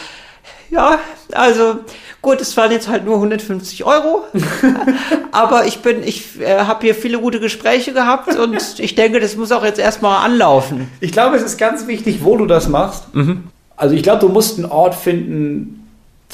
[0.71, 0.99] ja,
[1.33, 1.77] also
[2.23, 4.25] gut, es waren jetzt halt nur 150 Euro,
[5.33, 9.37] aber ich bin, ich äh, habe hier viele gute Gespräche gehabt und ich denke, das
[9.37, 10.89] muss auch jetzt erstmal anlaufen.
[11.01, 13.15] Ich glaube, es ist ganz wichtig, wo du das machst.
[13.15, 13.45] Mhm.
[13.77, 15.84] Also ich glaube, du musst einen Ort finden,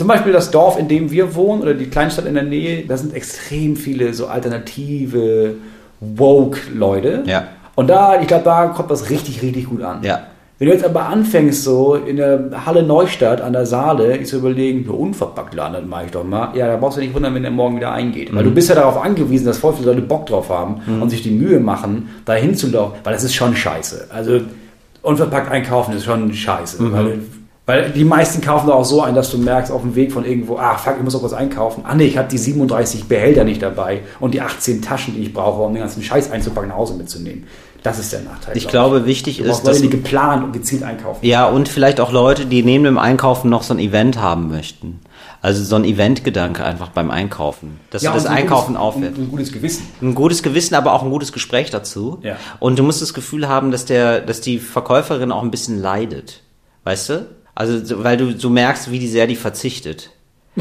[0.01, 2.96] zum Beispiel das Dorf, in dem wir wohnen oder die Kleinstadt in der Nähe, da
[2.96, 5.57] sind extrem viele so alternative
[6.01, 7.24] Woke-Leute.
[7.26, 7.48] Ja.
[7.74, 10.03] Und da, ich glaube, da kommt das richtig, richtig gut an.
[10.03, 10.20] Ja.
[10.59, 14.86] Wenn du jetzt aber anfängst, so in der Halle Neustadt an der Saale, zu überlegen,
[14.86, 16.57] für unverpackt laden, das mache ich doch mal.
[16.57, 18.34] Ja, da brauchst du nicht wundern, wenn der morgen wieder eingeht.
[18.34, 21.22] Weil du bist ja darauf angewiesen, dass voll viele Leute Bock drauf haben und sich
[21.22, 24.07] die Mühe machen, da hinzulaufen, weil das ist schon scheiße.
[24.09, 24.40] Also
[25.03, 26.90] unverpackt einkaufen ist schon scheiße.
[26.90, 27.18] Weil,
[27.66, 30.24] weil die meisten kaufen da auch so ein, dass du merkst auf dem Weg von
[30.24, 31.84] irgendwo, ah fuck, ich muss auch was einkaufen.
[31.86, 35.32] Ah nee, ich habe die 37 Behälter nicht dabei und die 18 Taschen, die ich
[35.32, 37.46] brauche, um den ganzen Scheiß einzupacken, nach Hause mitzunehmen.
[37.82, 38.56] Das ist der Nachteil.
[38.56, 41.24] Ich glaub glaube, wichtig Du ist, brauchst Leute, dass die geplant und gezielt einkaufen.
[41.24, 45.00] Ja, und vielleicht auch Leute, die neben dem Einkaufen noch so ein Event haben möchten.
[45.40, 47.80] Also so ein Eventgedanke einfach beim Einkaufen.
[47.88, 49.18] Dass Ja, du das ein Einkaufen gutes, aufwertest.
[49.18, 49.86] und Ein gutes Gewissen.
[50.02, 52.18] Ein gutes Gewissen, aber auch ein gutes Gespräch dazu.
[52.22, 52.36] Ja.
[52.58, 56.42] Und du musst das Gefühl haben, dass der, dass die Verkäuferin auch ein bisschen leidet.
[56.84, 57.26] Weißt du?
[57.61, 60.08] Also, so- weil du so merkst, wie die sehr die verzichtet.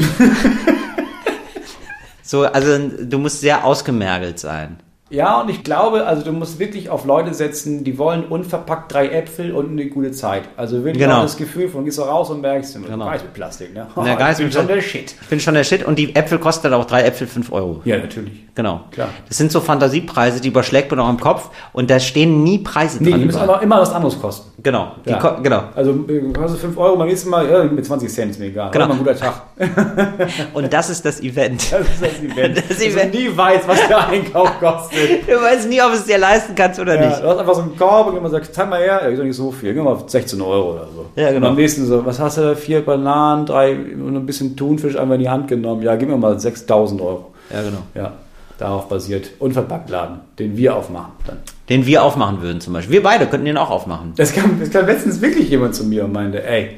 [2.22, 4.82] so, also du musst sehr ausgemergelt sein.
[5.10, 9.08] Ja, und ich glaube, also du musst wirklich auf Leute setzen, die wollen unverpackt drei
[9.08, 10.42] Äpfel und eine gute Zeit.
[10.56, 11.22] Also wirklich Genau.
[11.22, 13.06] das Gefühl von, gehst du raus und merkst, du Genau.
[13.06, 13.88] Geist mit Plastik, ne?
[13.96, 15.16] Der Geist ich bin schon der Shit.
[15.20, 17.80] Ich bin schon der Shit und die Äpfel kosten dann auch drei Äpfel fünf Euro.
[17.84, 18.46] Ja, natürlich.
[18.54, 18.82] Genau.
[18.92, 19.08] Klar.
[19.28, 23.02] Das sind so Fantasiepreise, die überschlägt man auch im Kopf und da stehen nie Preise
[23.02, 23.20] Nee, dran.
[23.20, 24.50] die müssen aber immer was anderes kosten.
[24.62, 24.92] genau.
[25.06, 25.18] Ja.
[25.18, 25.64] ko genau.
[25.74, 28.70] Also äh, kostet 5 Euro, beim nächsten Mal, ja, mit 20 Cent ist mir egal.
[28.70, 28.86] Genau.
[28.86, 29.42] Mal ein guter Tag.
[30.52, 31.72] Und das ist das Event.
[31.72, 32.56] Das ist das Event.
[32.58, 33.14] Das Dass Event.
[33.14, 34.99] du nie weiß, was der Einkauf kostet.
[35.26, 37.22] Du weißt nie, ob es dir leisten kannst oder Ja, nicht.
[37.22, 39.24] du hast einfach so einen Korb und jemand sagt, zeig mal her, ja, ist doch
[39.24, 41.06] nicht so viel, geh mal auf 16 Euro oder so.
[41.16, 41.46] Ja, genau.
[41.46, 45.14] Und am nächsten so, was hast du, vier Bananen, drei und ein bisschen Thunfisch einfach
[45.14, 47.32] in die Hand genommen, ja, gib mir mal 6000 Euro.
[47.52, 47.78] Ja, genau.
[47.94, 48.12] Ja,
[48.58, 51.38] darauf basiert Unverpacktladen, den wir aufmachen dann.
[51.68, 52.94] Den wir aufmachen würden zum Beispiel.
[52.94, 54.12] Wir beide könnten den auch aufmachen.
[54.16, 56.70] Das kam, das kam letztens wirklich jemand zu mir und meinte, ey,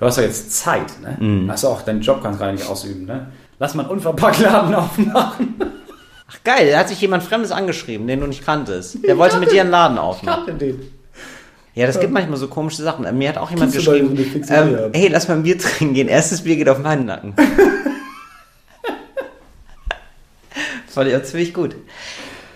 [0.00, 1.16] du hast doch jetzt Zeit, ne?
[1.24, 1.50] Mhm.
[1.50, 3.28] Hast du auch deinen Job kannst gerade nicht ausüben, ne?
[3.60, 5.54] Lass mal einen Unverpacktladen aufmachen.
[6.32, 8.98] Ach geil, da hat sich jemand Fremdes angeschrieben, den du nicht kanntest.
[9.06, 10.46] Der wollte mit dir einen Laden aufmachen.
[10.46, 10.92] Kannte den.
[11.74, 13.06] Ja, das gibt manchmal so komische Sachen.
[13.16, 14.16] Mir hat auch jemand da geschrieben,
[14.46, 16.08] so ähm, hey, lass mal ein Bier trinken gehen.
[16.08, 17.34] Erstes Bier geht auf meinen Nacken.
[20.88, 21.74] Fand ich auch ziemlich gut.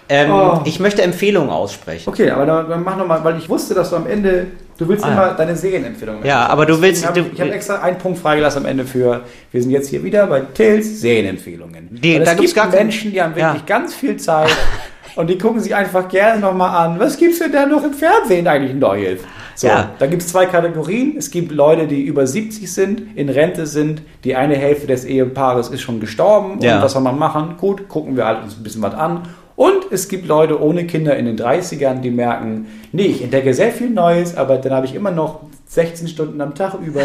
[0.08, 0.60] Ähm, Oh.
[0.64, 2.08] Ich möchte Empfehlungen aussprechen.
[2.10, 4.48] Okay, aber dann, dann mach nochmal, weil ich wusste, dass du am Ende,
[4.78, 5.34] du willst Ah, immer ja.
[5.34, 6.24] deine Serienempfehlungen.
[6.24, 8.84] Ja, aber du willst- Deswegen Hab, du- ich habe extra einen Punkt freigelassen am Ende
[8.84, 9.22] für,
[9.52, 11.88] wir sind jetzt hier wieder bei Tills Serienempfehlungen.
[11.90, 13.66] Die- da es gibt gar kein- Menschen, die haben wirklich Ja.
[13.66, 14.50] ganz viel Zeit
[15.16, 16.98] und die gucken sich einfach gerne nochmal an.
[16.98, 19.20] Was gibt's denn da noch im Fernsehen eigentlich Neues?
[19.58, 19.92] So, Ja.
[19.98, 21.14] da gibt es zwei Kategorien.
[21.16, 24.02] Es gibt Leute, die über 70 sind, in Rente sind.
[24.24, 26.58] Die eine Hälfte des Ehepaares ist schon gestorben.
[26.60, 26.76] Ja.
[26.76, 27.54] Und was soll man machen?
[27.58, 29.22] Gut, gucken wir halt uns ein bisschen was an.
[29.57, 33.72] Und es gibt Leute ohne Kinder in den 30ern, die merken, nee, ich entdecke sehr
[33.72, 37.00] viel Neues, aber dann habe ich immer noch 16 Stunden am Tag über.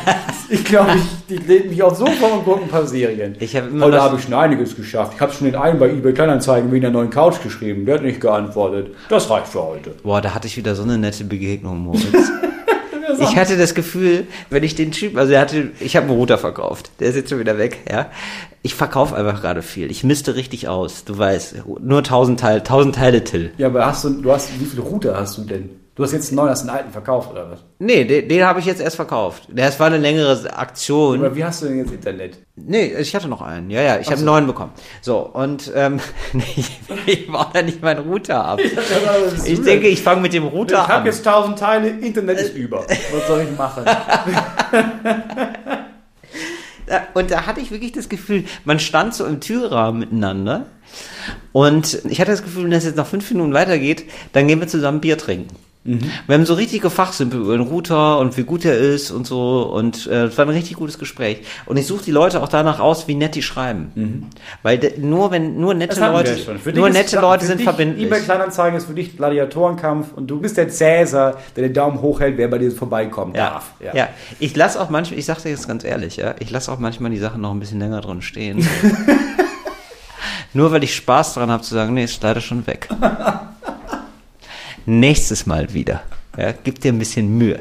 [0.48, 3.34] ich glaube, ich, die lehnen mich aufs Sofa und gucken ein paar Serien.
[3.40, 5.14] Ich habe immer Heute habe ich schon einiges geschafft.
[5.16, 7.84] Ich habe schon den einen bei eBay Kleinanzeigen wegen der neuen Couch geschrieben.
[7.84, 8.94] Der hat nicht geantwortet.
[9.08, 9.90] Das reicht für heute.
[10.02, 12.04] Boah, da hatte ich wieder so eine nette Begegnung, Moritz.
[13.18, 16.38] Ich hatte das Gefühl, wenn ich den Typ, also er hatte, ich habe einen Router
[16.38, 18.10] verkauft, der ist jetzt schon wieder weg, ja.
[18.62, 19.90] Ich verkaufe einfach gerade viel.
[19.90, 23.52] Ich misste richtig aus, du weißt, nur 1000 Teile, 1000 Teile Till.
[23.58, 25.70] Ja, aber hast du, du hast, wie viele Router hast du denn?
[25.96, 27.64] Du hast jetzt einen neuen, hast einen alten verkauft oder was?
[27.78, 29.48] Nee, den, den habe ich jetzt erst verkauft.
[29.50, 31.20] Das war eine längere Aktion.
[31.20, 32.38] Oder wie hast du denn jetzt Internet?
[32.54, 33.70] Nee, ich hatte noch einen.
[33.70, 34.72] Ja, ja, ich habe einen neuen bekommen.
[35.00, 35.98] So, und ähm,
[36.54, 38.60] ich, ich baue da nicht meinen Router ab.
[39.46, 41.06] Ich denke, ich fange mit dem ich Router habe an.
[41.06, 42.84] jetzt 1000 Teile, Internet ist über.
[42.86, 43.84] Was soll ich machen?
[47.14, 50.66] Und da hatte ich wirklich das Gefühl, man stand so im Türrahmen miteinander
[51.52, 54.68] und ich hatte das Gefühl, wenn das jetzt noch fünf Minuten weitergeht, dann gehen wir
[54.68, 55.48] zusammen Bier trinken.
[56.26, 59.62] Wir haben so richtig gefachsimpelt über den Router und wie gut er ist und so
[59.62, 61.38] und äh, es war ein richtig gutes Gespräch.
[61.66, 64.30] Und ich suche die Leute auch danach aus, wie nett die schreiben.
[64.62, 66.30] Weil de, nur wenn nur nette Leute,
[66.74, 68.06] nur dich ist- nette Leute sind dich, verbindlich.
[68.06, 72.36] eBay Kleinanzeigen ist für dich Gladiatorenkampf und du bist der Cäsar, der den Daumen hochhält,
[72.36, 73.70] wer bei dir vorbeikommen Ja, darf.
[73.94, 74.08] ja.
[74.40, 77.10] ich lasse auch manchmal, ich sag dir jetzt ganz ehrlich, ja, ich lasse auch manchmal
[77.10, 78.66] die Sachen noch ein bisschen länger drin stehen.
[80.52, 82.88] Nur weil ich Spaß daran habe zu sagen, nee, ist leider schon weg.
[84.86, 86.02] Nächstes Mal wieder.
[86.38, 87.58] Ja, gib dir ein bisschen Mühe.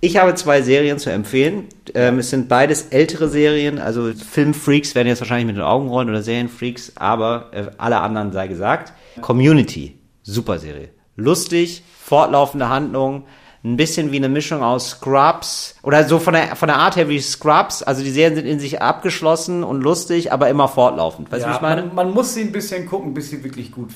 [0.00, 1.68] Ich habe zwei Serien zu empfehlen.
[1.94, 6.08] Ähm, es sind beides ältere Serien, also Filmfreaks werden jetzt wahrscheinlich mit den Augen rollen
[6.08, 8.92] oder Serienfreaks, aber äh, alle anderen sei gesagt.
[9.20, 10.88] Community, super Serie.
[11.14, 13.26] Lustig, fortlaufende Handlung,
[13.62, 17.08] ein bisschen wie eine Mischung aus Scrubs oder so von der, von der Art her
[17.08, 17.84] wie Scrubs.
[17.84, 21.30] Also die Serien sind in sich abgeschlossen und lustig, aber immer fortlaufend.
[21.30, 21.82] Weißt du, wie Ja, ich meine?
[21.82, 23.90] Man, man muss sie ein bisschen gucken, bis sie wirklich gut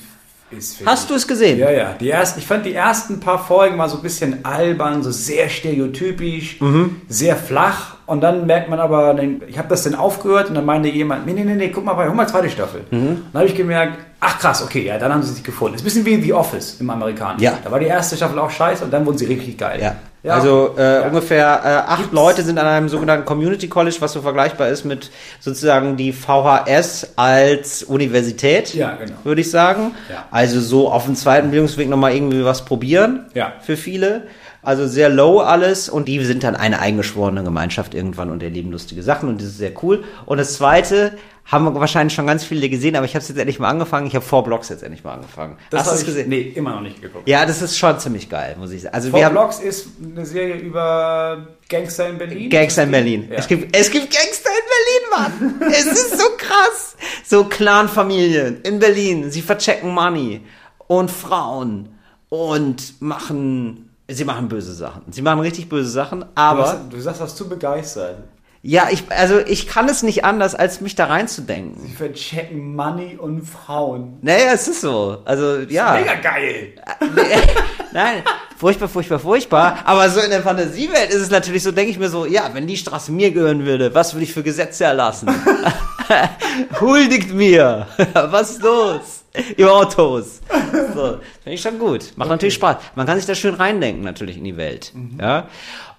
[0.51, 0.85] ist.
[0.85, 1.59] Hast du es gesehen?
[1.59, 1.93] Ja, ja.
[1.99, 5.49] Die ersten, ich fand die ersten paar Folgen mal so ein bisschen albern, so sehr
[5.49, 7.01] stereotypisch, Mhm.
[7.07, 10.87] sehr flach Und dann merkt man aber, ich habe das dann aufgehört und dann meinte
[10.87, 12.85] jemand, nee, nee, nee, nee guck mal bei, hol mal zweite Staffel.
[12.89, 13.23] Mhm.
[13.33, 15.75] Dann habe ich gemerkt, ach krass, okay, ja, dann haben sie sich gefunden.
[15.75, 17.43] Ist ein bisschen wie The Office im Amerikanischen.
[17.43, 17.57] Ja.
[17.63, 19.79] Da war die erste Staffel auch scheiße und dann wurden sie richtig geil.
[19.81, 19.95] Ja.
[20.23, 20.33] ja.
[20.33, 21.07] Also äh, ja.
[21.07, 22.13] ungefähr äh, acht Gibt's?
[22.13, 27.13] Leute sind an einem sogenannten Community College, was so vergleichbar ist mit sozusagen die VHS
[27.15, 29.17] als Universität, ja, genau.
[29.23, 29.91] würde ich sagen.
[30.09, 30.25] Ja.
[30.31, 33.53] Also so auf dem zweiten Bildungsweg nochmal irgendwie was probieren ja.
[33.61, 34.23] für viele.
[34.63, 39.01] Also sehr low alles und die sind dann eine eingeschworene Gemeinschaft irgendwann und erleben lustige
[39.01, 40.03] Sachen und das ist sehr cool.
[40.25, 41.13] Und das zweite
[41.47, 44.05] haben wahrscheinlich schon ganz viele gesehen, aber ich habe es jetzt endlich mal angefangen.
[44.05, 45.57] Ich habe Four Blocks jetzt endlich mal angefangen.
[45.69, 46.29] Das Hast du es gesehen?
[46.29, 47.27] Nee, immer noch nicht geguckt.
[47.27, 48.93] Ja, das ist schon ziemlich geil, muss ich sagen.
[48.93, 52.49] Also Four Blocks ist eine Serie über Gangster in Berlin.
[52.49, 53.27] Gangster in Berlin.
[53.29, 53.37] Ja.
[53.37, 55.71] Es, gibt, es gibt Gangster in Berlin, Mann.
[55.71, 56.97] es ist so krass.
[57.25, 59.31] So Clanfamilien in Berlin.
[59.31, 60.41] Sie verchecken Money
[60.87, 61.89] und Frauen
[62.29, 65.01] und machen Sie machen böse Sachen.
[65.11, 66.61] Sie machen richtig böse Sachen, aber.
[66.61, 68.19] Du, hast, du sagst das zu begeistert.
[68.67, 71.81] Ja, ich, also ich kann es nicht anders, als mich da reinzudenken.
[71.87, 74.17] Sie verchecken Money und Frauen.
[74.21, 75.19] Naja, es ist so.
[75.23, 75.93] Also, ja.
[75.93, 76.73] Mega geil.
[77.93, 78.23] Nein,
[78.57, 79.77] furchtbar, furchtbar, furchtbar.
[79.85, 82.67] Aber so in der Fantasiewelt ist es natürlich so, denke ich mir so, ja, wenn
[82.67, 85.29] die Straße mir gehören würde, was würde ich für Gesetze erlassen?
[86.81, 87.87] Huldigt mir.
[88.13, 89.16] was ist los?
[89.57, 90.41] Im Autos.
[90.93, 92.11] So, finde ich schon gut.
[92.15, 92.29] Macht okay.
[92.29, 92.77] natürlich Spaß.
[92.95, 94.91] Man kann sich da schön reindenken, natürlich in die Welt.
[94.93, 95.17] Mhm.
[95.19, 95.47] Ja.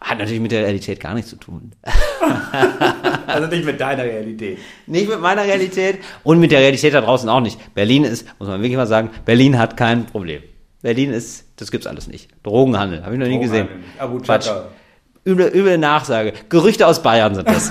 [0.01, 1.73] Hat natürlich mit der Realität gar nichts zu tun.
[3.27, 4.59] also nicht mit deiner Realität.
[4.87, 7.75] Nicht mit meiner Realität und mit der Realität da draußen auch nicht.
[7.75, 10.43] Berlin ist, muss man wirklich mal sagen, Berlin hat kein Problem.
[10.83, 12.29] Berlin ist, das gibt's alles nicht.
[12.43, 13.69] Drogenhandel, habe ich noch nie gesehen.
[13.99, 14.51] Abu Quatsch.
[15.25, 16.33] Üble, üble Nachsage.
[16.49, 17.71] Gerüchte aus Bayern sind das.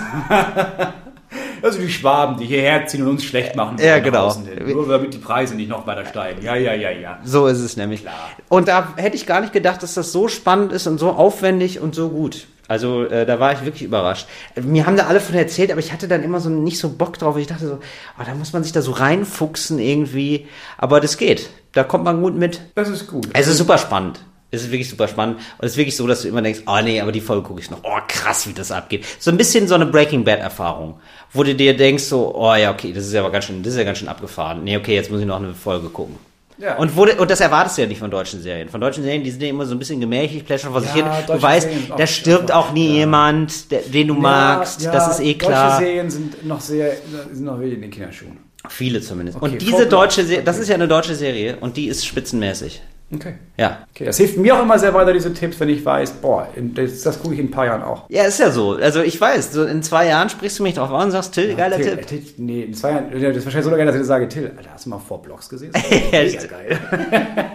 [1.62, 3.78] Also die Schwaben, die hierher ziehen und uns schlecht machen.
[3.80, 4.36] Ja, genau.
[4.66, 6.44] Nur damit die Preise nicht noch weiter steigen.
[6.44, 7.20] Ja, ja, ja, ja.
[7.24, 8.02] So ist es nämlich.
[8.02, 8.30] Klar.
[8.50, 11.80] Und da hätte ich gar nicht gedacht, dass das so spannend ist und so aufwendig
[11.80, 12.48] und so gut.
[12.68, 14.28] Also äh, da war ich wirklich überrascht.
[14.62, 17.18] Mir haben da alle von erzählt, aber ich hatte dann immer so nicht so Bock
[17.18, 17.38] drauf.
[17.38, 17.80] Ich dachte so,
[18.20, 20.48] oh, da muss man sich da so reinfuchsen irgendwie.
[20.78, 21.50] Aber das geht.
[21.72, 22.62] Da kommt man gut mit.
[22.76, 23.30] Das ist gut.
[23.34, 24.20] Es ist super spannend.
[24.50, 25.38] Es ist wirklich super spannend.
[25.58, 27.60] Und es ist wirklich so, dass du immer denkst, oh nee, aber die Folge gucke
[27.60, 27.80] ich noch.
[27.84, 29.06] Oh, krass, wie das abgeht.
[29.20, 31.00] So ein bisschen so eine Breaking Bad-Erfahrung,
[31.34, 33.74] wo du dir denkst, so, oh ja, okay, das ist ja aber ganz schön, das
[33.74, 34.64] ist ja ganz schön abgefahren.
[34.64, 36.16] Nee, okay, jetzt muss ich noch eine Folge gucken.
[36.60, 36.78] Ja.
[36.78, 38.70] Und, wo, und das erwartest du ja nicht von deutschen Serien.
[38.70, 41.06] Von deutschen Serien, die sind ja immer so ein bisschen gemächlich, plätschern vor sich hin.
[41.28, 42.94] Du weißt, da stirbt auch nie ja.
[43.00, 44.84] jemand, der, den du ja, magst.
[44.86, 45.72] das ist eh klar.
[45.72, 46.94] Deutsche Serien sind noch sehr,
[47.32, 48.38] sind noch wirklich in den Kinderschuhen.
[48.70, 49.38] Viele zumindest.
[49.38, 52.82] Okay, und diese deutsche Serie, das ist ja eine deutsche Serie und die ist spitzenmäßig.
[53.14, 53.36] Okay.
[53.56, 53.88] Ja.
[53.94, 57.04] Okay, das hilft mir auch immer sehr weiter, diese Tipps, wenn ich weiß, boah, das,
[57.04, 58.10] das gucke ich in ein paar Jahren auch.
[58.10, 58.72] Ja, ist ja so.
[58.74, 61.52] Also ich weiß, so in zwei Jahren sprichst du mich drauf an und sagst, Till,
[61.52, 62.08] ja, geiler Till, Tipp.
[62.08, 64.72] Till, nee, in zwei Jahren, das ist wahrscheinlich so geil, dass ich sage, Till, Alter,
[64.74, 65.72] hast du mal vor Blogs gesehen?
[65.74, 66.80] Das ist Mega geil.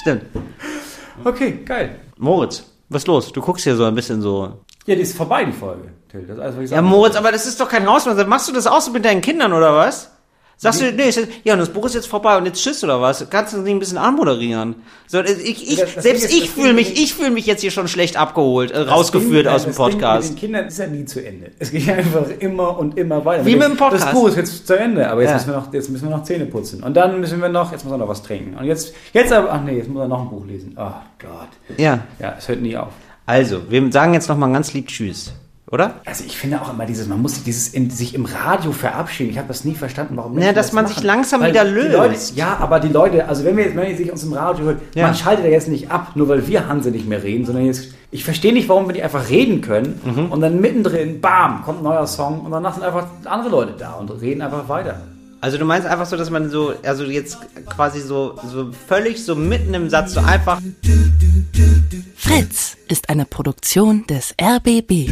[0.00, 0.22] Stimmt.
[1.24, 1.96] Okay, geil.
[2.16, 3.32] Moritz, was ist los?
[3.32, 4.60] Du guckst hier so ein bisschen so.
[4.86, 5.88] Ja, die ist vorbei, die Folge.
[6.08, 8.28] Till, das ist alles, was ich Ja, Moritz, aber das ist doch kein Hausmann.
[8.28, 10.12] Machst du das auch so mit deinen Kindern oder was?
[10.62, 13.00] Sagst du, nee, ich, ja, und das Buch ist jetzt vorbei und jetzt tschüss oder
[13.00, 13.26] was?
[13.30, 14.74] Kannst du nicht ein bisschen anmoderieren?
[15.06, 17.88] So, ich, ich, das, das selbst ich fühle mich, ich fühle mich jetzt hier schon
[17.88, 20.28] schlecht abgeholt, äh, rausgeführt Ding, aus dem Podcast.
[20.28, 21.52] Ding mit den Kindern ist ja nie zu Ende.
[21.58, 23.46] Es geht einfach immer und immer weiter.
[23.46, 24.04] Wie mit dem Podcast.
[24.04, 25.36] Das Buch ist jetzt zu Ende, aber jetzt, ja.
[25.36, 26.82] müssen wir noch, jetzt müssen wir noch Zähne putzen.
[26.82, 28.58] Und dann müssen wir noch, jetzt muss er noch was trinken.
[28.58, 30.76] Und jetzt, jetzt aber, ach nee, jetzt muss er noch ein Buch lesen.
[30.76, 31.78] Oh Gott.
[31.78, 32.00] Ja.
[32.18, 32.92] Ja, es hört nie auf.
[33.24, 35.32] Also, wir sagen jetzt noch mal ganz lieb Tschüss
[35.70, 36.00] oder?
[36.04, 39.30] Also ich finde auch immer dieses, man muss dieses in, sich im Radio verabschieden.
[39.30, 40.36] Ich habe das nie verstanden, warum.
[40.38, 40.94] Ja, dass das man machen.
[40.94, 41.92] sich langsam weil wieder löst.
[41.92, 44.64] Leute, ja, aber die Leute, also wenn wir jetzt, wenn wir sich uns im Radio
[44.64, 45.06] hören, ja.
[45.06, 47.88] man schaltet ja jetzt nicht ab, nur weil wir Hanse nicht mehr reden, sondern jetzt,
[48.10, 50.32] ich verstehe nicht, warum wir nicht einfach reden können mhm.
[50.32, 53.92] und dann mittendrin, bam, kommt ein neuer Song und danach sind einfach andere Leute da
[53.92, 55.00] und reden einfach weiter.
[55.40, 59.34] Also du meinst einfach so, dass man so, also jetzt quasi so, so völlig so
[59.34, 60.60] mitten im Satz so einfach.
[62.14, 65.08] Fritz ist eine Produktion des RBB.